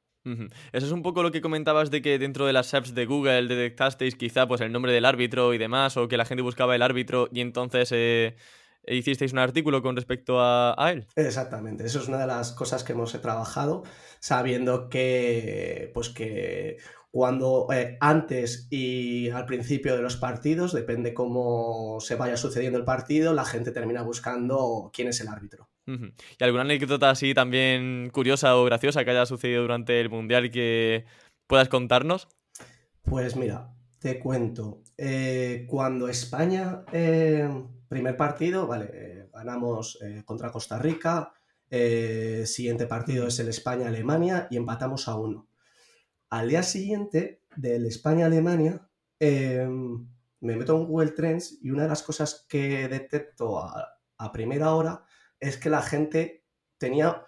Eso 0.73 0.87
es 0.87 0.92
un 0.92 1.03
poco 1.03 1.23
lo 1.23 1.33
que 1.33 1.40
comentabas 1.40 1.90
de 1.90 2.03
que 2.03 2.18
dentro 2.18 2.46
de 2.46 2.53
las 2.53 2.75
apps 2.75 2.94
de 2.94 3.07
Google 3.07 3.49
detectasteis 3.49 4.14
quizá 4.14 4.46
pues 4.46 4.61
el 4.61 4.70
nombre 4.70 4.92
del 4.92 5.07
árbitro 5.07 5.55
y 5.55 5.59
demás, 5.59 5.96
o 5.96 6.09
que 6.09 6.18
la 6.18 6.27
gente 6.27 6.42
buscaba 6.42 6.77
el 6.77 6.83
árbitro 6.83 7.29
y 7.33 7.40
entonces 7.40 7.90
eh, 7.92 8.37
hicisteis 8.87 9.33
un 9.33 9.38
artículo 9.38 9.83
con 9.83 9.96
respecto 9.96 10.38
a, 10.38 10.75
a, 10.77 10.92
él. 10.92 11.07
Exactamente, 11.16 11.87
eso 11.87 12.01
es 12.01 12.09
una 12.09 12.18
de 12.18 12.27
las 12.27 12.53
cosas 12.53 12.85
que 12.85 12.92
hemos 12.92 13.18
trabajado, 13.20 13.83
sabiendo 14.20 14.90
que, 14.90 15.90
pues 15.94 16.11
que 16.11 16.77
cuando 17.11 17.66
eh, 17.73 17.96
antes 18.01 18.68
y 18.70 19.31
al 19.31 19.44
principio 19.44 19.96
de 19.96 20.03
los 20.03 20.16
partidos, 20.16 20.73
depende 20.73 21.12
cómo 21.12 21.99
se 22.01 22.14
vaya 22.14 22.37
sucediendo 22.37 22.79
el 22.79 22.85
partido, 22.85 23.35
la 23.35 23.44
gente 23.44 23.73
termina 23.73 24.03
buscando 24.03 24.90
quién 24.94 25.09
es 25.09 25.20
el 25.20 25.29
árbitro. 25.29 25.68
¿Y 25.87 26.44
alguna 26.44 26.62
anécdota 26.62 27.11
así 27.11 27.35
también 27.35 28.11
curiosa 28.11 28.57
o 28.57 28.64
graciosa 28.64 29.05
que 29.05 29.11
haya 29.11 29.27
sucedido 29.27 29.62
durante 29.62 30.01
el 30.01 30.09
Mundial 30.09 30.44
y 30.44 30.51
que 30.51 31.05
puedas 31.49 31.68
contarnos? 31.68 32.29
Pues 33.03 33.35
mira, 33.35 33.75
te 33.99 34.20
cuento. 34.20 34.83
Eh, 34.96 35.66
cuando 35.68 36.07
España, 36.07 36.85
eh, 36.92 37.49
primer 37.88 38.16
partido, 38.16 38.68
vale, 38.68 39.29
ganamos 39.33 39.99
contra 40.25 40.53
Costa 40.53 40.79
Rica, 40.79 41.33
siguiente 41.68 42.87
partido 42.87 43.27
es 43.27 43.40
el 43.40 43.49
España-Alemania 43.49 44.46
y 44.49 44.59
empatamos 44.59 45.09
a 45.09 45.16
uno. 45.16 45.50
Al 46.31 46.49
día 46.49 46.62
siguiente 46.62 47.43
del 47.57 47.87
España-Alemania, 47.87 48.88
em, 49.19 50.09
me 50.40 50.57
meto 50.57 50.77
en 50.77 50.87
Google 50.87 51.11
Trends 51.11 51.59
y 51.61 51.71
una 51.71 51.83
de 51.83 51.88
las 51.88 52.05
cosas 52.05 52.47
que 52.49 52.88
detecto 52.88 53.59
a, 53.59 53.97
primera 54.33 54.75
hora 54.75 55.05
es 55.40 55.57
que 55.57 55.71
la 55.71 55.83
gente 55.83 56.45
tenía 56.79 57.25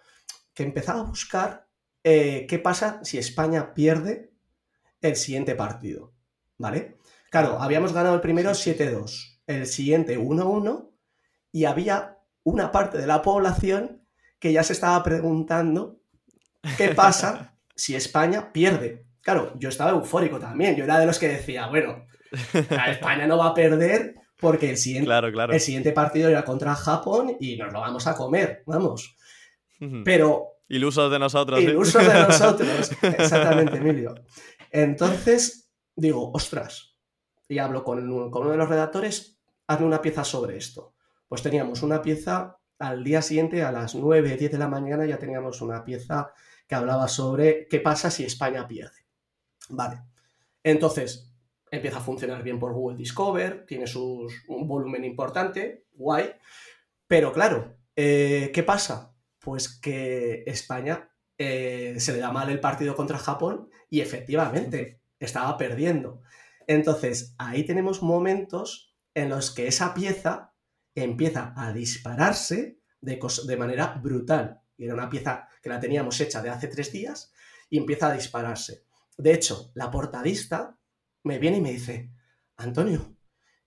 que 0.55 0.63
empezar 0.63 0.97
a 0.97 1.03
buscar 1.03 1.69
eh, 2.05 2.47
qué 2.49 2.59
pasa 2.59 3.01
si 3.03 3.19
España 3.19 3.75
pierde 3.75 4.35
el 5.01 5.17
siguiente 5.17 5.55
partido. 5.55 6.15
¿Vale? 6.59 6.99
Claro, 7.31 7.61
habíamos 7.61 7.93
ganado 7.93 8.15
el 8.15 8.21
primero 8.21 8.51
7-2, 8.51 9.41
el 9.47 9.67
siguiente 9.67 10.19
1-1 10.19 10.91
y 11.51 11.65
había 11.65 12.19
una 12.45 12.71
parte 12.71 12.99
de 12.99 13.07
la 13.07 13.23
población 13.23 14.07
que 14.39 14.53
ya 14.53 14.63
se 14.63 14.75
estaba 14.75 15.03
preguntando 15.03 16.03
qué 16.77 16.91
pasa 16.91 17.49
si 17.83 17.97
España 17.97 18.53
pierde. 18.53 19.07
Claro, 19.23 19.55
yo 19.59 19.69
estaba 19.69 19.91
eufórico 19.91 20.39
también. 20.39 20.77
Yo 20.77 20.85
era 20.85 21.01
de 21.01 21.07
los 21.07 21.19
que 21.19 21.27
decía, 21.27 21.67
bueno, 21.67 22.07
España 22.89 23.27
no 23.27 23.39
va 23.39 23.49
a 23.49 23.55
perder 23.55 24.15
porque 24.39 24.71
el 24.71 24.77
siguiente, 24.77 25.11
el 25.51 25.61
siguiente 25.61 25.91
partido 25.91 26.29
era 26.29 26.45
contra 26.45 26.77
Japón 26.77 27.37
y 27.41 27.57
nos 27.57 27.73
lo 27.73 27.81
vamos 27.81 28.07
a 28.07 28.15
comer, 28.15 28.63
vamos. 28.67 29.17
Pero... 30.05 30.61
Ilusos 30.69 31.11
de 31.11 31.19
nosotros. 31.19 31.61
Ilusos 31.61 32.07
de 32.07 32.15
nosotros, 32.29 32.93
exactamente, 33.03 33.79
Emilio. 33.79 34.15
Entonces, 34.71 35.69
digo, 35.97 36.31
ostras, 36.33 36.95
y 37.49 37.59
hablo 37.59 37.83
con, 37.83 38.31
con 38.31 38.43
uno 38.43 38.53
de 38.53 38.59
los 38.59 38.69
redactores, 38.69 39.41
hazme 39.67 39.87
una 39.87 40.01
pieza 40.01 40.23
sobre 40.23 40.57
esto. 40.57 40.95
Pues 41.27 41.43
teníamos 41.43 41.83
una 41.83 42.01
pieza 42.01 42.59
al 42.79 43.03
día 43.03 43.23
siguiente, 43.23 43.65
a 43.65 43.73
las 43.73 43.97
9, 43.97 44.37
10 44.37 44.53
de 44.53 44.59
la 44.59 44.69
mañana, 44.69 45.05
ya 45.05 45.19
teníamos 45.19 45.61
una 45.61 45.85
pieza 45.85 46.33
que 46.73 46.77
hablaba 46.77 47.07
sobre 47.07 47.69
qué 47.69 47.81
pasa 47.81 48.11
si 48.11 48.25
España 48.25 48.67
pierde. 48.67 49.05
Vale. 49.69 50.01
Entonces, 50.65 51.31
empieza 51.71 51.99
a 51.99 52.01
funcionar 52.01 52.43
bien 52.43 52.59
por 52.59 52.73
Google 52.73 52.97
Discover, 52.97 53.67
tiene 53.67 53.87
sus, 53.87 54.33
un 54.49 54.67
volumen 54.67 55.05
importante, 55.05 55.85
guay. 55.93 56.31
Pero 57.07 57.31
claro, 57.31 57.77
eh, 57.95 58.51
¿qué 58.55 58.63
pasa? 58.63 59.15
Pues 59.39 59.69
que 59.69 60.45
España 60.47 61.11
eh, 61.37 61.97
se 61.99 62.15
le 62.15 62.21
da 62.21 62.33
mal 62.33 62.49
el 62.49 62.61
partido 62.61 62.97
contra 62.97 63.19
Japón 63.19 63.69
y 63.91 64.01
efectivamente 64.01 65.03
estaba 65.21 65.59
perdiendo. 65.59 66.23
Entonces, 66.67 67.35
ahí 67.37 67.65
tenemos 67.65 68.03
momentos 68.03 68.97
en 69.13 69.29
los 69.29 69.51
que 69.51 69.67
esa 69.67 69.93
pieza 69.93 70.55
empieza 70.95 71.53
a 71.55 71.75
dispararse 71.75 72.79
de, 73.03 73.21
de 73.47 73.57
manera 73.59 74.01
brutal 74.03 74.62
era 74.79 74.95
una 74.95 75.09
pieza 75.09 75.49
que 75.63 75.69
la 75.69 75.81
teníamos 75.81 76.21
hecha 76.21 76.43
de 76.43 76.51
hace 76.51 76.69
tres 76.69 76.93
días, 76.93 77.33
y 77.71 77.79
empieza 77.79 78.09
a 78.09 78.15
dispararse. 78.15 78.85
De 79.17 79.33
hecho, 79.33 79.71
la 79.75 79.91
portadista 79.91 80.79
me 81.23 81.39
viene 81.39 81.59
y 81.59 81.61
me 81.61 81.73
dice, 81.73 82.11
Antonio, 82.57 83.17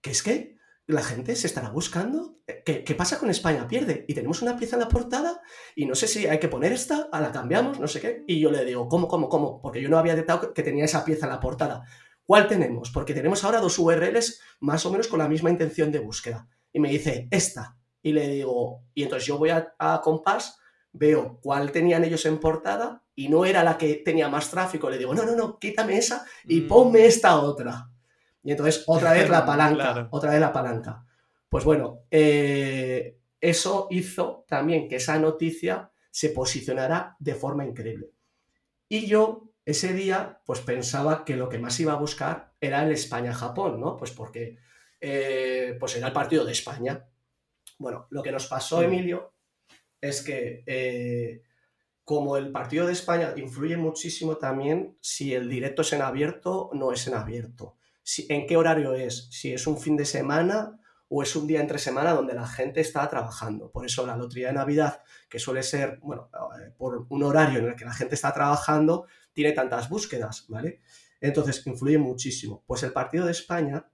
¿qué 0.02 0.12
es 0.12 0.22
que 0.22 0.56
la 0.88 1.04
gente 1.04 1.36
se 1.36 1.48
estará 1.48 1.70
buscando. 1.70 2.38
¿Qué, 2.64 2.84
¿Qué, 2.84 2.96
pasa 2.96 3.18
con 3.18 3.30
España? 3.30 3.68
Pierde. 3.68 4.06
Y 4.08 4.14
tenemos 4.14 4.42
una 4.42 4.56
pieza 4.56 4.76
en 4.76 4.82
la 4.82 4.88
portada 4.88 5.42
y 5.76 5.86
no 5.86 5.96
sé 5.96 6.08
si 6.08 6.28
hay 6.28 6.40
que 6.40 6.48
poner 6.48 6.72
esta, 6.72 7.10
a 7.12 7.20
la 7.20 7.32
cambiamos, 7.32 7.80
no 7.80 7.88
sé 7.88 8.00
qué. 8.00 8.24
Y 8.28 8.40
yo 8.40 8.52
le 8.52 8.64
digo, 8.66 8.88
¿cómo, 8.88 9.08
cómo, 9.08 9.28
cómo? 9.28 9.62
Porque 9.62 9.82
yo 9.82 9.90
no 9.90 9.98
había 9.98 10.14
detectado 10.14 10.54
que 10.54 10.64
tenía 10.64 10.86
esa 10.86 11.04
pieza 11.04 11.26
en 11.26 11.32
la 11.32 11.40
portada. 11.40 11.84
¿Cuál 12.24 12.48
tenemos? 12.48 12.92
Porque 12.92 13.14
tenemos 13.14 13.44
ahora 13.44 13.62
dos 13.62 13.78
URLs 13.80 14.42
más 14.60 14.86
o 14.86 14.92
menos 14.92 15.08
con 15.08 15.20
la 15.20 15.28
misma 15.28 15.50
intención 15.50 15.92
de 15.92 16.00
búsqueda. 16.00 16.48
Y 16.72 16.80
me 16.80 16.90
dice, 16.90 17.28
esta. 17.32 17.78
Y 18.02 18.14
le 18.14 18.28
digo, 18.28 18.84
y 18.94 19.04
entonces 19.04 19.28
yo 19.28 19.38
voy 19.38 19.50
a, 19.50 19.74
a 19.80 20.02
Compass, 20.02 20.60
veo 20.98 21.40
cuál 21.42 21.72
tenían 21.72 22.04
ellos 22.04 22.26
en 22.26 22.40
portada 22.40 23.04
y 23.16 23.30
no 23.30 23.46
era 23.46 23.64
la 23.64 23.78
que 23.78 23.96
tenía 23.96 24.30
más 24.30 24.50
tráfico. 24.50 24.90
Le 24.90 24.98
digo, 24.98 25.14
no, 25.14 25.26
no, 25.26 25.36
no, 25.36 25.60
quítame 25.60 25.98
esa 25.98 26.26
y 26.46 26.62
mm. 26.62 26.68
ponme 26.68 27.06
esta 27.06 27.40
otra. 27.40 27.90
Y 28.44 28.52
entonces 28.52 28.84
otra 28.88 29.14
vez 29.14 29.30
la 29.30 29.46
palanca, 29.46 30.08
otra 30.12 30.32
vez 30.32 30.40
la 30.40 30.54
palanca. 30.54 31.06
Pues 31.50 31.64
bueno, 31.64 32.02
eh, 32.12 33.18
eso 33.40 33.88
hizo 33.92 34.46
también 34.48 34.88
que 34.88 34.98
esa 34.98 35.20
noticia 35.20 35.92
se 36.12 36.30
posicionara 36.30 37.16
de 37.20 37.36
forma 37.36 37.66
increíble. 37.66 38.12
Y 38.88 39.06
yo 39.08 39.52
ese 39.66 39.94
día 39.94 40.42
pues 40.46 40.62
pensaba 40.62 41.26
que 41.26 41.36
lo 41.36 41.50
que 41.50 41.60
más 41.60 41.80
iba 41.80 41.94
a 41.94 41.98
buscar 41.98 42.54
era 42.62 42.84
el 42.84 42.92
España-Japón, 42.92 43.80
¿no? 43.80 43.98
Pues 43.98 44.12
porque 44.12 44.58
eh, 45.02 45.76
pues 45.80 45.96
era 45.96 46.08
el 46.08 46.14
partido 46.14 46.46
de 46.46 46.52
España. 46.52 47.06
Bueno, 47.78 48.08
lo 48.10 48.24
que 48.24 48.32
nos 48.32 48.48
pasó, 48.48 48.80
mm. 48.80 48.84
Emilio, 48.84 49.35
es 50.08 50.22
que 50.22 50.64
eh, 50.68 51.44
como 52.04 52.38
el 52.38 52.52
partido 52.52 52.86
de 52.86 52.94
España 52.94 53.34
influye 53.36 53.78
muchísimo 53.78 54.38
también 54.38 54.98
si 55.02 55.34
el 55.34 55.50
directo 55.50 55.82
es 55.82 55.94
en 55.94 56.02
abierto 56.02 56.68
o 56.68 56.76
no 56.76 56.92
es 56.92 57.08
en 57.08 57.16
abierto. 57.16 57.78
Si, 58.04 58.28
¿En 58.30 58.46
qué 58.46 58.58
horario 58.58 58.94
es? 58.94 59.28
Si 59.32 59.52
es 59.52 59.66
un 59.66 59.80
fin 59.80 59.98
de 59.98 60.06
semana 60.06 60.80
o 61.08 61.24
es 61.24 61.36
un 61.36 61.48
día 61.48 61.62
entre 61.62 61.80
semana 61.80 62.14
donde 62.14 62.34
la 62.34 62.48
gente 62.48 62.82
está 62.82 63.08
trabajando. 63.10 63.72
Por 63.72 63.86
eso 63.86 64.06
la 64.06 64.16
lotería 64.16 64.48
de 64.48 64.54
Navidad, 64.54 65.02
que 65.30 65.40
suele 65.40 65.64
ser, 65.64 66.00
bueno, 66.02 66.30
eh, 66.60 66.72
por 66.78 67.08
un 67.10 67.24
horario 67.24 67.60
en 67.60 67.68
el 67.68 67.76
que 67.76 67.86
la 67.86 67.94
gente 67.94 68.16
está 68.16 68.34
trabajando, 68.34 69.08
tiene 69.34 69.52
tantas 69.52 69.90
búsquedas, 69.90 70.46
¿vale? 70.48 70.82
Entonces, 71.22 71.66
influye 71.66 71.98
muchísimo. 71.98 72.64
Pues 72.68 72.84
el 72.84 72.94
partido 72.94 73.26
de 73.26 73.32
España 73.32 73.88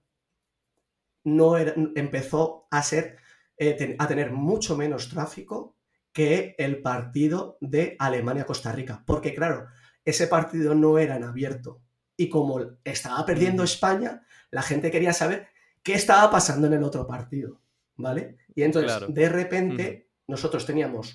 no 1.24 1.56
empezó 1.56 2.66
a 2.70 2.82
ser, 2.82 3.16
eh, 3.56 3.96
a 3.98 4.08
tener 4.08 4.32
mucho 4.32 4.76
menos 4.76 5.08
tráfico 5.08 5.76
que 6.12 6.54
el 6.58 6.82
partido 6.82 7.58
de 7.60 7.96
Alemania-Costa 7.98 8.72
Rica. 8.72 9.02
Porque 9.06 9.34
claro, 9.34 9.66
ese 10.04 10.26
partido 10.26 10.74
no 10.74 10.98
era 10.98 11.16
en 11.16 11.24
abierto. 11.24 11.82
Y 12.16 12.28
como 12.28 12.60
estaba 12.84 13.24
perdiendo 13.24 13.62
España, 13.62 14.22
la 14.50 14.62
gente 14.62 14.90
quería 14.90 15.12
saber 15.12 15.48
qué 15.82 15.94
estaba 15.94 16.30
pasando 16.30 16.66
en 16.66 16.74
el 16.74 16.84
otro 16.84 17.06
partido. 17.06 17.60
¿Vale? 17.96 18.38
Y 18.54 18.62
entonces, 18.62 18.92
de 19.08 19.28
repente, 19.28 20.10
nosotros 20.26 20.64
teníamos 20.64 21.14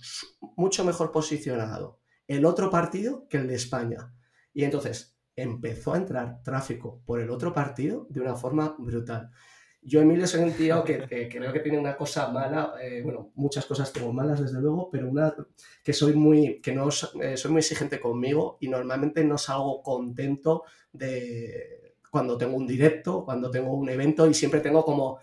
mucho 0.55 0.85
mejor 0.85 1.11
posicionado 1.11 1.99
el 2.27 2.45
otro 2.45 2.69
partido 2.69 3.27
que 3.27 3.37
el 3.37 3.47
de 3.47 3.55
España. 3.55 4.13
Y 4.53 4.63
entonces 4.63 5.17
empezó 5.35 5.93
a 5.93 5.97
entrar 5.97 6.41
tráfico 6.43 7.01
por 7.05 7.19
el 7.19 7.29
otro 7.29 7.53
partido 7.53 8.07
de 8.09 8.21
una 8.21 8.35
forma 8.35 8.75
brutal. 8.77 9.31
Yo, 9.81 10.01
Emilio, 10.01 10.27
soy 10.27 10.41
un 10.41 10.53
tío 10.53 10.83
que, 10.83 11.29
creo 11.29 11.53
que 11.53 11.59
tiene 11.61 11.77
una 11.77 11.95
cosa 11.95 12.27
mala, 12.29 12.73
eh, 12.81 13.01
bueno, 13.01 13.31
muchas 13.35 13.65
cosas 13.65 13.93
tengo 13.93 14.11
malas, 14.11 14.41
desde 14.41 14.59
luego, 14.59 14.89
pero 14.91 15.09
una 15.09 15.33
que 15.83 15.93
soy 15.93 16.13
muy, 16.13 16.59
que 16.61 16.73
no 16.73 16.89
eh, 17.21 17.37
soy 17.37 17.51
muy 17.51 17.59
exigente 17.59 17.99
conmigo 17.99 18.57
y 18.59 18.67
normalmente 18.67 19.23
no 19.23 19.37
salgo 19.37 19.81
contento 19.81 20.63
de 20.91 21.95
cuando 22.11 22.37
tengo 22.37 22.57
un 22.57 22.67
directo, 22.67 23.23
cuando 23.23 23.49
tengo 23.49 23.73
un 23.73 23.89
evento 23.89 24.27
y 24.27 24.33
siempre 24.33 24.59
tengo 24.59 24.83
como, 24.83 25.19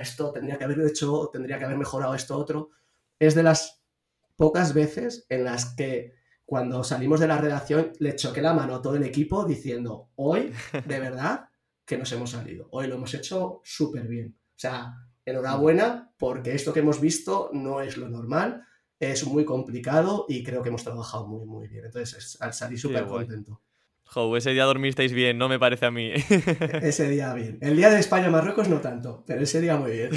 esto 0.00 0.30
tendría 0.32 0.56
que 0.58 0.64
haber 0.64 0.80
hecho, 0.80 1.30
tendría 1.32 1.58
que 1.58 1.64
haber 1.64 1.76
mejorado 1.78 2.14
esto 2.14 2.36
otro. 2.36 2.70
Es 3.18 3.34
de 3.34 3.42
las 3.42 3.82
pocas 4.36 4.72
veces 4.72 5.26
en 5.28 5.44
las 5.44 5.74
que 5.74 6.14
cuando 6.46 6.82
salimos 6.84 7.20
de 7.20 7.28
la 7.28 7.38
redacción 7.38 7.92
le 7.98 8.16
choqué 8.16 8.40
la 8.40 8.54
mano 8.54 8.76
a 8.76 8.82
todo 8.82 8.94
el 8.96 9.02
equipo 9.02 9.44
diciendo, 9.44 10.08
hoy, 10.16 10.52
de 10.86 11.00
verdad, 11.00 11.48
que 11.88 11.96
nos 11.96 12.12
hemos 12.12 12.30
salido. 12.30 12.68
Hoy 12.70 12.86
lo 12.86 12.96
hemos 12.96 13.14
hecho 13.14 13.62
súper 13.64 14.06
bien. 14.06 14.36
O 14.38 14.58
sea, 14.58 14.94
enhorabuena 15.24 16.12
porque 16.18 16.54
esto 16.54 16.72
que 16.72 16.80
hemos 16.80 17.00
visto 17.00 17.48
no 17.54 17.80
es 17.80 17.96
lo 17.96 18.10
normal, 18.10 18.62
es 19.00 19.26
muy 19.26 19.46
complicado 19.46 20.26
y 20.28 20.44
creo 20.44 20.62
que 20.62 20.68
hemos 20.68 20.84
trabajado 20.84 21.26
muy, 21.26 21.46
muy 21.46 21.66
bien. 21.66 21.86
Entonces, 21.86 22.36
al 22.40 22.52
salir 22.52 22.78
súper 22.78 23.06
contento. 23.06 23.62
Jo, 24.10 24.34
ese 24.38 24.52
día 24.54 24.64
dormisteis 24.64 25.12
bien, 25.12 25.36
no 25.36 25.50
me 25.50 25.58
parece 25.58 25.84
a 25.84 25.90
mí. 25.90 26.10
ese 26.82 27.10
día 27.10 27.34
bien. 27.34 27.58
El 27.60 27.76
día 27.76 27.90
de 27.90 28.00
España-Marruecos 28.00 28.66
no 28.66 28.80
tanto, 28.80 29.22
pero 29.26 29.42
ese 29.42 29.60
día 29.60 29.76
muy 29.76 29.90
bien. 29.90 30.10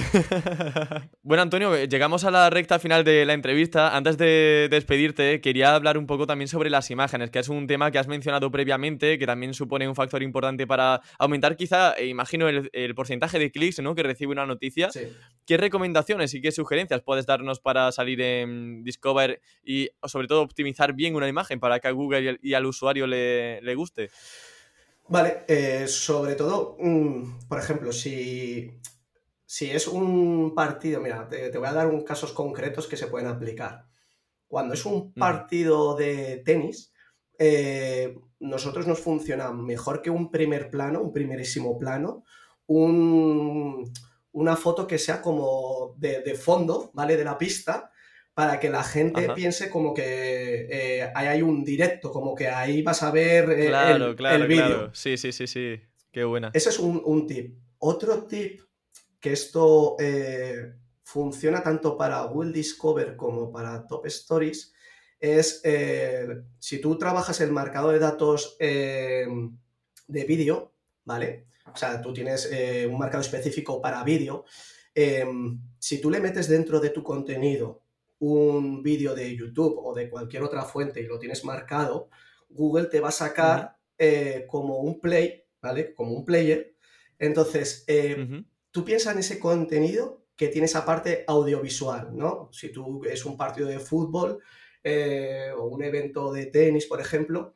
bueno, 1.24 1.44
Antonio, 1.44 1.76
llegamos 1.84 2.24
a 2.24 2.32
la 2.32 2.50
recta 2.50 2.80
final 2.80 3.04
de 3.04 3.26
la 3.26 3.34
entrevista. 3.34 3.94
Antes 3.94 4.18
de 4.18 4.70
despedirte, 4.72 5.42
quería 5.42 5.76
hablar 5.76 5.98
un 5.98 6.08
poco 6.08 6.26
también 6.26 6.48
sobre 6.48 6.70
las 6.70 6.90
imágenes, 6.90 7.32
que 7.32 7.40
es 7.40 7.50
un 7.50 7.68
tema 7.68 7.92
que 7.92 8.00
has 8.00 8.08
mencionado 8.08 8.50
previamente, 8.50 9.20
que 9.20 9.26
también 9.26 9.54
supone 9.54 9.90
un 9.90 9.96
factor 9.96 10.24
importante 10.24 10.66
para 10.66 11.02
aumentar 11.20 11.58
quizá, 11.58 11.94
eh, 11.96 12.06
imagino, 12.08 12.48
el, 12.48 12.96
porcentaje 12.96 13.40
de 13.40 13.52
clics 13.52 13.82
¿no? 13.82 13.94
que 13.94 14.04
recibe 14.04 14.32
una 14.32 14.46
noticia. 14.46 14.90
¿Qué 15.46 15.58
recomendaciones 15.58 16.34
y 16.34 16.40
qué 16.40 16.54
sugerencias 16.54 17.02
puedes 17.02 17.26
darnos 17.26 17.60
para 17.60 17.92
salir 17.92 18.22
en 18.22 18.86
Discover 18.86 19.42
y 19.66 19.90
sobre 20.06 20.28
todo 20.28 20.44
optimizar 20.44 20.94
bien 20.94 21.14
una 21.16 21.28
imagen 21.28 21.60
para 21.60 21.80
que 21.82 21.90
a 21.90 21.92
Google 21.92 22.40
y 22.42 22.54
al 22.54 22.66
usuario 22.66 23.06
le, 23.06 23.62
le 23.62 23.76
guste. 23.76 23.81
Vale, 25.08 25.44
eh, 25.48 25.88
sobre 25.88 26.36
todo, 26.36 26.78
mm, 26.80 27.48
por 27.50 27.60
ejemplo, 27.60 27.92
si, 27.92 28.72
si 29.46 29.70
es 29.70 29.88
un 29.88 30.54
partido, 30.56 31.02
mira, 31.02 31.28
te, 31.28 31.58
voy 31.58 31.68
a 31.68 31.74
dar 31.74 31.88
un 31.88 32.04
casos 32.04 32.32
concretos 32.32 32.88
que 32.88 32.96
se 32.96 33.08
pueden 33.08 33.28
aplicar. 33.28 33.88
Cuando 34.48 34.74
es 34.74 34.86
un 34.86 35.14
partido 35.14 35.96
de 35.96 36.42
tenis, 36.46 36.94
eh, 37.38 38.18
nosotros 38.40 38.88
nos 38.88 39.00
funciona 39.00 39.52
mejor 39.52 40.02
que 40.02 40.10
un 40.10 40.32
primer 40.32 40.70
plano, 40.70 41.02
un 41.02 41.12
primerísimo 41.12 41.78
plano, 41.78 42.24
una 42.68 44.56
foto 44.56 44.88
que 44.88 44.98
sea 44.98 45.22
como 45.22 45.96
de, 45.98 46.22
de, 46.22 46.36
fondo, 46.36 46.92
¿vale? 46.94 47.18
De 47.18 47.26
la 47.26 47.38
pista, 47.38 47.92
para 48.34 48.60
que 48.60 48.70
la 48.70 48.84
gente 48.84 49.30
piense 49.36 49.70
como 49.70 49.94
que 49.94 50.68
eh, 50.70 51.12
ahí 51.14 51.28
hay 51.28 51.42
un 51.42 51.64
directo, 51.64 52.12
como 52.12 52.34
que 52.34 52.48
ahí 52.48 52.82
vas 52.82 53.04
a 53.04 53.12
ver 53.12 53.50
eh, 53.52 53.68
claro, 53.68 54.08
el, 54.08 54.16
claro, 54.16 54.48
vídeo. 54.48 54.90
Sí, 54.94 55.18
sí, 55.18 55.32
sí, 55.32 55.48
sí. 55.48 55.82
Qué 56.12 56.24
buena. 56.24 56.52
Ese 56.54 56.70
es 56.70 56.80
un, 56.80 57.28
tip. 57.28 57.58
Otro 57.80 58.26
tip 58.26 58.62
que 59.20 59.34
esto 59.34 59.96
eh, 60.00 60.74
funciona 61.04 61.62
tanto 61.62 61.98
para 61.98 62.22
Google 62.24 62.52
Discover 62.52 63.16
como 63.16 63.52
para 63.52 63.86
Top 63.86 64.06
Stories 64.08 64.74
es 65.20 65.62
si 66.58 66.82
tú 66.82 66.98
trabajas 66.98 67.42
el 67.42 67.52
marcador 67.52 67.94
de 67.94 68.00
datos 68.00 68.58
de 68.58 70.26
vídeo, 70.28 70.74
¿vale? 71.06 71.46
O 71.72 71.78
sea, 71.78 72.02
tú 72.02 72.12
tienes 72.12 72.50
un 72.90 72.98
marcador 72.98 73.24
específico 73.24 73.80
para 73.80 74.04
vídeo. 74.04 74.46
si 75.78 76.02
tú 76.02 76.10
le 76.10 76.20
metes 76.20 76.50
dentro 76.50 76.80
de 76.80 76.90
tu 76.90 77.04
contenido 77.04 77.81
un 78.22 78.84
vídeo 78.84 79.16
de 79.16 79.36
YouTube 79.36 79.80
o 79.84 79.96
de 79.96 80.10
cualquier 80.10 80.44
otra 80.44 80.62
fuente 80.62 81.02
y 81.02 81.08
lo 81.08 81.18
tienes 81.18 81.44
marcado, 81.44 82.10
Google 82.50 82.86
te 82.86 83.00
va 83.00 83.10
a 83.10 83.14
sacar 83.14 83.78
eh, 83.98 84.46
como 84.48 84.78
un 84.78 85.00
play, 85.00 85.44
¿vale? 85.60 85.96
Como 85.96 86.14
un 86.14 86.24
player. 86.24 86.76
Entonces, 87.18 87.84
eh, 87.88 88.44
tú 88.70 88.86
piensas 88.86 89.14
en 89.14 89.20
ese 89.20 89.40
contenido 89.40 90.24
que 90.36 90.50
tiene 90.50 90.66
esa 90.66 90.86
parte 90.86 91.24
audiovisual, 91.28 92.16
¿no? 92.16 92.50
Si 92.52 92.72
tú 92.72 93.04
es 93.06 93.26
un 93.26 93.38
partido 93.38 93.68
de 93.68 93.80
fútbol 93.80 94.40
eh, 94.84 95.52
o 95.58 95.66
un 95.66 95.84
evento 95.84 96.32
de 96.32 96.46
tenis, 96.46 96.86
por 96.86 97.02
ejemplo, 97.02 97.56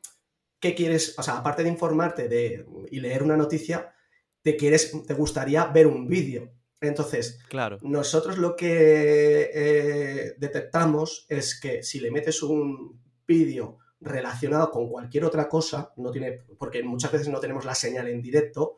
¿qué 0.58 0.74
quieres? 0.74 1.16
O 1.16 1.22
sea, 1.22 1.38
aparte 1.38 1.62
de 1.62 1.68
informarte 1.68 2.28
de, 2.28 2.66
y 2.90 2.98
leer 2.98 3.22
una 3.22 3.36
noticia, 3.36 3.94
te 4.42 4.56
quieres, 4.56 4.92
te 5.06 5.14
gustaría 5.14 5.64
ver 5.66 5.86
un 5.86 6.08
vídeo. 6.08 6.55
Entonces, 6.80 7.38
claro. 7.48 7.78
nosotros 7.82 8.38
lo 8.38 8.54
que 8.54 9.50
eh, 9.52 10.34
detectamos 10.38 11.26
es 11.28 11.58
que 11.58 11.82
si 11.82 12.00
le 12.00 12.10
metes 12.10 12.42
un 12.42 13.00
vídeo 13.26 13.78
relacionado 14.00 14.70
con 14.70 14.88
cualquier 14.88 15.24
otra 15.24 15.48
cosa, 15.48 15.92
no 15.96 16.10
tiene, 16.10 16.44
porque 16.58 16.82
muchas 16.82 17.12
veces 17.12 17.28
no 17.28 17.40
tenemos 17.40 17.64
la 17.64 17.74
señal 17.74 18.08
en 18.08 18.20
directo, 18.20 18.76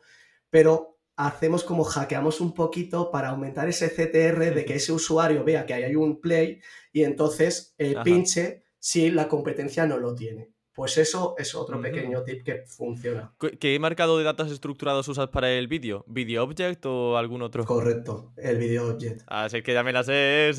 pero 0.49 0.99
hacemos 1.17 1.65
como 1.65 1.83
hackeamos 1.83 2.39
un 2.39 2.53
poquito 2.53 3.11
para 3.11 3.29
aumentar 3.29 3.67
ese 3.67 3.89
CTR 3.89 4.53
de 4.53 4.63
que 4.65 4.75
ese 4.75 4.93
usuario 4.93 5.43
vea 5.43 5.65
que 5.65 5.73
hay 5.73 5.95
un 5.95 6.21
play 6.21 6.61
y 6.93 7.03
entonces 7.03 7.75
eh, 7.77 7.95
pinche 8.03 8.63
si 8.79 9.11
la 9.11 9.27
competencia 9.27 9.85
no 9.85 9.97
lo 9.97 10.15
tiene. 10.15 10.53
Pues 10.79 10.97
eso 10.97 11.35
es 11.37 11.55
otro 11.55 11.81
pequeño 11.81 12.23
tip 12.23 12.41
que 12.41 12.63
funciona. 12.65 13.33
¿Qué 13.59 13.77
marcado 13.79 14.17
de 14.17 14.23
datos 14.23 14.49
estructurados 14.49 15.05
usas 15.09 15.27
para 15.27 15.51
el 15.51 15.67
vídeo? 15.67 16.05
¿Video 16.07 16.41
Object 16.41 16.85
o 16.85 17.17
algún 17.17 17.41
otro? 17.41 17.65
Correcto, 17.65 18.31
el 18.37 18.57
Video 18.57 18.87
Object. 18.87 19.23
Así 19.27 19.57
ah, 19.57 19.61
que 19.61 19.73
ya 19.73 19.83
me 19.83 19.91
las 19.91 20.05
sé. 20.05 20.51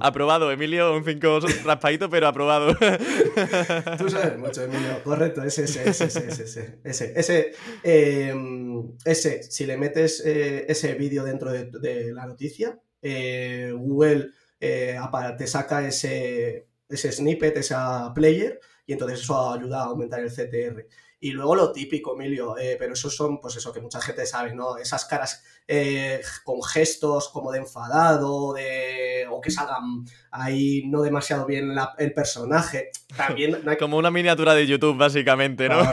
aprobado, 0.00 0.52
Emilio, 0.52 0.94
un 0.94 1.02
5 1.02 1.40
raspadito, 1.64 2.10
pero 2.10 2.28
aprobado. 2.28 2.76
Tú 3.98 4.10
sabes 4.10 4.36
mucho, 4.38 4.64
Emilio. 4.64 5.02
Correcto, 5.02 5.42
ese, 5.42 5.64
ese, 5.64 5.88
ese, 5.88 6.04
ese, 6.04 6.80
ese. 6.84 7.12
Ese, 7.16 7.52
em, 7.82 8.92
ese, 9.02 9.44
si 9.44 9.64
le 9.64 9.78
metes 9.78 10.22
eh, 10.26 10.66
ese 10.68 10.92
vídeo 10.92 11.24
dentro 11.24 11.50
de, 11.50 12.12
la 12.12 12.26
noticia, 12.26 12.78
eh, 13.00 13.72
Google 13.74 14.28
eh, 14.60 14.98
te 15.38 15.46
saca 15.46 15.88
ese, 15.88 16.66
ese 16.86 17.12
snippet, 17.12 17.56
esa 17.56 18.12
player 18.12 18.60
y 18.86 18.92
entonces 18.92 19.20
eso 19.20 19.52
ayuda 19.52 19.82
a 19.82 19.84
aumentar 19.84 20.20
el 20.20 20.30
CTR. 20.30 20.86
Y 21.24 21.30
luego 21.30 21.54
lo 21.54 21.72
típico, 21.72 22.12
Emilio, 22.12 22.58
eh, 22.58 22.76
pero 22.78 22.92
eso 22.92 23.08
son, 23.08 23.40
pues 23.40 23.56
eso, 23.56 23.72
que 23.72 23.80
mucha 23.80 23.98
gente 23.98 24.26
sabe, 24.26 24.54
¿no? 24.54 24.76
Esas 24.76 25.06
caras 25.06 25.42
eh, 25.66 26.20
con 26.44 26.62
gestos 26.62 27.30
como 27.30 27.50
de 27.50 27.60
enfadado, 27.60 28.52
de, 28.52 29.26
o 29.30 29.40
que 29.40 29.50
salgan 29.50 30.04
ahí 30.30 30.82
no 30.86 31.00
demasiado 31.00 31.46
bien 31.46 31.74
el 31.96 32.12
personaje. 32.12 32.90
También 33.16 33.62
Como 33.78 33.96
una 33.96 34.10
miniatura 34.10 34.52
de 34.52 34.66
YouTube, 34.66 34.98
básicamente, 34.98 35.66
¿no? 35.66 35.90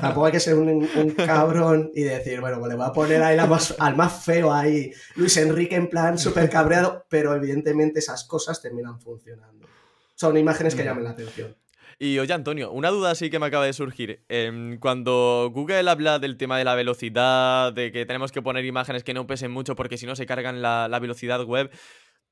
Tampoco 0.00 0.24
hay 0.24 0.32
que 0.32 0.40
ser 0.40 0.54
un, 0.54 0.88
cabrón 1.16 1.90
y 1.94 2.04
decir, 2.04 2.40
bueno, 2.40 2.58
pues 2.58 2.70
le 2.70 2.76
voy 2.76 2.86
a 2.86 2.92
poner 2.94 3.22
ahí 3.22 3.36
al 3.36 3.96
más 3.96 4.24
feo 4.24 4.54
ahí, 4.54 4.90
Luis 5.16 5.36
Enrique 5.36 5.76
en 5.76 5.90
plan 5.90 6.16
súper 6.16 6.48
cabreado, 6.48 7.04
pero 7.10 7.34
evidentemente 7.34 7.98
esas 7.98 8.24
cosas 8.24 8.62
terminan 8.62 8.98
funcionando. 8.98 9.66
Son 10.14 10.34
imágenes 10.38 10.74
que 10.74 10.82
llaman 10.82 11.04
la 11.04 11.10
atención. 11.10 11.54
Y 12.04 12.18
oye, 12.18 12.32
Antonio, 12.32 12.72
una 12.72 12.90
duda 12.90 13.12
así 13.12 13.30
que 13.30 13.38
me 13.38 13.46
acaba 13.46 13.64
de 13.64 13.72
surgir. 13.72 14.24
Em, 14.28 14.80
cuando 14.80 15.52
Google 15.54 15.88
habla 15.88 16.18
del 16.18 16.36
tema 16.36 16.58
de 16.58 16.64
la 16.64 16.74
velocidad, 16.74 17.72
de 17.72 17.92
que 17.92 18.04
tenemos 18.06 18.32
que 18.32 18.42
poner 18.42 18.64
imágenes 18.64 19.04
que 19.04 19.14
no 19.14 19.28
pesen 19.28 19.52
mucho 19.52 19.76
porque 19.76 19.96
si 19.96 20.04
no 20.04 20.16
se 20.16 20.26
cargan 20.26 20.62
la, 20.62 20.98
velocidad 21.00 21.44
web, 21.44 21.70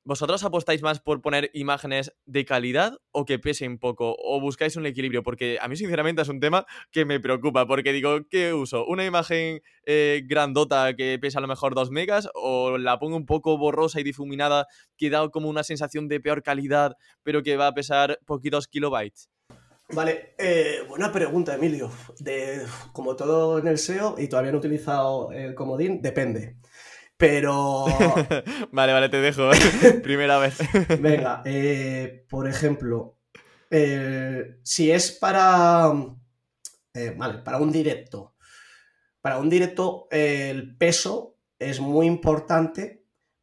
¿vosotros 0.03 0.43
apostáis 0.43 0.81
más 0.81 0.99
por 0.99 1.21
poner 1.21 1.51
imágenes 1.53 2.13
de 2.25 2.43
calidad 2.43 2.97
o 3.11 3.23
que 3.23 3.39
pesen 3.39 3.79
poco? 3.79 4.13
¿O 4.19 4.41
buscáis 4.41 4.75
un 4.75 4.85
equilibrio? 4.85 5.23
Porque 5.23 5.57
a 5.61 5.69
mí, 5.69 5.77
sinceramente, 5.77 6.21
es 6.21 6.27
un 6.27 6.41
tema 6.41 6.65
que 6.91 7.05
me 7.05 7.21
preocupa. 7.21 7.65
Porque 7.65 7.93
digo, 7.93 8.27
¿qué 8.29 8.53
uso? 8.53 8.85
¿Una 8.85 9.05
imagen 9.05 9.61
eh, 9.85 10.23
grandota 10.25 10.93
que 10.97 11.17
pesa 11.17 11.39
a 11.39 11.41
lo 11.41 11.47
mejor 11.47 11.75
2 11.75 11.91
megas? 11.91 12.29
¿O 12.33 12.77
la 12.77 12.99
pongo 12.99 13.15
un 13.15 13.25
poco 13.25 13.57
borrosa 13.57 14.01
y 14.01 14.03
difuminada 14.03 14.67
que 14.97 15.09
da 15.09 15.29
como 15.29 15.47
una 15.47 15.63
sensación 15.63 16.09
de 16.09 16.19
peor 16.19 16.43
calidad, 16.43 16.97
pero 17.23 17.41
que 17.41 17.55
va 17.55 17.67
a 17.67 17.73
pesar 17.73 18.19
poquitos 18.25 18.67
kilobytes? 18.67 19.29
Vale, 19.93 20.35
eh, 20.37 20.83
buena 20.87 21.11
pregunta, 21.11 21.55
Emilio. 21.55 21.91
De, 22.19 22.65
como 22.93 23.15
todo 23.15 23.59
en 23.59 23.67
el 23.67 23.77
SEO, 23.77 24.15
y 24.17 24.27
todavía 24.27 24.51
no 24.51 24.57
he 24.57 24.59
utilizado 24.59 25.31
el 25.31 25.53
comodín, 25.53 26.01
depende. 26.01 26.57
Pero. 27.17 27.85
vale, 28.71 28.93
vale, 28.93 29.09
te 29.09 29.17
dejo. 29.17 29.49
Primera 30.03 30.37
vez. 30.37 30.59
Venga, 30.99 31.41
eh, 31.45 32.25
por 32.29 32.47
ejemplo, 32.47 33.17
eh, 33.69 34.59
si 34.63 34.91
es 34.91 35.11
para. 35.11 35.91
vale, 37.17 37.39
para 37.39 37.57
un 37.57 37.71
directo. 37.71 38.35
Para 39.19 39.37
un 39.37 39.49
directo, 39.49 40.07
el 40.09 40.75
peso 40.77 41.37
es 41.59 41.79
muy 41.79 42.07
importante 42.07 43.00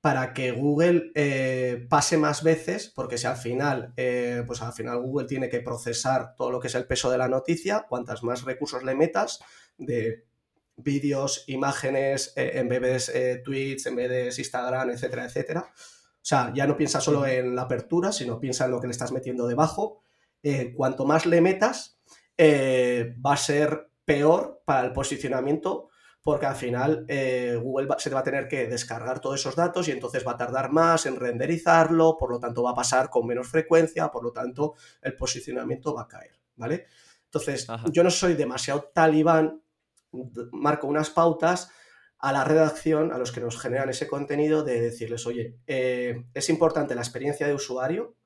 para 0.08 0.32
que 0.32 0.52
Google 0.52 1.12
eh, 1.14 1.86
pase 1.86 2.16
más 2.16 2.42
veces, 2.42 2.90
porque 2.94 3.18
si 3.18 3.26
al 3.26 3.36
final, 3.36 3.92
eh, 3.94 4.42
pues 4.46 4.62
al 4.62 4.72
final 4.72 5.02
Google 5.02 5.26
tiene 5.26 5.50
que 5.50 5.60
procesar 5.60 6.34
todo 6.34 6.50
lo 6.50 6.60
que 6.60 6.68
es 6.68 6.74
el 6.76 6.86
peso 6.86 7.10
de 7.10 7.18
la 7.18 7.28
noticia, 7.28 7.84
cuantas 7.86 8.22
más 8.22 8.42
recursos 8.44 8.82
le 8.84 8.94
metas 8.94 9.38
de 9.76 10.24
vídeos, 10.76 11.44
imágenes, 11.48 12.32
eh, 12.36 12.52
en 12.54 12.70
vez 12.70 13.12
de 13.12 13.36
tweets, 13.44 13.84
en 13.84 13.96
vez 13.96 14.08
de 14.08 14.24
Instagram, 14.28 14.88
etcétera, 14.88 15.26
etcétera. 15.26 15.70
O 15.70 16.22
sea, 16.22 16.54
ya 16.54 16.66
no 16.66 16.78
piensa 16.78 17.02
solo 17.02 17.26
en 17.26 17.54
la 17.54 17.62
apertura, 17.64 18.10
sino 18.10 18.40
piensa 18.40 18.64
en 18.64 18.70
lo 18.70 18.80
que 18.80 18.86
le 18.86 18.92
estás 18.92 19.12
metiendo 19.12 19.46
debajo. 19.46 20.00
cuanto 20.74 21.04
más 21.04 21.26
le 21.26 21.42
metas, 21.42 22.00
va 22.40 23.34
a 23.34 23.36
ser 23.36 23.90
peor 24.06 24.62
para 24.64 24.86
el 24.86 24.94
posicionamiento 24.94 25.87
porque 26.28 26.44
al 26.44 26.56
final 26.56 27.06
eh, 27.08 27.58
Google 27.58 27.88
se 27.96 28.10
va 28.10 28.20
a 28.20 28.22
tener 28.22 28.48
que 28.48 28.66
descargar 28.66 29.18
todos 29.18 29.40
esos 29.40 29.56
datos 29.56 29.88
y 29.88 29.92
entonces 29.92 30.26
va 30.26 30.32
a 30.32 30.36
tardar 30.36 30.70
más 30.70 31.06
en 31.06 31.16
renderizarlo, 31.16 32.18
por 32.18 32.30
lo 32.30 32.38
tanto 32.38 32.62
va 32.62 32.72
a 32.72 32.74
pasar 32.74 33.08
con 33.08 33.26
menos 33.26 33.48
frecuencia, 33.48 34.10
por 34.10 34.22
lo 34.22 34.30
tanto 34.30 34.74
el 35.00 35.16
posicionamiento 35.16 35.94
va 35.94 36.02
a 36.02 36.06
caer, 36.06 36.38
¿vale? 36.56 36.84
Entonces, 37.24 37.66
yo 37.92 38.04
no 38.04 38.10
soy 38.10 38.34
demasiado 38.34 38.90
talibán, 38.92 39.62
marco 40.52 40.86
unas 40.86 41.08
pautas 41.08 41.70
a 42.18 42.30
la 42.30 42.44
redacción, 42.44 43.10
a 43.10 43.16
los 43.16 43.32
que 43.32 43.40
nos 43.40 43.58
generan 43.58 43.88
ese 43.88 44.06
contenido, 44.06 44.64
de 44.64 44.82
decirles, 44.82 45.26
oye, 45.26 45.56
eh, 45.66 46.26
es 46.34 46.50
importante 46.50 46.94
la 46.94 47.00
experiencia 47.00 47.46
de 47.46 47.54
usuario, 47.54 48.16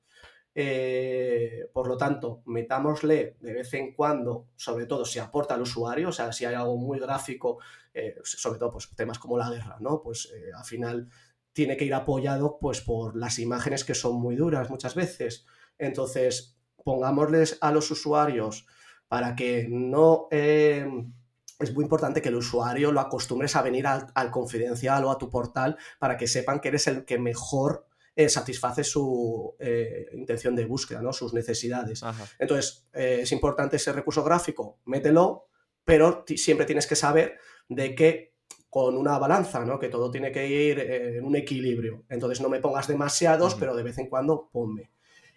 eh, 0.55 1.67
por 1.73 1.87
lo 1.87 1.97
tanto, 1.97 2.43
metámosle 2.45 3.37
de 3.39 3.53
vez 3.53 3.73
en 3.73 3.93
cuando, 3.93 4.49
sobre 4.55 4.85
todo 4.85 5.03
si 5.03 5.17
aporta 5.17 5.55
al 5.55 5.63
usuario, 5.63 6.09
o 6.09 6.11
sea, 6.11 6.31
si 6.31 6.45
hay 6.45 6.53
algo 6.53 6.77
muy 6.77 6.99
gráfico, 6.99 7.57
eh, 7.93 8.15
sobre 8.23 8.59
todo 8.59 8.71
pues, 8.71 8.89
temas 8.95 9.17
como 9.17 9.37
la 9.37 9.49
guerra, 9.49 9.77
¿no? 9.79 10.01
Pues 10.03 10.31
eh, 10.35 10.51
al 10.55 10.65
final 10.65 11.09
tiene 11.53 11.75
que 11.75 11.85
ir 11.85 11.93
apoyado 11.93 12.59
pues, 12.59 12.81
por 12.81 13.15
las 13.15 13.39
imágenes 13.39 13.83
que 13.83 13.95
son 13.95 14.15
muy 14.15 14.35
duras 14.35 14.69
muchas 14.69 14.93
veces. 14.93 15.45
Entonces, 15.79 16.55
pongámosles 16.83 17.57
a 17.61 17.71
los 17.71 17.89
usuarios 17.89 18.67
para 19.07 19.35
que 19.35 19.67
no... 19.69 20.27
es 20.31 21.73
muy 21.73 21.83
importante 21.83 22.21
que 22.21 22.29
el 22.29 22.35
usuario 22.35 22.91
lo 22.91 22.99
acostumbres 22.99 23.55
a 23.55 23.61
venir 23.61 23.87
al, 23.87 24.07
al 24.15 24.31
confidencial 24.31 25.05
o 25.05 25.11
a 25.11 25.17
tu 25.17 25.29
portal 25.29 25.77
para 25.99 26.17
que 26.17 26.27
sepan 26.27 26.59
que 26.59 26.69
eres 26.69 26.87
el 26.87 27.05
que 27.05 27.19
mejor 27.19 27.87
eh, 28.15 28.29
satisface 28.29 28.83
su 28.83 29.55
eh, 29.57 30.05
intención 30.13 30.55
de 30.55 30.65
búsqueda, 30.65 31.01
¿no? 31.01 31.11
sus 31.11 31.33
necesidades. 31.33 32.03
Entonces, 32.37 32.87
eh, 32.93 33.19
es 33.23 33.31
importante 33.31 33.77
ese 33.77 33.91
recurso 33.91 34.23
gráfico, 34.23 34.77
mételo, 34.85 35.47
pero 35.83 36.23
siempre 36.35 36.67
tienes 36.67 36.85
que 36.85 36.95
saber 36.95 37.39
de 37.69 37.95
que 37.95 38.35
con 38.69 38.97
una 38.97 39.17
balanza, 39.17 39.65
¿no? 39.65 39.79
que 39.79 39.89
todo 39.89 40.11
tiene 40.11 40.31
que 40.31 40.47
ir 40.47 40.79
en 40.79 41.25
un 41.25 41.35
equilibrio. 41.35 42.05
Entonces, 42.07 42.39
no 42.39 42.49
me 42.49 42.59
pongas 42.59 42.87
demasiados, 42.87 43.55
pero 43.55 43.75
de 43.75 43.83
vez 43.83 43.97
en 43.97 44.07
cuando 44.07 44.49
ponme. 44.51 44.91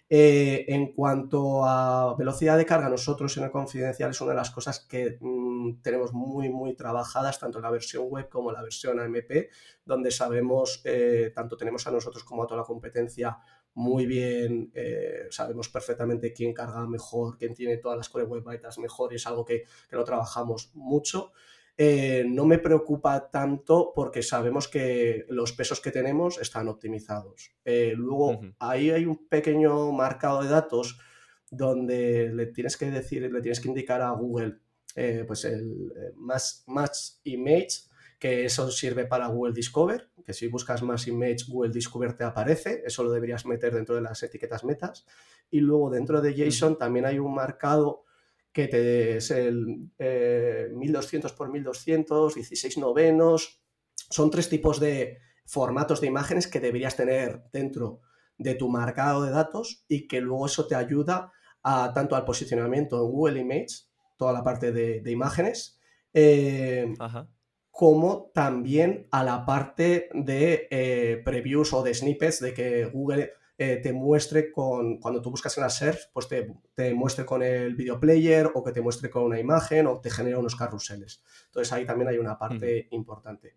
En 0.09 0.93
cuanto 0.93 1.65
a 1.65 2.15
velocidad 2.17 2.59
de 2.59 2.67
carga, 2.67 2.89
nosotros 2.89 3.37
en 3.39 3.45
el 3.45 3.51
confidencial 3.51 4.11
es 4.11 4.21
una 4.21 4.33
de 4.33 4.37
las 4.37 4.51
cosas 4.51 4.81
que 4.81 5.17
mm, 5.21 5.46
tenemos 5.83 6.13
muy, 6.13 6.49
muy 6.49 6.75
trabajadas, 6.75 7.39
tanto 7.39 7.61
la 7.61 7.71
versión 7.71 8.09
web 8.09 8.29
como 8.29 8.53
la 8.53 8.63
versión 8.63 9.01
AMP, 9.01 9.51
donde 9.85 10.11
sabemos, 10.11 10.83
eh, 10.85 11.33
tanto 11.35 11.57
tenemos 11.57 11.87
a 11.87 11.91
nosotros 11.91 12.25
como 12.25 12.45
a 12.45 12.47
toda 12.47 12.61
la 12.61 12.67
competencia 12.67 13.39
muy 13.75 14.07
bien, 14.07 14.71
eh, 14.75 15.27
sabemos 15.31 15.69
perfectamente 15.69 16.33
quién 16.33 16.55
carga 16.55 16.87
mejor, 16.87 17.37
quién 17.37 17.55
tiene 17.55 17.77
todas 17.77 17.99
las 17.99 18.09
core 18.09 18.25
web 18.25 18.43
bytes 18.43 18.79
mejor 18.79 19.13
y 19.13 19.17
es 19.17 19.27
algo 19.27 19.45
que, 19.45 19.65
que 19.89 19.97
lo 19.97 20.05
trabajamos 20.05 20.71
mucho. 20.75 21.33
Eh, 21.79 22.25
no 22.27 22.47
me 22.47 22.59
preocupa 22.59 23.31
tanto 23.31 23.93
porque 23.95 24.23
sabemos 24.23 24.67
que 24.67 25.27
los 25.29 25.53
pesos 25.53 25.81
que 25.81 25.91
tenemos 25.91 26.39
están 26.41 26.69
optimizados. 26.69 27.53
Eh, 27.67 27.93
luego, 27.95 28.41
ahí 28.59 28.91
hay 28.91 29.05
un 29.05 29.29
pequeño 29.29 29.93
marcado 29.93 30.43
de 30.43 30.49
datos 30.49 30.99
donde 31.51 32.31
le 32.33 32.47
tienes 32.47 32.79
que 32.79 32.91
decir, 32.91 33.31
le 33.31 33.43
tienes 33.43 33.61
que 33.61 33.69
indicar 33.69 34.01
a 34.01 34.11
Google 34.13 34.61
eh, 34.97 35.25
pues 35.27 35.45
el 35.45 35.93
más 36.17 36.65
match 36.67 37.21
image, 37.25 37.85
que 38.19 38.47
eso 38.47 38.71
sirve 38.71 39.05
para 39.05 39.29
Google 39.29 39.53
Discover, 39.53 40.11
que 40.25 40.33
si 40.33 40.49
buscas 40.49 40.83
más 40.83 41.07
image, 41.07 41.45
Google 41.49 41.71
Discover 41.71 42.15
te 42.15 42.25
aparece, 42.25 42.83
eso 42.85 43.05
lo 43.05 43.13
deberías 43.13 43.47
meter 43.47 43.75
dentro 43.75 43.95
de 43.95 44.01
las 44.01 44.23
etiquetas 44.23 44.65
metas. 44.65 45.07
Y 45.51 45.61
luego 45.61 45.91
dentro 45.91 46.21
de 46.21 46.35
JSON 46.35 46.79
también 46.79 47.05
hay 47.07 47.19
un 47.19 47.35
marcado 47.35 48.05
que 48.53 48.69
te 48.69 49.19
es 49.19 49.31
el 49.31 49.91
1200 49.99 51.33
por 51.35 51.53
1200, 51.53 52.35
16 52.35 52.79
novenos. 52.79 53.61
Son 54.09 54.31
tres 54.31 54.49
tipos 54.49 54.81
de 54.81 55.19
formatos 55.45 56.01
de 56.01 56.07
imágenes 56.07 56.47
que 56.47 56.59
deberías 56.59 56.97
tener 56.97 57.45
dentro 57.53 58.01
de 58.39 58.55
tu 58.55 58.69
marcado 58.71 59.23
de 59.25 59.31
datos 59.31 59.85
y 59.89 60.09
que 60.09 60.21
luego 60.23 60.47
eso 60.47 60.67
te 60.67 60.75
ayuda 60.75 61.33
a, 61.63 61.93
tanto 61.95 62.17
al 62.17 62.25
posicionamiento 62.25 62.97
en 62.97 63.11
Google 63.11 63.41
Image, 63.41 63.87
toda 64.17 64.33
la 64.33 64.43
parte 64.43 64.73
de, 64.73 65.11
imágenes, 65.11 65.79
eh, 66.13 66.95
como 67.71 68.31
también 68.33 69.07
a 69.11 69.23
la 69.23 69.45
parte 69.45 70.09
de 70.15 70.67
eh, 70.71 71.21
previews 71.25 71.73
o 71.73 71.83
de 71.83 71.95
snippets 71.95 72.41
de 72.41 72.55
que 72.55 72.87
Google 72.87 73.33
eh, 73.59 73.77
te 73.83 73.95
muestre 73.95 74.53
con, 74.53 74.99
cuando 74.99 75.23
tú 75.23 75.31
buscas 75.31 75.57
en 75.57 75.63
la 75.63 75.71
search, 75.71 76.11
pues 76.13 76.29
te, 76.29 76.95
muestre 76.95 77.25
con 77.25 77.43
el 77.43 77.75
video 77.75 77.99
player 77.99 78.51
o 78.55 78.63
que 78.63 78.73
te 78.73 78.83
muestre 78.83 79.09
con 79.09 79.25
una 79.25 79.41
imagen 79.41 79.87
o 79.87 79.99
te 79.99 80.11
genera 80.11 80.39
unos 80.39 80.57
carruseles. 80.57 81.23
Entonces 81.47 81.73
ahí 81.73 81.87
también 81.87 82.09
hay 82.09 82.19
una 82.19 82.39
parte 82.39 82.89
importante. 82.91 83.57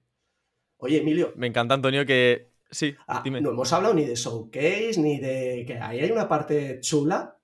Oye, 0.77 0.99
Emilio. 0.99 1.33
Me 1.35 1.47
encanta, 1.47 1.73
Antonio, 1.73 2.05
que... 2.05 2.49
Sí, 2.71 2.95
ah, 3.07 3.23
No 3.25 3.49
hemos 3.49 3.73
hablado 3.73 3.93
ni 3.93 4.05
de 4.05 4.15
showcase, 4.15 4.95
ni 4.97 5.19
de 5.19 5.65
que 5.65 5.79
ahí 5.79 5.99
hay 5.99 6.11
una 6.11 6.29
parte 6.29 6.79
chula 6.81 7.37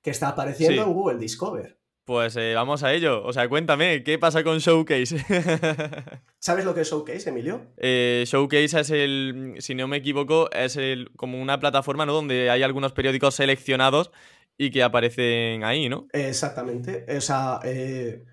que 0.00 0.10
está 0.10 0.28
apareciendo 0.28 0.84
en 0.84 0.92
Google 0.92 1.18
Discover. 1.18 1.78
Pues 2.04 2.36
eh, 2.36 2.52
vamos 2.54 2.82
a 2.82 2.92
ello. 2.92 3.24
O 3.24 3.32
sea, 3.32 3.48
cuéntame, 3.48 4.02
¿qué 4.02 4.18
pasa 4.18 4.44
con 4.44 4.58
Showcase? 4.58 5.16
¿Sabes 6.38 6.66
lo 6.66 6.74
que 6.74 6.82
es 6.82 6.90
Showcase, 6.90 7.30
Emilio? 7.30 7.72
Eh, 7.78 8.24
Showcase 8.26 8.80
es 8.80 8.90
el, 8.90 9.54
si 9.58 9.74
no 9.74 9.88
me 9.88 9.96
equivoco, 9.96 10.50
es 10.50 10.76
el, 10.76 11.10
como 11.16 11.40
una 11.40 11.58
plataforma 11.60 12.04
¿no? 12.04 12.12
donde 12.12 12.50
hay 12.50 12.62
algunos 12.62 12.92
periódicos 12.92 13.36
seleccionados 13.36 14.10
y 14.58 14.70
que 14.70 14.82
aparecen 14.82 15.64
ahí, 15.64 15.88
¿no? 15.88 16.06
Exactamente. 16.12 17.06
O 17.16 17.20
sea, 17.22 17.60
eh, 17.64 18.24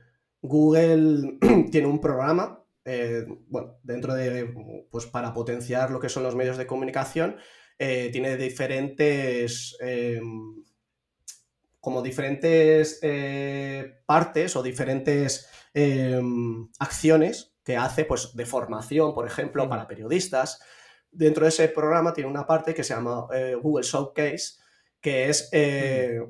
Google 0.41 1.37
tiene 1.71 1.87
un 1.87 2.01
programa, 2.01 2.65
bueno, 3.47 3.77
dentro 3.83 4.13
de, 4.15 4.53
pues 4.91 5.05
para 5.05 5.33
potenciar 5.33 5.91
lo 5.91 6.01
que 6.01 6.09
son 6.09 6.23
los 6.23 6.35
medios 6.35 6.57
de 6.57 6.67
comunicación, 6.67 7.37
tiene 7.77 8.37
diferentes 8.37 9.75
como 11.81 12.03
diferentes 12.03 12.99
eh, 13.01 14.01
partes 14.05 14.55
o 14.55 14.63
diferentes 14.63 15.49
em, 15.73 16.69
acciones 16.79 17.55
que 17.63 17.75
hace 17.75 18.05
pues, 18.05 18.35
de 18.35 18.45
formación, 18.45 19.13
por 19.13 19.27
ejemplo, 19.27 19.67
para 19.67 19.87
periodistas. 19.87 20.61
Dentro 21.11 21.43
de 21.43 21.49
ese 21.49 21.67
programa 21.67 22.13
tiene 22.13 22.29
una 22.29 22.45
parte 22.45 22.73
que 22.73 22.83
se 22.83 22.93
llama 22.93 23.27
eh, 23.33 23.55
Google 23.59 23.83
Showcase, 23.83 24.61
que 25.01 25.29
es, 25.29 25.49
eh, 25.51 26.21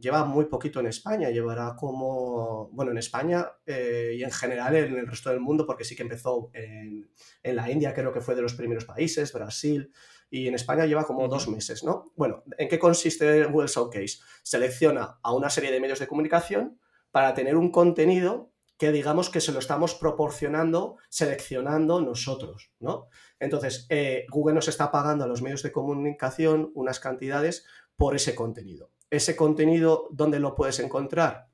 lleva 0.00 0.24
muy 0.24 0.46
poquito 0.46 0.80
en 0.80 0.86
España, 0.86 1.28
llevará 1.28 1.76
como, 1.76 2.70
bueno, 2.72 2.90
en 2.90 2.96
España 2.96 3.46
y 3.66 4.22
en 4.22 4.30
general 4.30 4.74
en 4.76 4.96
el 4.96 5.06
resto 5.06 5.28
del 5.28 5.40
mundo, 5.40 5.66
porque 5.66 5.84
sí 5.84 5.94
que 5.94 6.04
empezó 6.04 6.50
en, 6.54 7.10
en 7.42 7.56
la 7.56 7.70
India, 7.70 7.92
creo 7.92 8.10
que 8.10 8.22
fue 8.22 8.34
de 8.34 8.40
los 8.40 8.54
primeros 8.54 8.86
países, 8.86 9.30
Brasil, 9.34 9.92
y 10.30 10.48
en 10.48 10.54
España 10.54 10.86
lleva 10.86 11.04
como 11.04 11.28
dos 11.28 11.48
meses, 11.48 11.84
¿no? 11.84 12.12
Bueno, 12.16 12.42
¿en 12.56 12.68
qué 12.68 12.78
consiste 12.78 13.44
Google 13.44 13.68
Showcase? 13.68 14.18
Selecciona 14.42 15.18
a 15.22 15.32
una 15.32 15.50
serie 15.50 15.70
de 15.70 15.80
medios 15.80 15.98
de 15.98 16.06
comunicación 16.06 16.78
para 17.10 17.34
tener 17.34 17.56
un 17.56 17.70
contenido 17.70 18.52
que 18.78 18.92
digamos 18.92 19.28
que 19.28 19.40
se 19.40 19.50
lo 19.50 19.58
estamos 19.58 19.94
proporcionando, 19.94 20.96
seleccionando 21.08 22.00
nosotros, 22.00 22.70
¿no? 22.78 23.08
Entonces, 23.40 23.86
eh, 23.90 24.24
Google 24.30 24.54
nos 24.54 24.68
está 24.68 24.92
pagando 24.92 25.24
a 25.24 25.26
los 25.26 25.42
medios 25.42 25.64
de 25.64 25.72
comunicación 25.72 26.70
unas 26.74 27.00
cantidades 27.00 27.66
por 27.96 28.14
ese 28.14 28.36
contenido. 28.36 28.92
Ese 29.10 29.34
contenido, 29.34 30.08
¿dónde 30.12 30.38
lo 30.38 30.54
puedes 30.54 30.78
encontrar? 30.78 31.47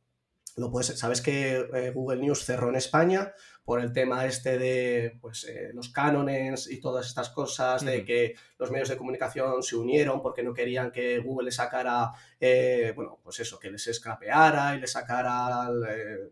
Lo 0.56 0.70
puedes, 0.70 0.98
sabes 0.98 1.20
que 1.20 1.66
eh, 1.74 1.90
Google 1.92 2.20
News 2.20 2.44
cerró 2.44 2.68
en 2.68 2.76
España, 2.76 3.34
por 3.64 3.80
el 3.80 3.92
tema 3.92 4.26
este 4.26 4.58
de 4.58 5.16
pues, 5.20 5.44
eh, 5.44 5.70
los 5.72 5.88
cánones 5.88 6.70
y 6.70 6.80
todas 6.80 7.06
estas 7.06 7.30
cosas, 7.30 7.84
de 7.84 8.04
que 8.04 8.34
los 8.58 8.70
medios 8.70 8.90
de 8.90 8.96
comunicación 8.96 9.62
se 9.62 9.76
unieron 9.76 10.20
porque 10.20 10.42
no 10.42 10.52
querían 10.52 10.92
que 10.92 11.18
Google 11.18 11.46
le 11.46 11.52
sacara, 11.52 12.10
eh, 12.38 12.92
bueno, 12.94 13.18
pues 13.22 13.40
eso, 13.40 13.58
que 13.58 13.70
les 13.70 13.86
escrapeara 13.86 14.76
y 14.76 14.80
le 14.80 14.86
sacara, 14.86 15.70
eh, 15.88 16.30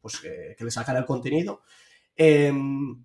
pues 0.00 0.18
que, 0.18 0.56
le 0.58 0.70
sacara 0.70 0.98
el 0.98 1.04
contenido. 1.04 1.62
Em, 2.16 3.04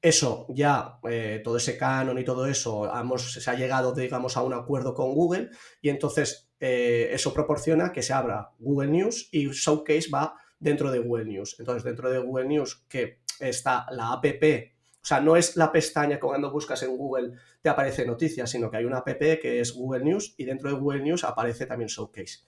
eso 0.00 0.46
ya, 0.50 0.98
todo 1.44 1.56
ese 1.56 1.76
canon 1.76 2.18
y 2.18 2.24
todo 2.24 2.46
eso, 2.46 2.90
se 3.18 3.50
ha 3.50 3.54
llegado, 3.54 3.92
digamos, 3.94 4.36
a 4.36 4.42
un 4.42 4.52
acuerdo 4.52 4.94
con 4.94 5.14
Google 5.14 5.50
y 5.80 5.90
entonces 5.90 6.51
eso 6.64 7.34
proporciona 7.34 7.92
que 7.92 8.02
se 8.02 8.12
abra 8.12 8.52
Google 8.60 8.90
News 8.90 9.28
y 9.32 9.48
Showcase 9.48 10.08
va 10.14 10.36
dentro 10.60 10.92
de 10.92 11.00
Google 11.00 11.24
News. 11.24 11.56
Entonces, 11.58 11.82
dentro 11.82 12.08
de 12.08 12.20
Google 12.20 12.46
News, 12.46 12.84
que 12.88 13.18
está 13.40 13.86
la 13.90 14.12
app, 14.12 14.24
o 14.24 15.04
sea, 15.04 15.20
no 15.20 15.34
es 15.34 15.56
la 15.56 15.72
pestaña 15.72 16.16
que 16.16 16.20
cuando 16.20 16.52
buscas 16.52 16.80
en 16.84 16.96
Google 16.96 17.32
te 17.60 17.68
aparece 17.68 18.06
noticias, 18.06 18.48
sino 18.48 18.70
que 18.70 18.76
hay 18.76 18.84
una 18.84 18.98
app 18.98 19.08
que 19.18 19.58
es 19.60 19.72
Google 19.72 20.04
News 20.04 20.34
y 20.36 20.44
dentro 20.44 20.70
de 20.70 20.76
Google 20.76 21.02
News 21.02 21.24
aparece 21.24 21.66
también 21.66 21.88
Showcase. 21.88 22.44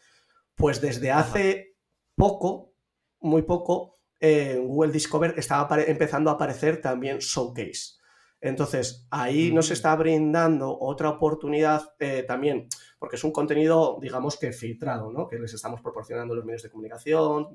Pues 0.55 0.81
desde 0.81 1.11
hace 1.11 1.75
poco, 2.15 2.73
muy 3.19 3.43
poco, 3.43 3.99
en 4.21 4.69
Google 4.69 4.93
Discover 4.93 5.35
estaba 5.37 5.83
empezando 5.83 6.31
a 6.31 6.35
aparecer 6.35 6.81
también 6.81 7.19
Showcase. 7.19 7.97
Entonces, 8.45 9.07
ahí 9.11 9.53
nos 9.53 9.71
mm. 9.71 9.73
está 9.73 9.97
brindando 9.97 10.79
otra 10.79 11.09
oportunidad 11.09 11.95
eh, 11.99 12.25
también, 12.29 12.69
porque 12.99 13.17
es 13.17 13.25
un 13.25 13.33
contenido, 13.33 13.99
digamos 14.03 14.37
que 14.37 14.53
filtrado, 14.53 15.11
¿no? 15.11 15.27
que 15.27 15.39
les 15.39 15.55
estamos 15.55 15.81
proporcionando 15.81 16.35
los 16.35 16.45
medios 16.45 16.63
de 16.63 16.69
comunicación 16.69 17.55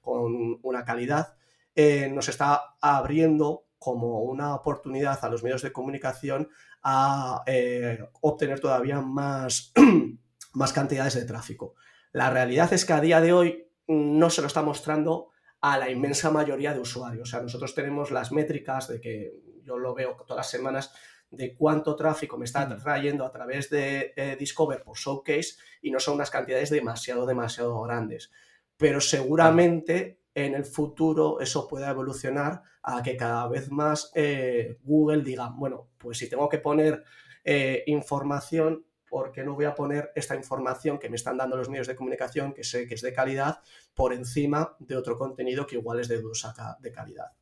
con 0.00 0.60
una 0.62 0.84
calidad, 0.84 1.34
eh, 1.74 2.08
nos 2.08 2.28
está 2.28 2.76
abriendo 2.80 3.64
como 3.80 4.20
una 4.22 4.54
oportunidad 4.54 5.18
a 5.24 5.28
los 5.28 5.42
medios 5.42 5.62
de 5.62 5.72
comunicación 5.72 6.50
a 6.84 7.42
eh, 7.44 7.98
obtener 8.20 8.60
todavía 8.60 9.00
más, 9.00 9.72
más 10.52 10.72
cantidades 10.72 11.14
de 11.14 11.24
tráfico. 11.24 11.74
La 12.12 12.30
realidad 12.30 12.72
es 12.72 12.84
que 12.84 12.92
a 12.92 13.00
día 13.00 13.20
de 13.20 13.32
hoy 13.32 13.66
no 13.88 14.30
se 14.30 14.40
lo 14.40 14.46
está 14.46 14.62
mostrando 14.62 15.30
a 15.60 15.78
la 15.78 15.90
inmensa 15.90 16.30
mayoría 16.30 16.72
de 16.72 16.78
usuarios. 16.78 17.28
O 17.28 17.30
sea, 17.30 17.42
nosotros 17.42 17.74
tenemos 17.74 18.12
las 18.12 18.30
métricas 18.30 18.86
de 18.86 19.00
que 19.00 19.45
yo 19.66 19.78
lo 19.78 19.94
veo 19.94 20.16
todas 20.26 20.36
las 20.36 20.50
semanas 20.50 20.94
de 21.30 21.54
cuánto 21.54 21.96
tráfico 21.96 22.38
me 22.38 22.44
está 22.44 22.68
trayendo 22.76 23.24
a 23.24 23.32
través 23.32 23.68
de 23.68 24.14
eh, 24.16 24.36
Discover 24.38 24.82
por 24.82 24.96
Showcase 24.96 25.56
y 25.82 25.90
no 25.90 25.98
son 25.98 26.14
unas 26.14 26.30
cantidades 26.30 26.70
demasiado, 26.70 27.26
demasiado 27.26 27.80
grandes. 27.82 28.30
Pero 28.76 29.00
seguramente 29.00 30.20
en 30.34 30.54
el 30.54 30.64
futuro 30.64 31.40
eso 31.40 31.66
pueda 31.66 31.90
evolucionar 31.90 32.62
a 32.82 33.02
que 33.02 33.16
cada 33.16 33.48
vez 33.48 33.70
más 33.70 34.12
eh, 34.14 34.78
Google 34.82 35.22
diga, 35.22 35.48
bueno, 35.48 35.88
pues 35.98 36.18
si 36.18 36.28
tengo 36.28 36.48
que 36.48 36.58
poner 36.58 37.02
eh, 37.42 37.82
información, 37.86 38.86
¿por 39.08 39.32
qué 39.32 39.42
no 39.42 39.54
voy 39.54 39.64
a 39.64 39.74
poner 39.74 40.12
esta 40.14 40.36
información 40.36 40.98
que 40.98 41.08
me 41.08 41.16
están 41.16 41.36
dando 41.36 41.56
los 41.56 41.68
medios 41.68 41.86
de 41.86 41.96
comunicación, 41.96 42.52
que 42.52 42.64
sé 42.64 42.86
que 42.86 42.94
es 42.94 43.02
de 43.02 43.12
calidad, 43.12 43.60
por 43.94 44.12
encima 44.12 44.76
de 44.78 44.96
otro 44.96 45.16
contenido 45.16 45.66
que 45.66 45.76
igual 45.76 46.00
es 46.00 46.08
de 46.08 46.20
dudosa 46.20 46.76
de 46.80 46.92
calidad? 46.92 47.32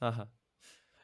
Ajá. 0.00 0.30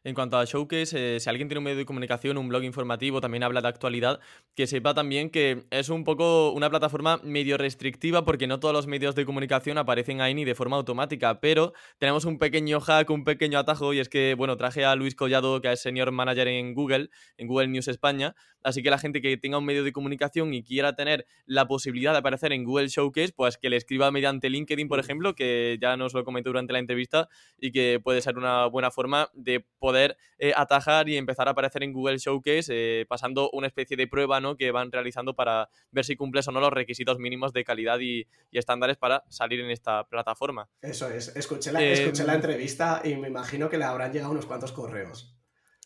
En 0.05 0.17
cuanto 0.17 0.37
a 0.37 0.45
Showcase, 0.45 1.15
eh, 1.17 1.21
si 1.21 1.31
alguien 1.31 1.47
tiene 1.47 1.59
un 1.59 1.65
medio 1.65 1.77
de 1.77 1.85
comunicación, 1.85 2.37
un 2.37 2.49
blog 2.49 2.65
informativo, 2.65 3.21
también 3.21 3.45
habla 3.45 3.61
de 3.61 3.69
actualidad, 3.69 4.19
que 4.57 4.67
sepa 4.67 4.95
también 4.95 5.31
que 5.31 5.65
es 5.71 5.91
un 5.91 6.03
poco 6.03 6.51
una 6.51 6.69
plataforma 6.69 7.21
medio 7.23 7.57
restrictiva 7.57 8.25
porque 8.25 8.49
no 8.49 8.59
todos 8.59 8.75
los 8.75 8.89
medios 8.89 9.15
de 9.15 9.25
comunicación 9.25 9.79
aparecen 9.79 10.21
ahí 10.21 10.35
ni 10.35 10.45
de 10.45 10.57
forma 10.57 10.77
automática, 10.77 11.39
pero 11.41 11.73
tenemos 11.99 12.25
un 12.25 12.41
pequeño 12.41 12.81
hack, 12.81 13.11
un 13.11 13.23
pequeño 13.23 13.61
atajo 13.61 13.95
y 13.95 14.01
es 14.01 14.09
que, 14.09 14.35
bueno, 14.35 14.57
traje 14.57 14.85
a 14.85 14.97
Luis 14.97 15.15
Collado, 15.15 15.61
que 15.61 15.71
es 15.71 15.81
senior 15.81 16.11
manager 16.11 16.49
en 16.49 16.75
Google, 16.75 17.11
en 17.37 17.47
Google 17.47 17.69
News 17.69 17.87
España, 17.87 18.35
así 18.65 18.83
que 18.83 18.91
la 18.91 18.99
gente 18.99 19.21
que 19.23 19.37
tenga 19.37 19.59
un 19.59 19.65
medio 19.65 19.85
de 19.85 19.93
comunicación 19.93 20.53
y 20.53 20.65
quiera 20.65 20.97
tener 20.97 21.27
la 21.47 21.69
posibilidad 21.69 22.11
de 22.11 22.19
aparecer 22.19 22.53
en 22.53 22.65
Google 22.65 22.89
Showcase, 22.89 23.35
pues 23.37 23.57
que 23.57 23.71
le 23.71 23.77
escriba 23.77 24.11
mediante 24.11 24.51
LinkedIn, 24.51 24.89
por 24.89 24.99
ejemplo, 24.99 25.37
que 25.37 25.79
ya 25.81 25.97
nos 25.97 26.13
lo 26.13 26.25
comentó 26.25 26.51
durante 26.51 26.73
la 26.73 26.81
entrevista 26.81 27.29
y 27.61 27.71
que 27.71 28.01
puede 28.03 28.21
ser 28.21 28.37
una 28.37 28.67
buena 28.67 28.91
forma 28.91 29.31
de 29.35 29.65
poder 29.79 29.92
poder 29.93 30.17
eh, 30.39 30.53
atajar 30.57 31.09
y 31.11 31.19
empezar 31.19 31.49
a 31.49 31.51
aparecer 31.51 31.83
en 31.83 31.93
Google 31.93 32.17
Showcase 32.17 32.71
eh, 32.71 33.07
pasando 33.07 33.51
una 33.53 33.67
especie 33.67 33.95
de 33.95 34.07
prueba 34.07 34.41
¿no? 34.41 34.57
que 34.57 34.71
van 34.71 34.91
realizando 34.91 35.35
para 35.35 35.69
ver 35.91 36.05
si 36.07 36.17
cumples 36.17 36.49
o 36.49 36.53
no 36.53 36.61
los 36.61 36.73
requisitos 36.73 37.19
mínimos 37.19 37.53
de 37.53 37.63
calidad 37.63 37.99
y, 38.01 38.27
estándares 38.53 38.97
para 38.97 39.25
salir 39.29 39.61
en 39.61 39.71
esta 39.71 40.05
plataforma. 40.05 40.69
Eso 40.81 41.11
es, 41.11 41.35
escuché 41.37 41.73
la, 41.73 41.83
escuché 41.83 42.25
la 42.25 42.35
entrevista 42.35 43.03
y 43.05 43.17
me 43.17 43.29
imagino 43.29 43.69
que 43.69 43.77
le 43.77 43.85
habrán 43.85 44.13
llegado 44.13 44.33
unos 44.33 44.47
cuantos 44.47 44.73
correos. 44.73 45.35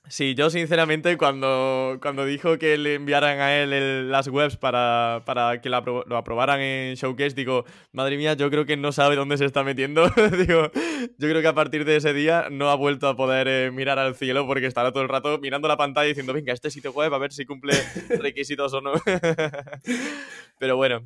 Sí, 0.09 0.37
yo 0.37 0.51
sinceramente 0.51 1.17
cuando, 1.17 1.99
cuando 2.01 2.25
dijo 2.25 2.59
que 2.59 2.79
le 2.79 2.95
enviaran 2.95 3.41
a 3.41 3.57
él 3.57 4.09
las 4.09 4.29
webs 4.29 4.57
para, 4.57 5.23
que 5.61 5.69
lo 5.69 6.17
aprobaran 6.17 6.61
en 6.61 6.95
Showcase, 6.95 7.35
digo, 7.35 7.65
madre 7.93 8.17
mía, 8.17 8.35
yo 8.35 8.49
creo 8.49 8.65
que 8.67 8.77
no 8.77 8.93
sabe 8.93 9.17
dónde 9.17 9.37
se 9.37 9.45
está 9.45 9.65
metiendo. 9.65 10.09
digo, 10.39 10.71
yo 11.19 11.29
creo 11.29 11.43
que 11.43 11.49
a 11.49 11.55
partir 11.55 11.85
de 11.85 11.97
ese 11.97 12.13
día 12.13 12.47
no 12.51 12.71
ha 12.71 12.77
vuelto 12.77 13.09
a 13.09 13.17
poder 13.17 13.49
eh, 13.49 13.71
mirar 13.73 13.99
al 13.99 14.15
cielo 14.15 14.47
porque 14.47 14.67
estará 14.67 14.93
todo 14.93 15.03
el 15.03 15.09
rato 15.09 15.39
mirando 15.39 15.67
la 15.67 15.77
pantalla 15.77 16.07
diciendo, 16.07 16.33
venga, 16.33 16.53
este 16.53 16.71
sitio 16.71 16.93
web 16.93 17.13
a 17.13 17.19
ver 17.19 17.33
si 17.33 17.45
cumple 17.45 17.75
requisitos 18.21 18.73
o 18.75 18.81
no. 18.81 18.93
Pero 20.59 20.77
bueno, 20.77 21.03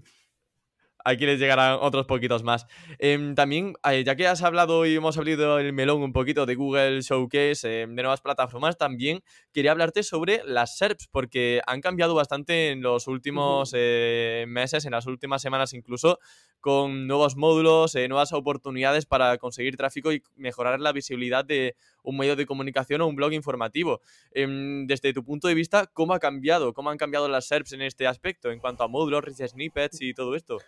aquí 1.04 1.26
les 1.26 1.38
llegarán 1.38 1.78
otros 1.80 2.06
poquitos 2.06 2.42
más. 2.42 2.66
Em, 2.98 3.34
también, 3.34 3.74
eh, 3.90 4.04
ya 4.04 4.16
que 4.16 4.26
has 4.26 4.42
hablado 4.42 4.86
y 4.86 4.94
hemos 4.94 5.16
abrido 5.18 5.58
el 5.58 5.72
melón 5.72 6.02
un 6.02 6.12
poquito 6.12 6.46
de 6.46 6.54
Google 6.54 7.00
Showcase, 7.02 7.82
em, 7.82 7.94
de 7.94 8.02
nuevas 8.02 8.20
plataformas, 8.20 8.76
también 8.76 9.22
quería 9.52 9.72
hablarte 9.72 10.02
sobre 10.02 10.42
las 10.44 10.76
SERPs, 10.76 11.08
porque 11.08 11.60
han 11.66 11.80
cambiado 11.80 12.14
bastante 12.14 12.70
en 12.70 12.82
los 12.82 13.06
últimos 13.06 13.72
eh, 13.74 14.44
meses, 14.48 14.84
en 14.84 14.92
las 14.92 15.06
últimas 15.06 15.42
semanas 15.42 15.72
incluso, 15.72 16.18
con 16.60 17.06
nuevos 17.06 17.36
módulos, 17.36 17.94
eh, 17.94 18.06
nuevas 18.08 18.32
oportunidades 18.32 19.06
para 19.06 19.38
conseguir 19.38 19.76
tráfico 19.76 20.12
y 20.12 20.22
mejorar 20.36 20.80
la 20.80 20.92
visibilidad 20.92 21.44
de 21.44 21.74
un 22.02 22.16
medio 22.16 22.36
de 22.36 22.46
comunicación 22.46 23.00
o 23.00 23.06
un 23.06 23.16
blog 23.16 23.32
informativo. 23.32 24.00
Em, 24.32 24.86
desde 24.86 25.12
tu 25.12 25.24
punto 25.24 25.48
de 25.48 25.54
vista, 25.54 25.86
¿cómo 25.86 26.14
ha 26.14 26.18
cambiado? 26.18 26.72
¿Cómo 26.72 26.90
han 26.90 26.98
cambiado 26.98 27.28
las 27.28 27.46
SERPs 27.46 27.72
en 27.72 27.82
este 27.82 28.06
aspecto, 28.06 28.50
en 28.50 28.58
cuanto 28.58 28.84
a 28.84 28.88
módulos, 28.88 29.24
snippets 29.36 30.00
y 30.00 30.14
todo 30.14 30.34
esto? 30.34 30.58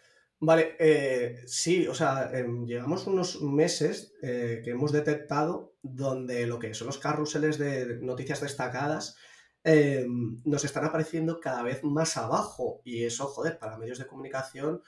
Vale, 0.44 0.74
eh, 0.80 1.40
sí, 1.46 1.86
o 1.86 1.94
sea, 1.94 2.30
em, 2.32 2.66
llevamos 2.66 3.06
unos 3.06 3.40
meses 3.42 4.12
eh, 4.22 4.60
que 4.64 4.70
hemos 4.70 4.90
detectado 4.90 5.76
donde 5.82 6.46
lo 6.48 6.58
que 6.58 6.74
son 6.74 6.88
los 6.88 6.98
carruseles 6.98 7.58
de 7.58 8.00
noticias 8.00 8.40
destacadas 8.40 9.16
em, 9.62 10.36
nos 10.44 10.64
están 10.64 10.84
apareciendo 10.84 11.38
cada 11.38 11.62
vez 11.62 11.84
más 11.84 12.16
abajo 12.16 12.80
y 12.84 13.04
eso, 13.04 13.26
joder, 13.28 13.58
para 13.60 13.78
medios 13.78 13.98
de 13.98 14.06
comunicación, 14.08 14.82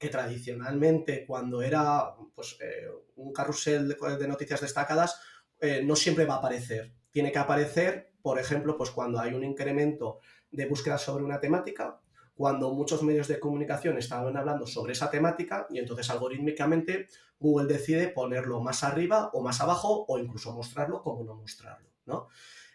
que 0.00 0.08
tradicionalmente 0.08 1.26
cuando 1.26 1.60
era 1.60 2.14
pues, 2.34 2.56
eh, 2.62 2.88
un 3.16 3.34
carrusel 3.34 3.86
de, 3.86 4.28
noticias 4.28 4.62
destacadas 4.62 5.20
eh, 5.60 5.82
no 5.84 5.94
siempre 5.94 6.24
va 6.24 6.36
a 6.36 6.38
aparecer. 6.38 6.94
Tiene 7.10 7.30
que 7.30 7.38
aparecer, 7.38 8.14
por 8.22 8.38
ejemplo, 8.38 8.78
pues 8.78 8.90
cuando 8.90 9.20
hay 9.20 9.34
un 9.34 9.44
incremento 9.44 10.20
de 10.50 10.64
búsqueda 10.64 10.96
sobre 10.96 11.22
una 11.22 11.38
temática, 11.38 12.00
cuando 12.34 12.72
muchos 12.72 13.02
medios 13.02 13.28
de 13.28 13.38
comunicación 13.38 13.98
estaban 13.98 14.34
hablando 14.38 14.66
sobre 14.66 14.94
esa 14.94 15.10
temática 15.10 15.66
y 15.68 15.78
entonces 15.78 16.08
algorítmicamente 16.08 17.06
Google 17.38 17.70
decide 17.70 18.08
ponerlo 18.08 18.62
más 18.62 18.82
arriba 18.82 19.28
o 19.34 19.42
más 19.42 19.60
abajo 19.60 20.06
o 20.08 20.18
incluso 20.18 20.54
mostrarlo 20.54 21.02
como 21.02 21.24
no 21.24 21.34
mostrarlo, 21.34 21.90
¿no? 22.06 22.28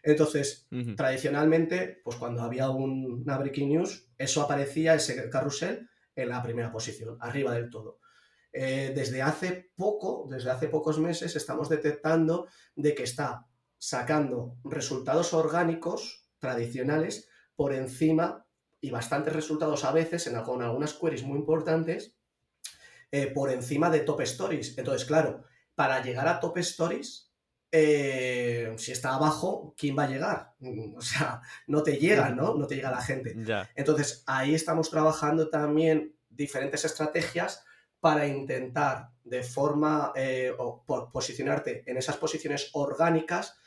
Entonces, 0.04 0.68
tradicionalmente, 0.96 2.02
pues 2.04 2.18
cuando 2.18 2.44
había 2.44 2.70
una 2.70 3.40
breaking 3.40 3.70
news, 3.70 4.08
eso 4.20 4.44
aparecía, 4.44 4.94
ese 4.94 5.28
carrusel, 5.32 5.90
en 6.16 6.30
la 6.30 6.42
primera 6.42 6.72
posición, 6.72 7.18
arriba 7.20 7.54
del 7.54 7.70
todo. 7.70 8.00
Eh, 8.52 8.94
desde 8.96 9.22
hace 9.22 9.72
poco, 9.76 10.28
desde 10.30 10.50
hace 10.50 10.70
pocos 10.70 10.98
meses, 10.98 11.36
estamos 11.36 11.68
detectando 11.68 12.48
de 12.76 12.96
que 12.96 13.04
está 13.04 13.48
sacando 13.78 14.56
resultados 14.64 15.34
orgánicos 15.34 16.30
tradicionales 16.40 17.30
por 17.56 17.74
encima 17.74 18.46
y 18.80 18.92
bastantes 18.92 19.34
resultados 19.34 19.84
a 19.84 19.92
veces 19.92 20.28
en, 20.28 20.42
con 20.44 20.62
algunas 20.62 20.94
queries 20.94 21.24
muy 21.24 21.40
importantes 21.40 22.18
eh, 23.12 23.28
por 23.28 23.52
encima 23.52 23.90
de 23.90 24.02
top 24.02 24.22
stories. 24.22 24.78
Entonces, 24.78 25.06
claro, 25.06 25.44
para 25.76 26.02
llegar 26.02 26.28
a 26.28 26.40
top 26.40 26.58
stories, 26.60 27.25
eh, 27.78 28.74
si 28.78 28.94
está 28.94 29.16
abajo, 29.16 29.76
¿quién 29.78 29.98
va 29.98 30.04
a 30.04 30.08
llegar? 30.08 30.54
O 30.96 31.02
sea, 31.02 31.42
no 31.68 31.84
te 31.84 31.98
llega, 31.98 32.30
¿no? 32.30 32.56
No 32.56 32.68
te 32.68 32.76
llega 32.76 32.90
la 32.90 33.02
gente. 33.02 33.36
Entonces, 33.76 34.24
ahí 34.28 34.56
estamos 34.56 34.90
trabajando 34.90 35.50
también 35.50 36.16
diferentes 36.30 36.86
estrategias 36.86 37.66
para 38.00 38.28
intentar 38.28 39.10
de 39.26 39.44
forma 39.44 40.14
eh, 40.16 40.54
o 40.58 40.86
por 40.86 41.12
posicionarte 41.12 41.84
en 41.86 41.98
esas 41.98 42.16
posiciones 42.18 42.70
orgánicas 42.74 43.58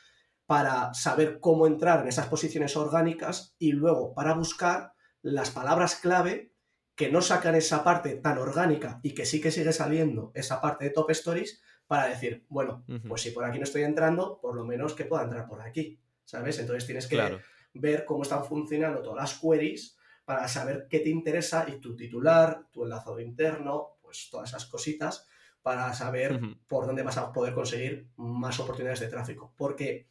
para 0.47 0.93
saber 0.95 1.39
cómo 1.39 1.67
entrar 1.67 2.01
en 2.01 2.07
esas 2.07 2.27
posiciones 2.27 2.75
orgánicas 2.75 3.55
y 3.59 3.73
luego 3.73 4.15
para 4.15 4.33
buscar 4.33 4.93
las 5.21 5.51
palabras 5.51 5.95
clave 5.95 6.53
que 6.95 7.11
no 7.11 7.21
sacan 7.21 7.53
esa 7.55 7.83
parte 7.83 8.15
tan 8.15 8.39
orgánica 8.39 8.99
y 9.03 9.13
que 9.13 9.25
sí 9.25 9.39
que 9.39 9.51
sigue 9.51 9.71
saliendo 9.71 10.31
esa 10.33 10.61
parte 10.61 10.85
de 10.85 10.91
top 10.91 11.11
stories 11.11 11.61
para 11.89 12.05
decir, 12.05 12.45
bueno, 12.49 12.85
pues 13.07 13.23
si 13.23 13.31
por 13.31 13.43
aquí 13.43 13.57
no 13.57 13.63
estoy 13.63 13.81
entrando, 13.81 14.39
por 14.39 14.53
lo 14.53 14.63
menos 14.63 14.93
que 14.93 15.05
pueda 15.05 15.23
entrar 15.23 15.47
por 15.47 15.59
aquí, 15.59 15.99
¿sabes? 16.23 16.59
Entonces 16.59 16.85
tienes 16.85 17.07
que 17.07 17.39
ver 17.73 18.05
cómo 18.05 18.21
están 18.21 18.45
funcionando 18.45 19.01
todas 19.01 19.17
las 19.19 19.39
queries 19.39 19.97
para 20.23 20.47
saber 20.47 20.85
qué 20.87 20.99
te 20.99 21.09
interesa 21.09 21.65
y 21.67 21.79
tu 21.79 21.95
titular, 21.95 22.67
tu 22.71 22.83
enlazado 22.83 23.19
interno, 23.19 23.97
pues 24.03 24.29
todas 24.29 24.49
esas 24.49 24.67
cositas 24.67 25.27
para 25.63 25.91
saber 25.95 26.39
por 26.67 26.85
dónde 26.85 27.01
vas 27.01 27.17
a 27.17 27.33
poder 27.33 27.55
conseguir 27.55 28.11
más 28.17 28.59
oportunidades 28.59 28.99
de 28.99 29.07
tráfico. 29.07 29.55
Porque 29.57 30.07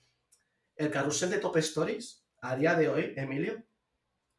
el 0.74 0.90
carrusel 0.90 1.30
de 1.30 1.38
top 1.38 1.58
stories 1.58 2.26
a 2.40 2.56
día 2.56 2.74
de 2.74 2.88
hoy, 2.88 3.14
Emilio, 3.16 3.62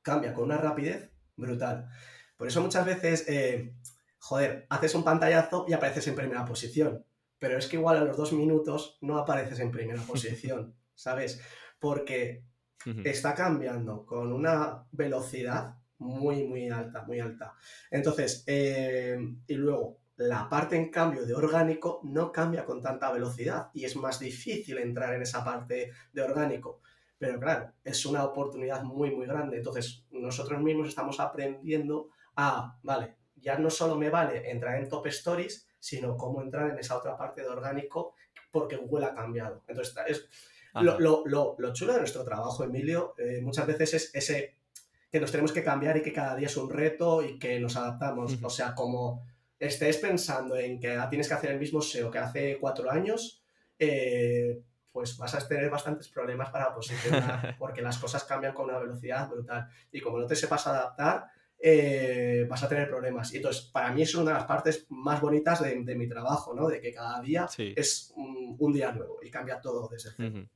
cambia 0.01 0.33
con 0.33 0.43
una 0.43 0.57
rapidez 0.57 1.09
brutal. 1.37 1.87
Por 2.35 2.49
eso 2.49 2.61
muchas 2.61 2.85
veces, 2.85 3.23
eh, 3.29 3.75
joder, 4.17 4.67
haces 4.69 4.93
un 4.93 5.05
pantallazo 5.05 5.65
y 5.69 5.71
apareces 5.71 6.05
en 6.09 6.15
primera 6.15 6.43
posición. 6.43 7.05
Pero 7.39 7.57
es 7.57 7.67
que 7.67 7.77
igual 7.77 7.97
a 7.97 8.03
los 8.03 8.17
dos 8.17 8.33
minutos 8.33 8.97
no 9.01 9.17
apareces 9.17 9.59
en 9.59 9.71
primera 9.71 10.01
posición, 10.03 10.75
¿sabes? 10.93 11.41
Porque 11.79 12.43
está 13.03 13.33
cambiando 13.33 14.05
con 14.05 14.31
una 14.31 14.85
velocidad 14.91 15.75
muy, 15.99 16.45
muy 16.45 16.69
alta, 16.69 17.03
muy 17.03 17.19
alta. 17.19 17.53
Entonces, 17.91 18.43
eh, 18.47 19.17
y 19.47 19.53
luego, 19.55 19.99
la 20.19 20.49
parte 20.49 20.75
en 20.75 20.89
cambio 20.89 21.25
de 21.25 21.33
orgánico 21.33 22.01
no 22.03 22.31
cambia 22.31 22.65
con 22.65 22.81
tanta 22.81 23.11
velocidad 23.11 23.69
y 23.73 23.85
es 23.85 23.95
más 23.95 24.19
difícil 24.19 24.77
entrar 24.77 25.13
en 25.13 25.21
esa 25.21 25.43
parte 25.45 25.91
de 26.11 26.21
orgánico. 26.21 26.81
Pero 27.17 27.39
claro, 27.39 27.73
es 27.83 28.05
una 28.05 28.25
oportunidad 28.25 28.83
muy, 28.83 29.15
muy 29.15 29.27
grande. 29.27 29.57
Entonces, 29.57 30.05
nosotros 30.11 30.61
mismos 30.61 30.89
estamos 30.89 31.19
aprendiendo 31.19 32.09
a, 32.35 32.77
vale, 32.83 33.15
ya 33.35 33.57
no 33.57 33.69
solo 33.69 33.95
me 33.95 34.09
vale 34.09 34.49
entrar 34.51 34.77
en 34.77 34.89
top 34.89 35.07
stories, 35.07 35.68
sino 35.80 36.17
cómo 36.17 36.41
entrar 36.41 36.69
en 36.69 36.80
esa 36.80 36.97
otra 36.97 37.17
parte 37.17 37.41
de 37.41 37.47
orgánico 37.47 38.13
porque 38.51 38.77
Google 38.77 39.05
ha 39.05 39.13
cambiado. 39.13 39.63
Entonces, 39.67 39.95
es, 40.07 40.30
lo, 40.73 40.99
lo, 40.99 41.55
lo, 41.57 41.73
chulo 41.73 41.93
de 41.93 41.99
nuestro 41.99 42.23
trabajo, 42.23 42.63
Emilio, 42.63 43.15
eh, 43.17 43.41
muchas 43.41 43.65
veces 43.67 43.93
es 43.93 44.15
ese 44.15 44.55
que 45.11 45.19
nos 45.19 45.32
tenemos 45.32 45.51
que 45.51 45.63
cambiar 45.63 45.97
y 45.97 46.03
que 46.03 46.13
cada 46.13 46.36
día 46.36 46.47
es 46.47 46.57
un 46.57 46.69
reto 46.69 47.23
y 47.23 47.39
que 47.39 47.59
nos 47.59 47.75
adaptamos. 47.75 48.38
O 48.41 48.49
sea, 48.49 48.75
como 48.75 49.25
estés 49.57 49.97
pensando 49.97 50.55
en 50.55 50.80
que 50.80 50.97
tienes 51.09 51.27
que 51.27 51.34
hacer 51.34 51.51
el 51.51 51.59
mismo 51.59 51.82
SEO 51.82 52.11
que 52.11 52.19
hace 52.19 52.57
cuatro 52.59 52.91
años, 52.91 53.41
eh, 53.77 54.61
pues 54.91 55.17
vas 55.17 55.34
a 55.34 55.47
tener 55.47 55.69
bastantes 55.69 56.09
problemas 56.09 56.49
para 56.51 56.73
posicionar, 56.73 57.55
porque 57.59 57.82
las 57.82 57.97
cosas 57.97 58.23
cambian 58.23 58.53
con 58.53 58.69
una 58.69 58.80
velocidad 58.80 59.30
brutal. 59.30 59.67
Y 59.91 59.99
como 59.99 60.19
no 60.19 60.27
te 60.27 60.36
sepas 60.36 60.67
adaptar, 60.67 61.27
eh, 61.62 62.45
vas 62.49 62.64
a 62.64 62.70
tener 62.70 62.89
problemas. 62.89 63.34
Y 63.34 63.38
entonces, 63.38 63.64
para 63.64 63.91
mí 63.91 64.01
es 64.01 64.16
una 64.16 64.32
de 64.32 64.38
las 64.38 64.45
partes 64.45 64.86
más 64.89 65.20
bonitas 65.20 65.62
de, 65.62 65.95
mi 65.95 66.07
trabajo, 66.07 66.53
¿no? 66.53 66.68
De 66.68 66.80
que 66.80 66.93
cada 66.93 67.22
día 67.22 67.47
es 67.57 68.14
un, 68.16 68.74
día 68.74 68.91
nuevo 68.91 69.20
y 69.22 69.30
cambia 69.30 69.60
todo 69.60 69.88
desde 69.89 70.12
cero. 70.16 70.47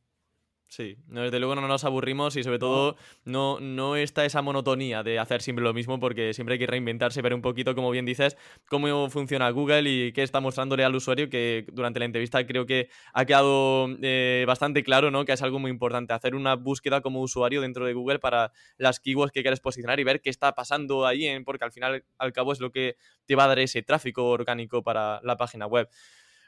Sí, 0.75 0.97
desde 1.05 1.37
luego 1.37 1.53
no 1.53 1.67
nos 1.67 1.83
aburrimos 1.83 2.35
y 2.35 2.41
sobre 2.41 2.57
todo 2.57 2.95
no, 3.25 3.59
no 3.59 3.95
está 3.95 4.25
esa 4.25 4.41
monotonía 4.41 5.03
de 5.03 5.19
hacer 5.19 5.43
siempre 5.43 5.63
lo 5.63 5.71
mismo 5.71 5.99
porque 5.99 6.33
siempre 6.33 6.53
hay 6.53 6.59
que 6.59 6.65
reinventarse, 6.65 7.21
ver 7.21 7.35
un 7.35 7.43
poquito, 7.43 7.75
como 7.75 7.91
bien 7.91 8.07
dices, 8.07 8.37
cómo 8.67 9.07
funciona 9.11 9.51
Google 9.51 9.87
y 9.87 10.13
qué 10.13 10.23
está 10.23 10.39
mostrándole 10.39 10.83
al 10.83 10.95
usuario, 10.95 11.29
que 11.29 11.67
durante 11.71 11.99
la 11.99 12.05
entrevista 12.05 12.43
creo 12.47 12.65
que 12.65 12.89
ha 13.13 13.23
quedado 13.23 13.87
eh, 14.01 14.45
bastante 14.47 14.83
claro, 14.83 15.11
¿no? 15.11 15.25
Que 15.25 15.33
es 15.33 15.43
algo 15.43 15.59
muy 15.59 15.69
importante, 15.69 16.11
hacer 16.15 16.33
una 16.33 16.55
búsqueda 16.55 17.01
como 17.01 17.21
usuario 17.21 17.61
dentro 17.61 17.85
de 17.85 17.93
Google 17.93 18.17
para 18.17 18.51
las 18.77 18.99
keywords 18.99 19.31
que 19.31 19.43
quieres 19.43 19.59
posicionar 19.59 19.99
y 19.99 20.03
ver 20.03 20.21
qué 20.21 20.31
está 20.31 20.55
pasando 20.55 21.05
ahí, 21.05 21.29
porque 21.43 21.65
al 21.65 21.71
final, 21.71 22.03
al 22.17 22.33
cabo, 22.33 22.51
es 22.51 22.59
lo 22.59 22.71
que 22.71 22.95
te 23.27 23.35
va 23.35 23.43
a 23.43 23.47
dar 23.49 23.59
ese 23.59 23.83
tráfico 23.83 24.25
orgánico 24.25 24.81
para 24.81 25.21
la 25.21 25.37
página 25.37 25.67
web. 25.67 25.87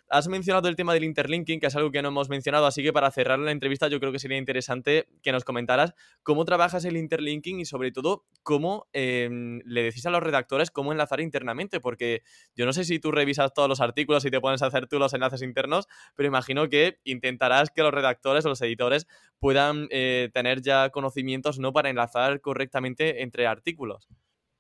Has 0.09 0.27
mencionado 0.27 0.67
el 0.67 0.75
tema 0.75 0.93
del 0.93 1.03
interlinking, 1.03 1.59
que 1.59 1.65
es 1.65 1.75
algo 1.75 1.89
que 1.89 2.01
no 2.03 2.09
hemos 2.09 2.29
mencionado, 2.29 2.67
así 2.67 2.83
que 2.83 2.93
para 2.93 3.09
cerrar 3.09 3.39
la 3.39 3.51
entrevista 3.51 3.87
yo 3.87 3.99
creo 3.99 4.11
que 4.11 4.19
sería 4.19 4.37
interesante 4.37 5.07
que 5.23 5.31
nos 5.31 5.43
comentaras 5.43 5.95
cómo 6.21 6.45
trabajas 6.45 6.85
el 6.85 6.95
interlinking 6.95 7.59
y 7.59 7.65
sobre 7.65 7.91
todo 7.91 8.23
cómo 8.43 8.87
em, 8.93 9.61
le 9.65 9.81
decís 9.81 10.05
a 10.05 10.11
los 10.11 10.21
redactores 10.21 10.69
cómo 10.69 10.91
enlazar 10.91 11.21
internamente, 11.21 11.79
porque 11.79 12.21
yo 12.55 12.67
no 12.67 12.73
sé 12.73 12.85
si 12.85 12.99
tú 12.99 13.11
revisas 13.11 13.53
todos 13.53 13.67
los 13.67 13.81
artículos 13.81 14.23
y 14.25 14.31
te 14.31 14.39
pones 14.39 14.61
a 14.61 14.67
hacer 14.67 14.85
tú 14.85 14.99
los 14.99 15.13
enlaces 15.15 15.41
internos, 15.41 15.87
pero 16.15 16.27
imagino 16.27 16.69
que 16.69 16.99
intentarás 17.03 17.71
que 17.71 17.81
los 17.81 17.93
redactores 17.93 18.45
o 18.45 18.49
los 18.49 18.61
editores 18.61 19.07
puedan 19.39 19.87
eh, 19.89 20.29
tener 20.33 20.61
ya 20.61 20.91
conocimientos 20.91 21.57
no 21.57 21.73
para 21.73 21.89
enlazar 21.89 22.41
correctamente 22.41 23.23
entre 23.23 23.47
artículos. 23.47 24.07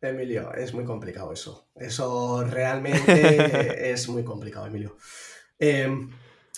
Emilio, 0.09 0.53
es 0.53 0.73
muy 0.73 0.83
complicado 0.83 1.31
eso. 1.31 1.69
Eso 1.75 2.43
realmente 2.43 3.91
es 3.91 4.07
muy 4.09 4.23
complicado, 4.23 4.67
Emilio. 4.67 4.97
Em, 5.59 6.09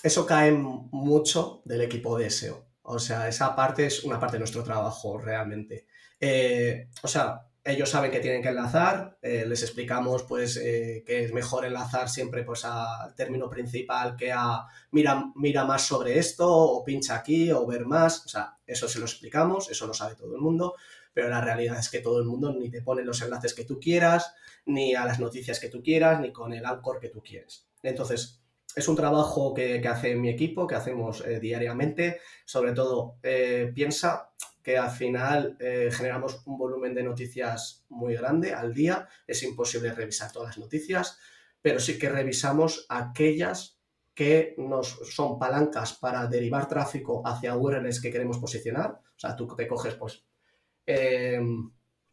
eso 0.03 0.25
cae 0.25 0.51
mucho 0.51 1.61
del 1.65 1.81
equipo 1.81 2.17
de 2.17 2.29
SEO. 2.29 2.65
O 2.83 2.99
sea, 2.99 3.27
esa 3.27 3.55
parte 3.55 3.85
es 3.85 4.03
una 4.03 4.19
parte 4.19 4.35
de 4.35 4.39
nuestro 4.39 4.63
trabajo 4.63 5.17
realmente. 5.17 5.87
Eh, 6.19 6.87
o 7.03 7.07
sea, 7.07 7.47
ellos 7.67 7.89
saben 7.89 8.11
que 8.11 8.21
tienen 8.21 8.41
que 8.41 8.47
enlazar, 8.47 9.17
eh, 9.21 9.45
les 9.45 9.61
explicamos 9.61 10.23
pues 10.23 10.55
eh, 10.55 11.03
que 11.05 11.25
es 11.25 11.33
mejor 11.33 11.65
enlazar 11.65 12.07
siempre 12.07 12.43
pues 12.43 12.63
al 12.63 13.13
término 13.13 13.49
principal 13.49 14.15
que 14.15 14.31
a 14.31 14.65
mira, 14.91 15.31
mira 15.35 15.65
más 15.65 15.85
sobre 15.85 16.17
esto 16.17 16.49
o 16.49 16.83
pincha 16.83 17.15
aquí 17.15 17.51
o 17.51 17.65
ver 17.65 17.85
más, 17.85 18.25
o 18.25 18.29
sea, 18.29 18.57
eso 18.65 18.87
se 18.87 18.99
lo 18.99 19.05
explicamos, 19.05 19.69
eso 19.69 19.85
lo 19.85 19.93
sabe 19.93 20.15
todo 20.15 20.33
el 20.33 20.41
mundo, 20.41 20.75
pero 21.17 21.29
la 21.29 21.41
realidad 21.41 21.79
es 21.79 21.89
que 21.89 22.01
todo 22.01 22.19
el 22.19 22.27
mundo 22.27 22.53
ni 22.53 22.69
te 22.69 22.83
pone 22.83 23.03
los 23.03 23.23
enlaces 23.23 23.55
que 23.55 23.65
tú 23.65 23.79
quieras, 23.79 24.35
ni 24.67 24.93
a 24.93 25.03
las 25.03 25.19
noticias 25.19 25.59
que 25.59 25.67
tú 25.67 25.81
quieras, 25.81 26.21
ni 26.21 26.31
con 26.31 26.53
el 26.53 26.63
anchor 26.63 26.99
que 26.99 27.09
tú 27.09 27.23
quieres. 27.23 27.67
Entonces, 27.81 28.39
es 28.75 28.87
un 28.87 28.95
trabajo 28.95 29.51
que, 29.51 29.79
hace 29.87 30.15
mi 30.15 30.29
equipo, 30.29 30.67
que 30.67 30.75
hacemos 30.75 31.25
eh, 31.25 31.39
diariamente. 31.39 32.19
Sobre 32.45 32.73
todo, 32.73 33.15
eh, 33.23 33.71
piensa 33.73 34.29
que 34.61 34.77
al 34.77 34.91
final 34.91 35.57
eh, 35.59 35.89
generamos 35.91 36.43
un 36.45 36.55
volumen 36.55 36.93
de 36.93 37.01
noticias 37.01 37.83
muy 37.89 38.13
grande 38.13 38.53
al 38.53 38.75
día. 38.75 39.09
Es 39.25 39.41
imposible 39.41 39.93
revisar 39.93 40.31
todas 40.31 40.49
las 40.49 40.59
noticias, 40.59 41.17
pero 41.63 41.79
sí 41.79 41.97
que 41.97 42.09
revisamos 42.09 42.85
aquellas 42.89 43.79
que 44.13 44.53
nos 44.59 44.99
son 45.09 45.39
palancas 45.39 45.93
para 45.93 46.27
derivar 46.27 46.67
tráfico 46.67 47.23
hacia 47.25 47.57
URLs 47.57 48.01
que 48.01 48.11
queremos 48.11 48.37
posicionar. 48.37 48.91
O 48.91 49.19
sea, 49.19 49.35
tú 49.35 49.47
te 49.55 49.67
coges, 49.67 49.95
pues, 49.95 50.27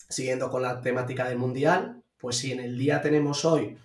siguiendo 0.08 0.50
con 0.50 0.62
la 0.62 0.80
temática 0.80 1.28
del 1.28 1.38
mundial, 1.38 2.02
pues 2.18 2.36
si 2.36 2.52
en 2.52 2.60
el 2.60 2.78
día 2.78 3.00
tenemos 3.00 3.44
hoy 3.44 3.76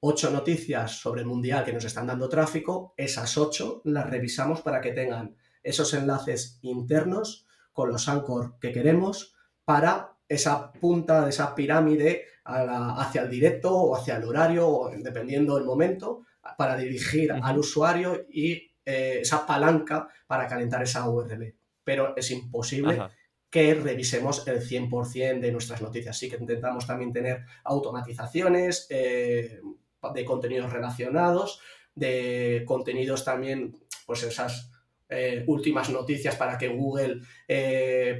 ocho 0.00 0.30
noticias 0.30 0.98
sobre 0.98 1.20
el 1.20 1.26
mundial 1.26 1.64
que 1.64 1.72
nos 1.72 1.84
están 1.84 2.06
dando 2.06 2.28
tráfico, 2.28 2.92
esas 2.96 3.38
ocho 3.38 3.82
las 3.84 4.08
revisamos 4.08 4.60
para 4.60 4.80
que 4.80 4.92
tengan 4.92 5.36
esos 5.62 5.94
enlaces 5.94 6.58
internos 6.62 7.46
con 7.72 7.90
los 7.90 8.08
anchor 8.08 8.58
que 8.60 8.72
queremos 8.72 9.34
para 9.64 10.16
esa 10.28 10.72
punta 10.72 11.22
de 11.22 11.30
esa 11.30 11.54
pirámide 11.54 12.24
hacia 12.44 13.22
el 13.22 13.30
directo 13.30 13.72
o 13.76 13.94
hacia 13.94 14.16
el 14.16 14.24
horario, 14.24 14.90
dependiendo 14.98 15.54
del 15.54 15.64
momento, 15.64 16.22
para 16.56 16.76
dirigir 16.76 17.30
al 17.30 17.58
usuario 17.58 18.26
y 18.28 18.72
eh, 18.84 19.18
esa 19.20 19.46
palanca 19.46 20.08
para 20.26 20.48
calentar 20.48 20.82
esa 20.82 21.08
URL. 21.08 21.54
Pero 21.84 22.16
es 22.16 22.30
imposible 22.30 23.00
que 23.52 23.74
revisemos 23.74 24.48
el 24.48 24.66
100% 24.66 25.38
de 25.38 25.52
nuestras 25.52 25.80
noticias. 25.80 26.18
Sí 26.18 26.28
que 26.28 26.36
intentamos 26.36 26.86
también 26.86 27.12
tener 27.12 27.44
automatizaciones 27.62 28.86
eh, 28.88 29.60
de 30.14 30.24
contenidos 30.24 30.72
relacionados, 30.72 31.60
de 31.94 32.64
contenidos 32.66 33.24
también, 33.24 33.76
pues 34.06 34.22
esas 34.24 34.72
eh, 35.08 35.44
últimas 35.46 35.90
noticias 35.90 36.34
para 36.34 36.56
que 36.56 36.68
Google 36.68 37.20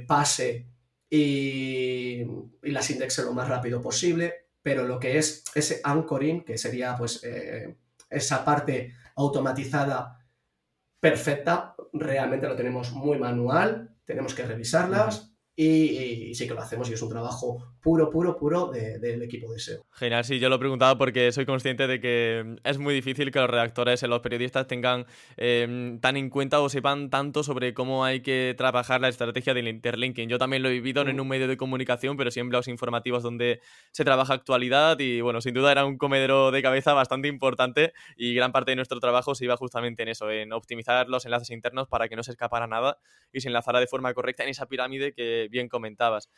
pase 0.07 0.67
y, 1.15 2.23
las 2.63 2.89
indexe 2.89 3.23
lo 3.23 3.33
más 3.33 3.47
rápido 3.47 3.81
posible, 3.81 4.47
pero 4.63 4.83
lo 4.83 4.99
que 4.99 5.19
es 5.19 5.43
ese 5.53 5.79
anchoring, 5.83 6.43
que 6.43 6.57
sería 6.57 6.95
pues 6.97 7.23
eh, 7.23 7.75
esa 8.09 8.43
parte 8.43 8.95
automatizada 9.15 10.25
perfecta, 10.99 11.75
realmente 11.93 12.47
lo 12.47 12.55
tenemos 12.55 12.93
muy 12.93 13.19
manual, 13.19 13.92
tenemos 14.05 14.33
que 14.33 14.45
revisarlas, 14.45 15.32
y, 15.55 16.33
sí 16.33 16.47
que 16.47 16.53
lo 16.53 16.61
hacemos 16.61 16.89
y 16.89 16.93
es 16.93 17.01
un 17.01 17.09
trabajo 17.09 17.75
puro, 17.81 18.09
puro, 18.09 18.35
puro 18.35 18.71
del 18.71 19.21
equipo 19.21 19.51
de 19.51 19.59
SEO. 19.59 19.85
Genial, 19.91 20.23
sí, 20.23 20.39
yo 20.39 20.49
lo 20.49 20.55
he 20.55 20.59
preguntado 20.59 20.97
porque 20.97 21.31
soy 21.31 21.45
consciente 21.45 21.85
de 21.85 21.99
que 21.99 22.55
es 22.63 22.77
muy 22.77 22.93
difícil 22.93 23.31
que 23.31 23.39
los 23.39 23.49
redactores 23.49 24.01
y 24.01 24.07
los 24.07 24.21
periodistas 24.21 24.67
tengan 24.67 25.05
em, 25.37 25.99
tan 25.99 26.17
en 26.17 26.29
cuenta 26.29 26.61
o 26.61 26.69
sepan 26.69 27.09
tanto 27.09 27.43
sobre 27.43 27.73
cómo 27.73 28.03
hay 28.03 28.21
que 28.21 28.55
trabajar 28.57 29.01
la 29.01 29.09
estrategia 29.09 29.53
del 29.53 29.67
interlinking. 29.67 30.29
Yo 30.29 30.39
también 30.39 30.63
lo 30.63 30.69
he 30.69 30.73
vivido 30.73 31.01
en 31.03 31.19
un 31.19 31.27
medio 31.27 31.47
de 31.47 31.57
comunicación, 31.57 32.17
pero 32.17 32.31
siempre 32.31 32.57
los 32.57 32.67
informativos 32.67 33.21
donde 33.21 33.59
se 33.91 34.03
trabaja 34.03 34.33
actualidad 34.33 34.99
y 34.99 35.21
bueno, 35.21 35.41
sin 35.41 35.53
duda 35.53 35.71
era 35.71 35.85
un 35.85 35.97
comedero 35.97 36.51
de 36.51 36.61
cabeza 36.61 36.93
bastante 36.93 37.27
importante 37.27 37.93
y 38.17 38.33
gran 38.33 38.51
parte 38.51 38.71
de 38.71 38.77
nuestro 38.77 38.99
trabajo 38.99 39.35
se 39.35 39.45
iba 39.45 39.57
justamente 39.57 40.03
en 40.03 40.09
eso, 40.09 40.31
en 40.31 40.53
optimizar 40.53 41.09
los 41.09 41.25
enlaces 41.25 41.51
internos 41.51 41.87
para 41.87 42.07
que 42.07 42.15
no 42.15 42.23
se 42.23 42.31
escapara 42.31 42.65
nada 42.65 42.97
y 43.31 43.41
se 43.41 43.49
enlazara 43.49 43.79
de 43.79 43.87
forma 43.87 44.13
correcta 44.13 44.43
en 44.43 44.49
esa 44.49 44.67
pirámide 44.67 45.13
que 45.13 45.42
bien 45.49 45.69
comentabas. 45.69 46.29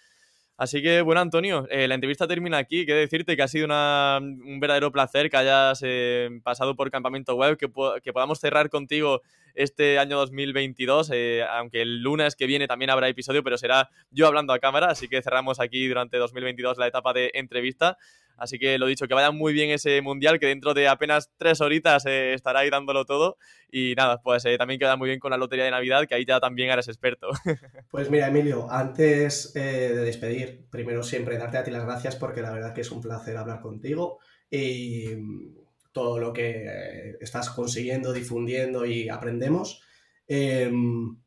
Así 0.58 0.82
que, 0.82 1.02
bueno, 1.02 1.20
Antonio, 1.20 1.68
eh, 1.70 1.88
la 1.88 1.96
entrevista 1.96 2.28
termina 2.28 2.58
aquí. 2.58 2.86
Quiero 2.86 3.02
decirte 3.02 3.36
que 3.36 3.44
ha 3.44 3.48
sido 3.48 3.66
un 3.68 4.60
verdadero 4.62 4.92
placer 4.92 5.30
que 5.30 5.36
hayas 5.38 5.82
eh, 5.84 6.30
pasado 6.44 6.76
por 6.76 6.90
Campamento 6.90 7.36
Web, 7.36 7.58
que, 7.58 7.70
que, 8.02 8.14
podamos 8.14 8.40
cerrar 8.40 8.70
contigo 8.70 9.22
este 9.56 10.00
año 10.00 10.18
2022, 10.18 11.10
eh, 11.14 11.44
aunque 11.50 11.82
el 11.82 12.02
lunes 12.02 12.36
que 12.36 12.46
viene 12.46 12.68
también 12.68 12.92
habrá 12.92 13.08
episodio, 13.08 13.44
pero 13.44 13.58
será 13.58 13.90
yo 14.12 14.28
hablando 14.28 14.54
a 14.54 14.60
cámara, 14.60 14.88
así 14.88 15.08
que 15.08 15.22
cerramos 15.22 15.60
aquí 15.60 15.88
durante 15.88 16.18
2022 16.18 16.78
la 16.78 16.88
etapa 16.88 17.14
de 17.14 17.32
entrevista. 17.34 17.98
Así 18.38 18.60
que 18.60 18.78
lo 18.78 18.88
dicho, 18.88 19.08
que 19.08 19.14
vaya 19.14 19.32
muy 19.32 19.54
bien 19.54 19.70
ese 19.70 20.02
mundial, 20.02 20.40
que 20.40 20.48
dentro 20.48 20.74
de 20.74 20.90
apenas 20.90 21.32
tres 21.38 21.62
horitas 21.62 22.06
eh, 22.06 22.34
estará 22.34 22.60
ahí 22.60 22.70
dándolo 22.70 23.06
todo. 23.06 23.38
Y 23.72 23.96
nada, 23.96 24.22
pues 24.22 24.44
eh, 24.44 24.58
también 24.58 24.78
queda 24.78 24.98
muy 24.98 25.08
bien 25.08 25.20
con 25.20 25.32
la 25.32 25.38
lotería 25.38 25.64
de 25.64 25.72
Navidad, 25.72 26.06
que 26.06 26.16
ahí 26.16 26.26
ya 26.26 26.42
también 26.42 26.70
eres 26.70 26.88
experto. 26.90 27.30
Pues 27.90 28.10
mira, 28.10 28.28
Emilio, 28.28 28.70
antes 28.70 29.54
de 29.54 29.96
despedir, 29.96 30.68
primero 30.70 31.02
siempre 31.02 31.38
darte 31.38 31.58
a 31.58 31.64
ti 31.64 31.72
las 31.72 31.86
gracias 31.86 32.18
porque 32.18 32.42
la 32.42 32.52
verdad 32.52 32.74
que 32.74 32.82
es 32.82 32.92
un 32.92 33.02
placer 33.02 33.38
hablar 33.38 33.62
contigo. 33.62 34.20
Todo 35.96 36.20
lo 36.20 36.34
que 36.34 36.66
eh, 36.68 37.18
estás 37.22 37.50
consiguiendo, 37.50 38.12
difundiendo 38.12 38.86
y 38.86 39.08
aprendemos. 39.08 39.82
Em, 40.28 41.18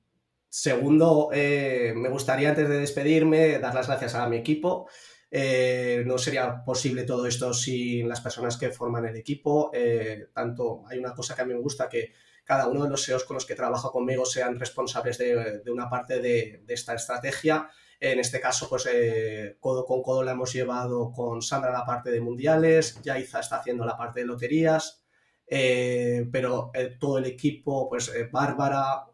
segundo, 0.47 1.31
eh, 1.33 1.95
me 1.97 2.11
gustaría 2.11 2.51
antes 2.51 2.69
de 2.69 2.79
despedirme 2.79 3.59
dar 3.61 3.75
las 3.75 3.87
gracias 3.87 4.15
a 4.15 4.29
mi 4.29 4.37
equipo. 4.37 4.87
Eh, 5.31 6.03
no 6.07 6.19
sería 6.19 6.63
posible 6.67 7.05
todo 7.05 7.27
esto 7.27 7.55
sin 7.55 8.11
las 8.11 8.21
personas 8.21 8.59
que 8.59 8.69
forman 8.69 9.07
el 9.07 9.17
equipo. 9.17 9.71
tanto 10.35 10.83
hay 10.87 10.99
una 10.99 11.15
cosa 11.15 11.35
que 11.35 11.43
a 11.43 11.47
mí 11.47 11.55
me 11.55 11.61
gusta 11.61 11.89
que 11.89 12.13
cada 12.45 12.69
uno 12.69 12.85
de 12.85 12.91
los 12.91 13.03
SEOs 13.03 13.25
con 13.25 13.37
los 13.37 13.47
que 13.47 13.55
trabajo 13.55 13.91
conmigo 13.91 14.27
sean 14.27 14.59
responsables 14.59 15.17
de, 15.17 15.63
una 15.73 15.89
parte 15.89 16.21
de, 16.21 16.63
esta 16.69 16.95
estrategia 16.95 17.71
en 18.01 18.21
este 18.21 18.41
caso, 18.41 18.69
pues 18.69 18.89
eh, 18.93 19.57
codo 19.59 19.85
con 19.85 20.03
codo 20.03 20.23
la 20.23 20.33
hemos 20.33 20.53
llevado 20.53 21.13
con 21.13 21.43
Sandra 21.43 21.73
la 21.73 21.85
parte 21.85 22.11
de 22.11 22.21
mundiales, 22.21 23.01
Yaiza 23.03 23.41
está 23.41 23.57
haciendo 23.57 23.85
la 23.85 23.97
parte 23.97 24.21
de 24.21 24.27
loterías, 24.27 25.05
eh, 25.47 26.29
pero 26.31 26.71
eh, 26.75 26.97
todo 26.99 27.19
el 27.19 27.25
equipo, 27.25 27.89
pues 27.89 28.13
Bárbara, 28.31 29.07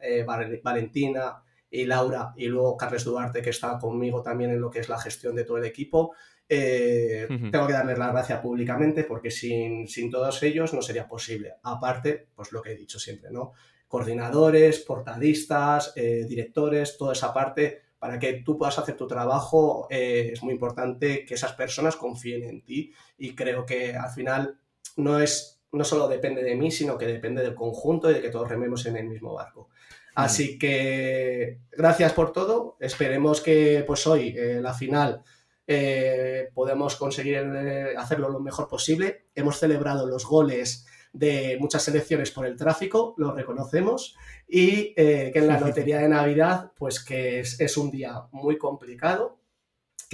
Valentina 0.62 1.42
y 1.70 1.86
Laura, 1.86 2.34
y 2.36 2.46
luego 2.46 2.76
Carles 2.76 3.04
Duarte, 3.04 3.40
que 3.40 3.50
está 3.50 3.78
conmigo 3.78 4.22
también 4.22 4.50
en 4.50 4.60
lo 4.60 4.70
que 4.70 4.80
es 4.80 4.88
la 4.88 4.98
gestión 4.98 5.34
de 5.34 5.44
todo 5.44 5.56
el 5.56 5.64
equipo. 5.64 6.12
Tengo 6.46 7.66
que 7.66 7.72
darles 7.72 7.96
la 7.96 8.12
gracia 8.12 8.42
públicamente 8.42 9.04
porque 9.04 9.30
sin, 9.30 9.88
sin, 9.88 10.10
todos 10.10 10.42
ellos 10.42 10.74
no 10.74 10.82
sería 10.82 11.08
posible. 11.08 11.54
Aparte, 11.62 12.28
pues 12.34 12.52
lo 12.52 12.60
que 12.60 12.72
he 12.72 12.76
dicho 12.76 12.98
siempre, 12.98 13.30
¿no? 13.30 13.52
Coordinadores, 13.88 14.80
portadistas, 14.80 15.94
directores, 15.94 16.98
toda 16.98 17.14
esa 17.14 17.32
parte 17.32 17.83
para 18.04 18.18
que 18.18 18.42
tú 18.44 18.58
puedas 18.58 18.78
hacer 18.78 18.98
tu 18.98 19.06
trabajo 19.06 19.86
eh, 19.88 20.28
es 20.34 20.42
muy 20.42 20.52
importante 20.52 21.24
que 21.24 21.32
esas 21.32 21.54
personas 21.54 21.96
confíen 21.96 22.42
en 22.42 22.62
ti 22.62 22.92
y 23.16 23.34
creo 23.34 23.64
que 23.64 23.96
al 23.96 24.10
final 24.10 24.60
no 24.98 25.20
es 25.20 25.62
no 25.72 25.84
solo 25.84 26.06
depende 26.06 26.42
de 26.42 26.54
mí, 26.54 26.70
sino 26.70 26.98
que 26.98 27.06
depende 27.06 27.40
del 27.40 27.54
conjunto 27.54 28.10
y 28.10 28.12
de 28.12 28.20
que 28.20 28.28
todos 28.28 28.46
rememos 28.46 28.84
en 28.84 28.98
el 28.98 29.08
mismo 29.08 29.32
barco. 29.32 29.70
Así 30.16 30.58
que 30.58 31.60
gracias 31.72 32.12
por 32.12 32.32
todo. 32.32 32.76
Esperemos 32.78 33.40
que 33.40 33.82
pues 33.86 34.06
hoy, 34.06 34.34
eh, 34.36 34.60
la 34.60 34.74
final, 34.74 35.22
eh, 35.66 36.50
podemos 36.52 36.96
conseguir 36.96 37.38
hacerlo 37.96 38.28
lo 38.28 38.40
mejor 38.40 38.68
posible. 38.68 39.28
Hemos 39.34 39.58
celebrado 39.58 40.06
los 40.06 40.26
goles 40.26 40.86
de 41.14 41.56
muchas 41.60 41.84
selecciones 41.84 42.32
por 42.32 42.44
el 42.44 42.56
tráfico, 42.56 43.14
lo 43.16 43.32
reconocemos, 43.32 44.16
y 44.46 44.92
eh, 44.96 45.30
que 45.32 45.38
en 45.38 45.46
la 45.46 45.60
lotería 45.60 45.98
de 45.98 46.08
Navidad, 46.08 46.72
pues 46.76 47.02
que 47.02 47.40
es, 47.40 47.76
un 47.78 47.90
día 47.90 48.24
muy 48.32 48.58
complicado, 48.58 49.38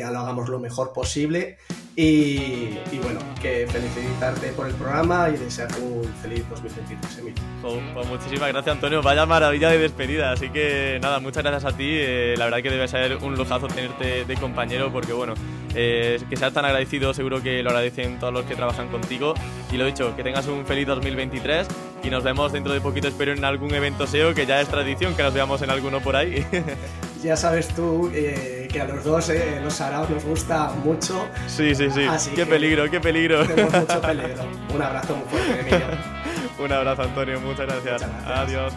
que 0.06 0.12
lo 0.12 0.20
hagamos 0.20 0.48
lo 0.48 0.58
mejor 0.58 0.92
posible 0.92 1.58
y, 1.96 2.78
bueno, 3.02 3.20
que 3.42 3.66
felicitarte 3.66 4.52
por 4.52 4.66
el 4.66 4.74
programa 4.74 5.28
y 5.28 5.36
desearte 5.36 5.80
un 5.80 6.04
feliz 6.22 6.48
2023, 6.48 7.18
Emilio. 7.18 7.42
Pues, 7.60 7.74
pues, 7.92 8.06
muchísimas 8.06 8.48
gracias, 8.48 8.74
Antonio. 8.74 9.02
Vaya 9.02 9.26
maravilla 9.26 9.68
de 9.70 9.78
despedida. 9.78 10.32
Así 10.32 10.48
que 10.48 10.98
nada, 11.02 11.20
muchas 11.20 11.42
gracias 11.42 11.70
a 11.70 11.76
ti. 11.76 11.88
Eh, 11.88 12.34
la 12.38 12.46
verdad 12.46 12.62
que 12.62 12.70
debe 12.70 12.88
ser 12.88 13.16
un 13.16 13.34
lujazo 13.34 13.66
tenerte 13.68 14.24
de 14.24 14.36
compañero 14.36 14.90
porque, 14.90 15.12
bueno, 15.12 15.34
eh, 15.74 16.18
que 16.30 16.36
seas 16.36 16.54
tan 16.54 16.64
agradecido, 16.64 17.12
seguro 17.12 17.42
que 17.42 17.62
lo 17.62 17.70
agradecen 17.70 18.18
todos 18.18 18.32
los 18.32 18.44
que 18.44 18.54
trabajan 18.54 18.88
contigo. 18.88 19.34
Y 19.70 19.76
lo 19.76 19.84
dicho, 19.84 20.16
que 20.16 20.22
tengas 20.22 20.46
un 20.46 20.64
feliz 20.64 20.86
2023 20.86 21.68
y 22.02 22.08
nos 22.08 22.24
vemos 22.24 22.52
dentro 22.52 22.72
de 22.72 22.80
poquito, 22.80 23.08
espero, 23.08 23.32
en 23.32 23.44
algún 23.44 23.74
evento 23.74 24.06
SEO, 24.06 24.32
que 24.32 24.46
ya 24.46 24.60
es 24.60 24.68
tradición 24.68 25.14
que 25.14 25.22
nos 25.22 25.34
veamos 25.34 25.60
en 25.60 25.68
alguno 25.68 26.00
por 26.00 26.16
ahí. 26.16 26.46
ya 27.22 27.36
sabes 27.36 27.68
tú 27.68 28.10
eh, 28.14 28.59
que 28.70 28.80
a 28.80 28.84
los 28.84 29.04
dos, 29.04 29.28
eh, 29.30 29.60
los 29.62 29.80
araos, 29.80 30.08
nos 30.10 30.24
gusta 30.24 30.70
mucho. 30.84 31.26
Sí, 31.46 31.74
sí, 31.74 31.90
sí. 31.90 32.30
qué 32.34 32.46
peligro, 32.46 32.90
qué 32.90 33.00
peligro. 33.00 33.46
Tenemos 33.46 33.72
mucho 33.72 34.00
peligro. 34.00 34.44
Un 34.74 34.82
abrazo 34.82 35.16
muy 35.16 35.28
fuerte, 35.28 35.60
Emilio. 35.60 35.86
Un 36.58 36.72
abrazo, 36.72 37.02
Antonio. 37.02 37.40
Muchas 37.40 37.66
gracias. 37.66 38.10
Adiós. 38.26 38.74